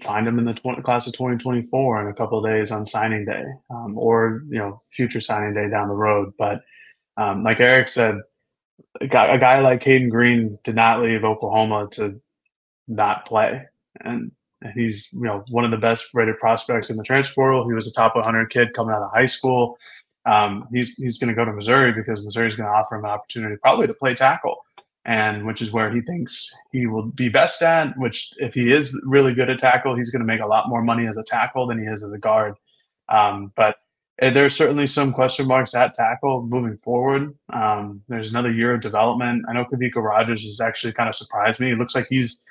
find 0.00 0.26
them 0.26 0.38
in 0.38 0.44
the 0.44 0.54
20, 0.54 0.82
class 0.82 1.08
of 1.08 1.12
2024 1.14 2.02
in 2.02 2.08
a 2.08 2.14
couple 2.14 2.38
of 2.38 2.48
days 2.48 2.70
on 2.70 2.86
signing 2.86 3.24
day 3.24 3.44
um, 3.70 3.98
or 3.98 4.42
you 4.48 4.58
know 4.58 4.80
future 4.92 5.20
signing 5.20 5.54
day 5.54 5.68
down 5.68 5.88
the 5.88 5.94
road 5.94 6.32
but 6.38 6.62
um, 7.16 7.42
like 7.42 7.58
eric 7.58 7.88
said 7.88 8.20
a 9.00 9.06
guy, 9.06 9.34
a 9.34 9.38
guy 9.38 9.60
like 9.60 9.80
Cayden 9.80 10.08
Green 10.08 10.58
did 10.64 10.74
not 10.74 11.00
leave 11.00 11.24
Oklahoma 11.24 11.88
to 11.92 12.20
not 12.88 13.26
play. 13.26 13.62
And 14.00 14.32
he's 14.74 15.08
you 15.12 15.22
know 15.22 15.44
one 15.48 15.64
of 15.64 15.70
the 15.70 15.76
best 15.76 16.08
rated 16.14 16.38
prospects 16.38 16.90
in 16.90 16.96
the 16.96 17.02
transfer 17.02 17.34
portal. 17.34 17.68
He 17.68 17.74
was 17.74 17.86
a 17.86 17.92
top 17.92 18.14
100 18.14 18.50
kid 18.50 18.74
coming 18.74 18.94
out 18.94 19.02
of 19.02 19.10
high 19.12 19.26
school. 19.26 19.78
Um, 20.24 20.66
he's 20.72 20.96
he's 20.96 21.18
going 21.18 21.28
to 21.28 21.34
go 21.34 21.44
to 21.44 21.52
Missouri 21.52 21.92
because 21.92 22.24
Missouri 22.24 22.48
is 22.48 22.56
going 22.56 22.68
to 22.68 22.76
offer 22.76 22.96
him 22.96 23.04
an 23.04 23.10
opportunity 23.10 23.56
probably 23.62 23.86
to 23.86 23.94
play 23.94 24.14
tackle, 24.14 24.56
and 25.06 25.46
which 25.46 25.62
is 25.62 25.70
where 25.70 25.90
he 25.90 26.00
thinks 26.00 26.52
he 26.72 26.86
will 26.86 27.06
be 27.06 27.28
best 27.28 27.62
at. 27.62 27.96
Which 27.96 28.32
if 28.38 28.52
he 28.52 28.70
is 28.70 29.00
really 29.06 29.34
good 29.34 29.48
at 29.48 29.60
tackle, 29.60 29.94
he's 29.94 30.10
going 30.10 30.20
to 30.20 30.26
make 30.26 30.40
a 30.40 30.46
lot 30.46 30.68
more 30.68 30.82
money 30.82 31.06
as 31.06 31.16
a 31.16 31.22
tackle 31.22 31.66
than 31.66 31.78
he 31.78 31.86
is 31.86 32.02
as 32.02 32.12
a 32.12 32.18
guard. 32.18 32.56
Um, 33.08 33.52
but 33.56 33.76
eh, 34.18 34.30
there's 34.30 34.56
certainly 34.56 34.88
some 34.88 35.12
question 35.12 35.46
marks 35.46 35.76
at 35.76 35.94
tackle 35.94 36.42
moving 36.42 36.76
forward. 36.78 37.32
Um, 37.52 38.02
there's 38.08 38.30
another 38.30 38.50
year 38.50 38.74
of 38.74 38.80
development. 38.80 39.44
I 39.48 39.52
know 39.52 39.64
Kavika 39.64 40.02
Rogers 40.02 40.42
has 40.42 40.60
actually 40.60 40.92
kind 40.92 41.08
of 41.08 41.14
surprised 41.14 41.60
me. 41.60 41.70
It 41.70 41.78
looks 41.78 41.94
like 41.94 42.08
he's 42.10 42.44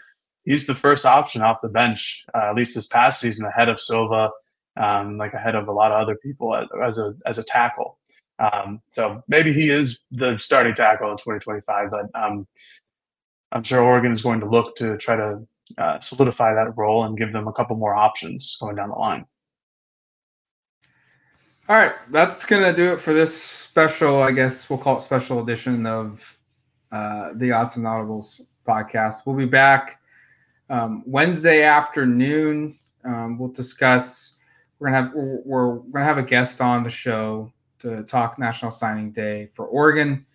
he's 0.45 0.66
the 0.66 0.76
first 0.76 1.06
option 1.06 1.41
off 1.41 1.62
the 1.62 1.68
bench, 1.68 2.26
uh, 2.34 2.49
at 2.49 2.56
least 2.56 2.74
this 2.74 2.88
past 2.88 3.20
season, 3.20 3.45
ahead 3.45 3.68
of 3.68 3.82
Silva, 3.82 4.30
um, 4.78 5.18
like 5.18 5.34
ahead 5.34 5.56
of 5.56 5.68
a 5.68 5.74
lot 5.74 5.91
of 5.91 5.99
other 5.99 6.16
people 6.16 6.56
as 6.86 6.97
a 6.99 7.14
as 7.26 7.38
a 7.38 7.43
tackle. 7.43 7.97
Um, 8.40 8.82
so 8.90 9.24
maybe 9.28 9.54
he 9.54 9.70
is 9.70 10.04
the 10.12 10.38
starting 10.40 10.76
tackle 10.76 11.10
in 11.12 11.18
2025, 11.18 11.92
but 11.92 12.06
um, 12.14 12.48
I'm 13.52 13.64
sure 13.64 13.82
Oregon 13.82 14.12
is 14.12 14.22
going 14.22 14.42
to 14.42 14.50
look 14.50 14.76
to 14.76 14.98
try 14.98 15.16
to 15.16 15.48
uh, 15.78 16.00
solidify 16.00 16.54
that 16.54 16.78
role 16.78 17.06
and 17.06 17.18
give 17.18 17.32
them 17.32 17.48
a 17.48 17.54
couple 17.54 17.76
more 17.76 17.96
options 17.96 18.58
going 18.60 18.76
down 18.76 18.90
the 18.90 18.96
line. 18.96 19.26
All 21.68 21.76
right, 21.76 21.94
that's 22.12 22.46
gonna 22.46 22.76
do 22.76 22.94
it 22.94 23.02
for 23.02 23.12
this 23.12 23.42
special. 23.42 24.22
I 24.22 24.32
guess 24.32 24.70
we'll 24.70 24.78
call 24.78 24.98
it 24.98 25.02
special 25.02 25.42
edition 25.42 25.88
of 25.88 26.38
uh, 26.92 27.30
the 27.34 27.50
Autzen 27.50 27.80
Audibles 27.80 28.42
podcast. 28.68 29.26
We'll 29.26 29.36
be 29.36 29.46
back 29.46 30.00
um, 30.70 31.02
Wednesday 31.08 31.64
afternoon. 31.64 32.78
Um, 33.04 33.40
we'll 33.40 33.50
discuss. 33.50 34.36
We're 34.78 34.92
gonna 34.92 35.06
have 35.08 35.14
we're, 35.16 35.78
we're 35.78 35.92
gonna 35.92 36.06
have 36.06 36.20
a 36.20 36.24
guest 36.24 36.62
on 36.62 36.84
the 36.84 36.90
show 36.92 37.52
to 37.86 38.04
talk 38.04 38.38
National 38.40 38.72
Signing 38.72 39.12
Day 39.12 39.50
for 39.54 39.66
Oregon, 39.68 40.26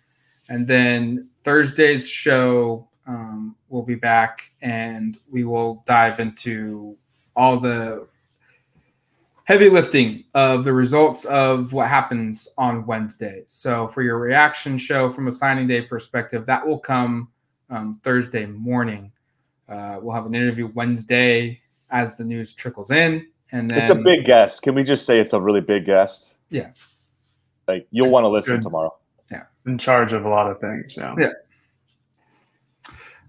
and 0.49 0.67
then 0.67 1.29
Thursday's 1.43 2.09
show 2.09 2.87
um, 3.07 3.55
we'll 3.69 3.81
be 3.83 3.95
back 3.95 4.49
and 4.61 5.17
we 5.31 5.43
will 5.43 5.83
dive 5.85 6.19
into 6.19 6.95
all 7.35 7.59
the 7.59 8.07
heavy 9.45 9.69
lifting 9.69 10.23
of 10.33 10.63
the 10.63 10.71
results 10.71 11.25
of 11.25 11.73
what 11.73 11.87
happens 11.87 12.47
on 12.57 12.85
Wednesday. 12.85 13.43
So, 13.47 13.87
for 13.87 14.01
your 14.01 14.17
reaction 14.17 14.77
show 14.77 15.11
from 15.11 15.27
a 15.27 15.33
signing 15.33 15.67
day 15.67 15.81
perspective, 15.81 16.45
that 16.45 16.65
will 16.65 16.79
come 16.79 17.29
um, 17.69 17.99
Thursday 18.03 18.45
morning. 18.45 19.11
Uh, 19.67 19.97
we'll 20.01 20.15
have 20.15 20.25
an 20.25 20.35
interview 20.35 20.71
Wednesday 20.73 21.61
as 21.89 22.15
the 22.15 22.23
news 22.23 22.53
trickles 22.53 22.91
in, 22.91 23.27
and 23.51 23.69
then 23.69 23.79
it's 23.79 23.89
a 23.89 23.95
big 23.95 24.25
guest. 24.25 24.61
Can 24.61 24.75
we 24.75 24.83
just 24.83 25.05
say 25.05 25.19
it's 25.19 25.33
a 25.33 25.41
really 25.41 25.61
big 25.61 25.85
guest? 25.85 26.33
Yeah, 26.49 26.71
like 27.71 27.87
you'll 27.91 28.11
want 28.11 28.23
to 28.23 28.29
listen 28.29 28.55
Good. 28.55 28.63
tomorrow. 28.63 28.93
Yeah, 29.31 29.43
in 29.65 29.77
charge 29.77 30.13
of 30.13 30.25
a 30.25 30.29
lot 30.29 30.49
of 30.49 30.59
things. 30.59 30.97
Yeah. 30.97 31.15
Yeah. 31.17 31.29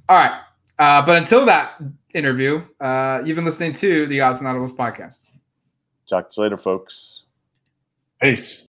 All 0.09 0.18
right. 0.18 0.40
Uh, 0.78 1.05
but 1.05 1.16
until 1.16 1.45
that 1.47 1.80
interview, 2.12 2.62
uh, 2.80 3.22
you've 3.24 3.36
been 3.36 3.45
listening 3.45 3.72
to 3.74 4.07
the 4.07 4.18
Autzen 4.18 4.43
Audibles 4.43 4.74
podcast. 4.74 5.22
Talk 6.09 6.30
to 6.30 6.40
you 6.40 6.43
later, 6.45 6.57
folks. 6.57 7.22
Peace. 8.20 8.66